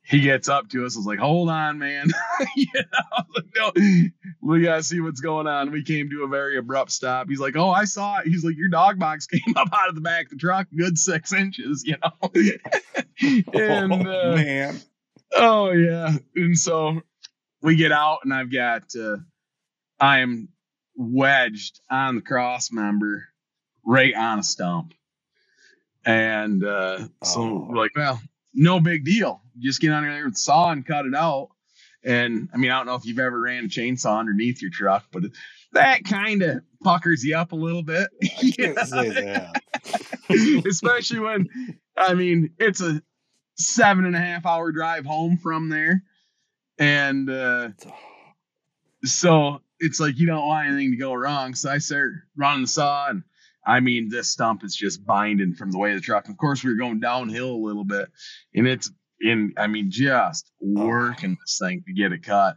he 0.04 0.20
gets 0.20 0.48
up 0.48 0.68
to 0.68 0.84
us. 0.84 0.96
I 0.96 0.98
was 0.98 1.06
like, 1.06 1.18
"Hold 1.18 1.48
on, 1.48 1.78
man! 1.78 2.08
yeah, 2.56 2.66
like, 3.34 3.44
no, 3.56 3.72
we 4.42 4.62
gotta 4.62 4.82
see 4.82 5.00
what's 5.00 5.20
going 5.20 5.46
on." 5.46 5.72
We 5.72 5.82
came 5.82 6.10
to 6.10 6.24
a 6.24 6.28
very 6.28 6.58
abrupt 6.58 6.92
stop. 6.92 7.28
He's 7.28 7.40
like, 7.40 7.56
"Oh, 7.56 7.70
I 7.70 7.84
saw 7.84 8.18
it." 8.18 8.26
He's 8.26 8.44
like, 8.44 8.56
"Your 8.56 8.68
dog 8.68 8.98
box 8.98 9.26
came 9.26 9.56
up 9.56 9.68
out 9.72 9.88
of 9.88 9.94
the 9.94 10.00
back 10.02 10.26
of 10.26 10.30
the 10.30 10.36
truck, 10.36 10.68
good 10.76 10.98
six 10.98 11.32
inches, 11.32 11.84
you 11.84 11.96
know." 12.02 12.30
and 13.52 13.92
oh, 13.92 14.32
uh, 14.32 14.36
man, 14.36 14.80
oh 15.36 15.70
yeah, 15.70 16.12
and 16.36 16.58
so 16.58 17.00
we 17.62 17.76
get 17.76 17.92
out, 17.92 18.20
and 18.24 18.34
I've 18.34 18.52
got 18.52 18.82
uh, 18.94 19.16
I 19.98 20.20
am 20.20 20.48
wedged 20.96 21.80
on 21.90 22.16
the 22.16 22.22
cross 22.22 22.70
member 22.70 23.26
right 23.84 24.14
on 24.14 24.38
a 24.38 24.42
stump. 24.42 24.94
And 26.06 26.62
uh, 26.62 26.98
so 27.22 27.40
oh. 27.40 27.66
we're 27.70 27.76
like, 27.76 27.92
well, 27.96 28.20
no 28.54 28.80
big 28.80 29.04
deal. 29.04 29.42
Just 29.58 29.80
get 29.80 29.92
on 29.92 30.04
there 30.04 30.24
with 30.24 30.36
saw 30.36 30.70
and 30.70 30.86
cut 30.86 31.06
it 31.06 31.14
out. 31.14 31.50
And 32.04 32.48
I 32.52 32.58
mean, 32.58 32.70
I 32.70 32.76
don't 32.78 32.86
know 32.86 32.94
if 32.94 33.06
you've 33.06 33.18
ever 33.18 33.40
ran 33.40 33.64
a 33.64 33.68
chainsaw 33.68 34.18
underneath 34.18 34.60
your 34.60 34.70
truck, 34.70 35.06
but 35.10 35.24
that 35.72 36.04
kind 36.04 36.42
of 36.42 36.62
puckers 36.82 37.24
you 37.24 37.36
up 37.36 37.52
a 37.52 37.56
little 37.56 37.82
bit. 37.82 38.08
Especially 40.66 41.20
when, 41.20 41.48
I 41.96 42.14
mean, 42.14 42.50
it's 42.58 42.80
a 42.80 43.02
seven 43.56 44.04
and 44.04 44.16
a 44.16 44.20
half 44.20 44.46
hour 44.46 44.72
drive 44.72 45.06
home 45.06 45.38
from 45.38 45.68
there. 45.68 46.02
And 46.78 47.30
uh, 47.30 47.70
so 49.04 49.60
it's 49.78 50.00
like 50.00 50.18
you 50.18 50.26
don't 50.26 50.46
want 50.46 50.68
anything 50.68 50.90
to 50.92 50.96
go 50.96 51.14
wrong. 51.14 51.54
So 51.54 51.70
I 51.70 51.78
start 51.78 52.12
running 52.36 52.62
the 52.62 52.68
saw, 52.68 53.08
and 53.08 53.22
I 53.66 53.80
mean, 53.80 54.08
this 54.08 54.30
stump 54.30 54.64
is 54.64 54.76
just 54.76 55.04
binding 55.04 55.54
from 55.54 55.70
the 55.70 55.78
way 55.78 55.90
of 55.92 55.96
the 55.96 56.02
truck. 56.02 56.28
Of 56.28 56.36
course, 56.36 56.62
we 56.62 56.70
were 56.70 56.76
going 56.76 57.00
downhill 57.00 57.50
a 57.50 57.64
little 57.66 57.84
bit, 57.84 58.08
and 58.54 58.66
it's 58.66 58.90
in. 59.20 59.54
I 59.56 59.66
mean, 59.66 59.90
just 59.90 60.50
working 60.60 61.36
this 61.40 61.58
thing 61.58 61.82
to 61.86 61.92
get 61.92 62.12
it 62.12 62.22
cut. 62.22 62.56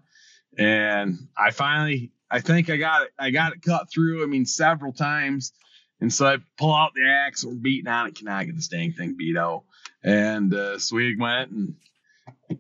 And 0.58 1.18
I 1.38 1.52
finally, 1.52 2.12
I 2.30 2.42
think 2.42 2.70
I 2.70 2.78
got 2.78 3.04
it. 3.04 3.10
I 3.18 3.30
got 3.30 3.54
it 3.54 3.62
cut 3.62 3.90
through. 3.92 4.24
I 4.24 4.28
mean, 4.28 4.46
several 4.46 4.92
times. 4.92 5.54
And 6.00 6.14
so 6.14 6.28
I 6.28 6.38
pull 6.58 6.74
out 6.74 6.94
the 6.94 7.08
axe. 7.08 7.44
We're 7.44 7.56
beating 7.56 7.88
on 7.88 8.08
it. 8.08 8.16
Cannot 8.16 8.46
get 8.46 8.56
this 8.56 8.68
dang 8.68 8.94
thing 8.94 9.16
beat 9.18 9.38
out. 9.38 9.64
And 10.04 10.54
uh, 10.54 10.78
so 10.78 10.96
we 10.96 11.16
went 11.16 11.52
and 11.52 11.76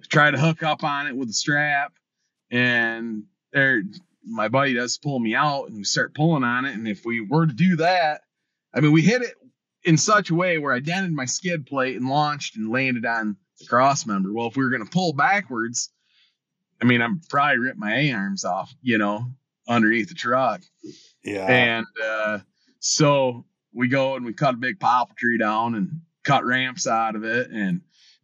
tried 0.09 0.31
to 0.31 0.39
hook 0.39 0.63
up 0.63 0.83
on 0.83 1.07
it 1.07 1.15
with 1.15 1.29
a 1.29 1.33
strap. 1.33 1.93
And 2.49 3.23
there, 3.53 3.83
my 4.25 4.47
buddy 4.47 4.73
does 4.73 4.97
pull 4.97 5.19
me 5.19 5.35
out 5.35 5.65
and 5.67 5.77
we 5.77 5.83
start 5.83 6.15
pulling 6.15 6.43
on 6.43 6.65
it. 6.65 6.73
And 6.73 6.87
if 6.87 7.05
we 7.05 7.21
were 7.21 7.45
to 7.45 7.53
do 7.53 7.75
that, 7.77 8.21
I 8.73 8.79
mean, 8.79 8.91
we 8.91 9.01
hit 9.01 9.21
it 9.21 9.35
in 9.83 9.97
such 9.97 10.29
a 10.29 10.35
way 10.35 10.57
where 10.57 10.73
I 10.73 10.79
dented 10.79 11.11
my 11.11 11.25
skid 11.25 11.65
plate 11.65 11.95
and 11.95 12.09
launched 12.09 12.57
and 12.57 12.69
landed 12.69 13.05
on 13.05 13.37
the 13.59 13.65
cross 13.65 14.05
member. 14.05 14.33
Well, 14.33 14.47
if 14.47 14.55
we 14.55 14.63
were 14.63 14.69
going 14.69 14.83
to 14.83 14.91
pull 14.91 15.13
backwards, 15.13 15.89
I 16.81 16.85
mean, 16.85 17.01
I'm 17.01 17.21
probably 17.29 17.59
ripped 17.59 17.79
my 17.79 17.95
A 17.95 18.11
arms 18.11 18.45
off, 18.45 18.73
you 18.81 18.97
know, 18.97 19.31
underneath 19.67 20.09
the 20.09 20.15
truck. 20.15 20.61
Yeah. 21.23 21.45
And 21.45 21.85
uh, 22.03 22.39
so 22.79 23.45
we 23.73 23.87
go 23.87 24.15
and 24.15 24.25
we 24.25 24.33
cut 24.33 24.53
a 24.53 24.57
big 24.57 24.79
poplar 24.79 25.15
tree 25.17 25.37
down 25.37 25.75
and 25.75 26.01
cut 26.23 26.45
ramps 26.45 26.87
out 26.87 27.15
of 27.15 27.23
it. 27.23 27.49
And 27.49 27.81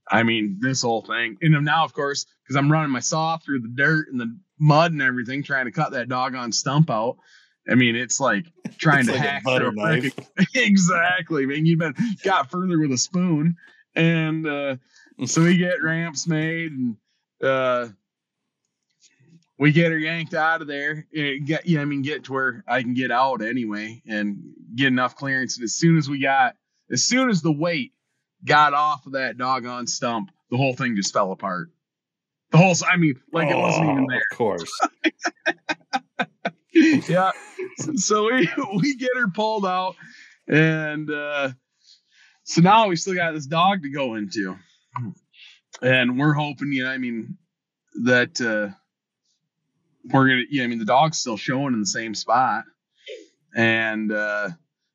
I 0.10 0.24
mean, 0.24 0.58
this 0.60 0.82
whole 0.82 1.02
thing. 1.02 1.38
And 1.42 1.64
now, 1.64 1.86
of 1.86 1.94
course, 1.94 2.26
because 2.44 2.58
I'm 2.58 2.72
running 2.72 2.92
my 2.92 3.00
saw 3.00 3.38
through 3.38 3.62
the 3.62 3.74
dirt 3.74 4.08
and 4.12 4.20
the 4.20 4.38
mud 4.60 4.92
and 4.92 5.02
everything, 5.02 5.44
trying 5.44 5.66
to 5.66 5.72
cut 5.72 5.94
that 5.94 6.10
doggone 6.10 6.52
stump 6.52 6.90
out. 6.90 7.18
I 7.70 7.76
mean, 7.76 7.96
it's 7.96 8.20
like 8.20 8.46
trying 8.78 9.02
it's 9.02 9.10
to 9.10 9.14
like 9.14 9.22
hack 9.22 9.44
butter 9.44 9.72
knife. 9.72 10.14
exactly. 10.56 11.44
I 11.44 11.46
mean, 11.46 11.66
you've 11.66 11.80
been 11.80 11.96
got 12.24 12.52
further 12.52 12.80
with 12.80 12.92
a 12.92 12.98
spoon, 12.98 13.56
and 13.96 14.48
uh, 14.48 14.76
so 15.26 15.44
we 15.44 15.58
get 15.58 15.82
ramps 15.82 16.28
made, 16.28 16.72
and 16.72 16.96
uh, 17.42 17.88
we 19.58 19.72
get 19.72 19.92
her 19.92 19.98
yanked 19.98 20.34
out 20.34 20.62
of 20.62 20.68
there. 20.68 21.08
It 21.12 21.46
get 21.46 21.66
yeah, 21.66 21.82
I 21.82 21.86
mean, 21.86 22.02
get 22.02 22.26
to 22.26 22.34
where 22.34 22.64
I 22.68 22.82
can 22.82 22.94
get 22.94 23.12
out 23.12 23.42
anyway, 23.42 24.02
and 24.06 24.54
get 24.76 24.88
enough 24.88 25.16
clearance. 25.16 25.58
And 25.58 25.64
as 25.64 25.74
soon 25.74 25.98
as 25.98 26.10
we 26.10 26.20
got, 26.20 26.56
as 26.92 27.04
soon 27.04 27.30
as 27.30 27.42
the 27.42 27.52
weight 27.52 27.94
got 28.44 28.74
off 28.74 29.06
of 29.06 29.14
that 29.14 29.38
doggone 29.38 29.88
stump, 29.88 30.32
the 30.52 30.58
whole 30.58 30.74
thing 30.74 30.96
just 30.96 31.14
fell 31.14 31.32
apart. 31.32 31.70
The 32.52 32.58
whole, 32.58 32.76
I 32.88 32.98
mean, 32.98 33.16
like 33.32 33.48
oh, 33.48 33.58
it 33.58 33.62
wasn't 33.62 33.86
even 33.86 34.04
oh, 34.04 34.08
there. 34.10 34.28
Of 34.32 34.38
course. 34.38 34.80
Yeah. 36.74 37.32
So 37.96 38.26
we 38.26 38.48
we 38.76 38.96
get 38.96 39.10
her 39.16 39.30
pulled 39.30 39.66
out, 39.66 39.96
and 40.48 41.10
uh, 41.10 41.50
so 42.44 42.62
now 42.62 42.88
we 42.88 42.98
still 42.98 43.16
got 43.16 43.32
this 43.32 43.48
dog 43.48 43.82
to 43.82 43.90
go 43.90 44.14
into, 44.14 44.58
and 45.82 46.20
we're 46.20 46.34
hoping, 46.34 46.72
you 46.72 46.84
know, 46.84 46.92
I 46.92 46.98
mean, 47.00 47.38
that 48.04 48.40
uh, 48.40 48.76
we're 50.12 50.28
gonna, 50.28 50.44
yeah, 50.52 50.66
I 50.66 50.68
mean, 50.68 50.78
the 50.78 50.86
dog's 50.86 51.18
still 51.18 51.38
showing 51.38 51.74
in 51.74 51.80
the 51.80 51.86
same 51.86 52.14
spot, 52.14 52.66
and 53.56 54.12
uh, 54.12 54.50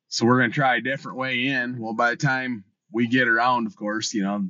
so 0.07 0.25
we're 0.25 0.39
gonna 0.39 0.53
try 0.53 0.77
a 0.77 0.81
different 0.81 1.17
way 1.17 1.47
in. 1.47 1.79
Well, 1.79 1.93
by 1.93 2.11
the 2.11 2.17
time 2.17 2.63
we 2.93 3.07
get 3.07 3.27
around, 3.27 3.67
of 3.67 3.75
course, 3.75 4.13
you 4.13 4.23
know, 4.23 4.47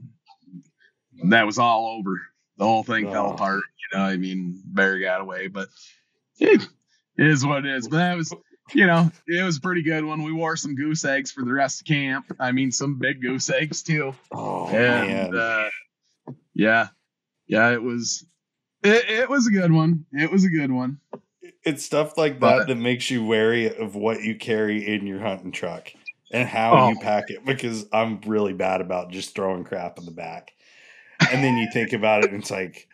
that 1.30 1.46
was 1.46 1.58
all 1.58 1.98
over 1.98 2.22
the 2.58 2.66
whole 2.66 2.84
thing 2.84 3.08
oh. 3.08 3.12
fell 3.12 3.32
apart. 3.32 3.64
You 3.78 3.98
know, 3.98 4.04
I 4.04 4.18
mean, 4.18 4.62
Barry 4.66 5.02
got 5.02 5.22
away, 5.22 5.48
but 5.48 5.70
it 6.38 6.68
is 7.28 7.46
what 7.46 7.66
it 7.66 7.76
is. 7.76 7.88
But 7.88 7.98
that 7.98 8.18
was, 8.18 8.34
you 8.74 8.86
know, 8.86 9.12
it 9.28 9.44
was 9.44 9.60
pretty 9.60 9.82
good 9.82 10.06
when 10.06 10.24
we 10.24 10.32
wore 10.32 10.56
some 10.56 10.76
goose 10.76 11.06
eggs 11.06 11.32
for 11.32 11.44
the 11.44 11.54
rest 11.54 11.82
of 11.82 11.88
camp. 11.88 12.26
I 12.40 12.52
mean, 12.52 12.72
some 12.72 13.00
big 13.00 13.22
goose 13.22 13.50
eggs 13.50 13.84
too. 13.84 14.14
Oh 14.32 14.68
and, 14.68 15.34
man, 15.34 15.36
uh, 15.36 15.70
yeah, 16.54 16.88
yeah, 17.48 17.72
it 17.72 17.82
was. 17.82 18.26
It, 18.82 19.10
it 19.10 19.30
was 19.30 19.46
a 19.48 19.52
good 19.52 19.74
one. 19.74 20.06
It 20.14 20.32
was 20.32 20.46
a 20.46 20.50
good 20.50 20.72
one. 20.72 21.00
it's 21.66 21.84
stuff 21.84 22.18
like 22.18 22.40
that 22.40 22.60
but, 22.60 22.68
that 22.68 22.76
makes 22.76 23.10
you 23.10 23.26
wary 23.26 23.76
of 23.76 23.96
what 23.96 24.22
you 24.24 24.36
carry 24.36 24.88
in 24.88 25.06
your 25.06 25.20
hunting 25.20 25.52
truck 25.52 25.92
and 26.32 26.48
how 26.48 26.74
oh. 26.74 26.90
you 26.90 27.00
pack 27.00 27.30
it 27.30 27.46
because 27.46 27.86
I'm 27.92 28.22
really 28.26 28.54
bad 28.54 28.82
about 28.82 29.12
just 29.12 29.36
throwing 29.36 29.64
crap 29.64 29.98
in 29.98 30.06
the 30.06 30.12
back. 30.12 30.52
And 31.32 31.44
then 31.44 31.58
you 31.58 31.68
think 31.74 31.92
about 31.92 32.24
it 32.24 32.32
and 32.32 32.42
it's 32.42 32.52
like 32.52 32.88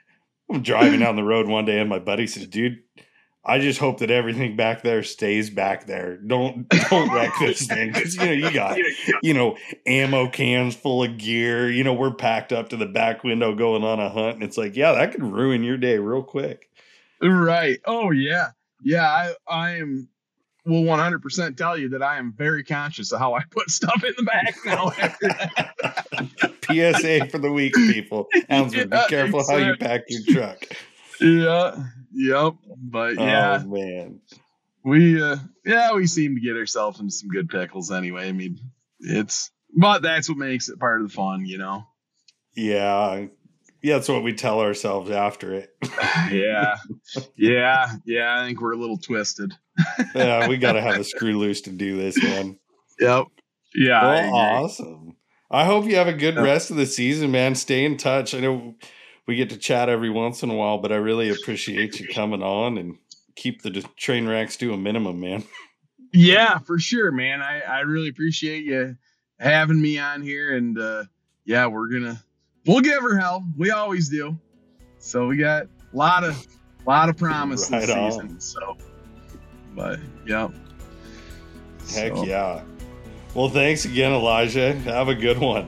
I'm 0.49 0.63
driving 0.63 0.99
down 0.99 1.15
the 1.15 1.23
road 1.23 1.47
one 1.47 1.65
day 1.65 1.80
and 1.80 1.89
my 1.89 1.99
buddy 1.99 2.28
says, 2.28 2.47
"Dude, 2.47 2.82
I 3.47 3.59
just 3.59 3.79
hope 3.79 3.99
that 3.99 4.09
everything 4.09 4.55
back 4.55 4.81
there 4.81 5.03
stays 5.03 5.51
back 5.51 5.85
there. 5.85 6.17
Don't 6.17 6.67
don't 6.89 7.13
wreck 7.13 7.31
this 7.39 7.67
thing 7.67 7.91
because 7.91 8.15
you 8.15 8.25
know 8.25 8.31
you 8.31 8.51
got 8.51 8.77
you 9.21 9.33
know 9.33 9.57
ammo 9.85 10.29
cans 10.29 10.75
full 10.75 11.03
of 11.03 11.17
gear. 11.17 11.69
You 11.69 11.83
know 11.83 11.93
we're 11.93 12.13
packed 12.13 12.51
up 12.51 12.69
to 12.69 12.77
the 12.77 12.87
back 12.87 13.23
window 13.23 13.53
going 13.53 13.83
on 13.83 13.99
a 13.99 14.09
hunt, 14.09 14.35
and 14.35 14.43
it's 14.43 14.57
like 14.57 14.75
yeah, 14.75 14.93
that 14.93 15.11
could 15.11 15.23
ruin 15.23 15.63
your 15.63 15.77
day 15.77 15.99
real 15.99 16.23
quick. 16.23 16.69
Right. 17.21 17.79
Oh 17.85 18.11
yeah, 18.11 18.49
yeah. 18.83 19.07
I 19.07 19.33
I 19.47 19.71
am 19.75 20.09
will 20.65 20.83
100 20.83 21.21
percent 21.21 21.55
tell 21.55 21.77
you 21.77 21.89
that 21.89 22.01
I 22.01 22.17
am 22.17 22.33
very 22.33 22.63
conscious 22.63 23.11
of 23.11 23.19
how 23.19 23.35
I 23.35 23.43
put 23.51 23.69
stuff 23.69 24.03
in 24.03 24.13
the 24.17 24.23
back 24.23 24.55
now. 24.65 24.89
PSA 26.65 27.27
for 27.29 27.37
the 27.37 27.51
week, 27.51 27.75
people. 27.75 28.27
Answer, 28.49 28.77
yeah, 28.77 28.85
be 28.85 28.97
careful 29.07 29.41
exactly. 29.41 29.63
how 29.63 29.69
you 29.69 29.77
pack 29.77 30.01
your 30.07 30.35
truck. 30.35 30.65
Yeah, 31.20 31.84
Yep. 32.16 32.53
But 32.78 33.16
yeah. 33.16 33.61
Oh 33.63 33.68
man. 33.68 34.22
We 34.84 35.22
uh 35.22 35.38
yeah, 35.66 35.93
we 35.93 36.07
seem 36.07 36.36
to 36.36 36.41
get 36.41 36.55
ourselves 36.55 36.99
into 36.99 37.11
some 37.11 37.30
good 37.30 37.49
pickles 37.49 37.91
anyway. 37.91 38.30
I 38.30 38.32
mean, 38.32 38.59
it's 38.99 39.51
but 39.76 40.01
that's 40.01 40.30
what 40.30 40.38
makes 40.38 40.70
it 40.70 40.80
part 40.80 41.01
of 41.01 41.09
the 41.09 41.13
fun, 41.13 41.45
you 41.45 41.57
know. 41.57 41.86
Yeah. 42.55 43.26
Yeah, 43.82 43.95
that's 43.95 44.09
what 44.09 44.24
we 44.24 44.34
tell 44.34 44.61
ourselves 44.61 45.11
after 45.11 45.53
it. 45.53 45.76
yeah. 46.32 46.78
Yeah. 47.36 47.91
Yeah. 48.05 48.39
I 48.41 48.45
think 48.45 48.61
we're 48.61 48.74
a 48.74 48.78
little 48.78 48.97
twisted. 48.97 49.53
yeah, 50.16 50.47
we 50.47 50.57
gotta 50.57 50.82
have 50.82 50.97
a 50.97 51.03
screw 51.03 51.38
loose 51.38 51.61
to 51.61 51.72
do 51.72 51.97
this, 51.97 52.22
man. 52.24 52.57
Yep. 52.99 53.26
Yeah. 53.76 54.03
Well, 54.03 54.36
I 54.36 54.49
awesome. 54.61 55.18
I 55.51 55.66
hope 55.66 55.86
you 55.86 55.97
have 55.97 56.07
a 56.07 56.13
good 56.13 56.38
rest 56.38 56.72
of 56.72 56.78
the 56.78 56.86
season, 56.86 57.32
man. 57.32 57.55
Stay 57.55 57.86
in 57.86 57.97
touch. 57.97 58.34
I 58.34 58.39
know 58.39 58.76
we 59.28 59.36
get 59.36 59.49
to 59.49 59.57
chat 59.57 59.89
every 59.89 60.09
once 60.09 60.43
in 60.43 60.49
a 60.49 60.55
while, 60.55 60.78
but 60.78 60.91
I 60.91 60.95
really 60.95 61.30
appreciate 61.30 61.99
you 61.99 62.07
coming 62.07 62.43
on 62.43 62.78
and 62.78 62.97
keep 63.36 63.61
the 63.61 63.71
train 63.97 64.28
racks 64.28 64.57
to 64.57 64.73
a 64.73 64.78
minimum, 64.78 65.19
man. 65.19 65.43
Yeah, 66.17 66.59
for 66.59 66.80
sure, 66.80 67.11
man. 67.11 67.41
I, 67.41 67.59
I 67.59 67.80
really 67.82 68.07
appreciate 68.07 68.63
you 68.63 68.95
having 69.38 69.82
me 69.82 69.99
on 69.99 70.21
here. 70.21 70.55
And 70.55 70.80
uh, 70.80 71.03
yeah, 71.43 71.67
we're 71.67 71.89
gonna 71.89 72.23
we'll 72.65 72.80
give 72.80 73.01
her 73.01 73.17
hell. 73.17 73.45
We 73.57 73.71
always 73.71 74.07
do. 74.07 74.38
So 74.99 75.28
we 75.28 75.36
got 75.36 75.63
a 75.63 75.97
lot 75.97 76.23
of 76.23 76.47
a 76.86 76.89
lot 76.89 77.09
of 77.09 77.17
promise 77.17 77.69
right 77.69 77.82
this 77.82 77.89
season. 77.89 78.30
On. 78.30 78.39
So 78.39 78.78
but 79.76 79.99
yeah. 80.26 80.47
Heck 81.91 82.15
so. 82.15 82.26
yeah. 82.26 82.63
Well, 83.34 83.49
thanks 83.49 83.84
again, 83.84 84.13
Elijah. 84.13 84.73
Have 84.73 85.09
a 85.09 85.15
good 85.15 85.38
one. 85.38 85.67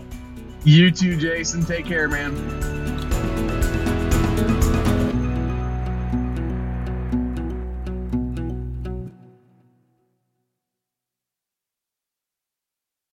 You 0.63 0.91
too, 0.91 1.17
Jason. 1.17 1.65
Take 1.65 1.85
care, 1.85 2.07
man. 2.07 2.86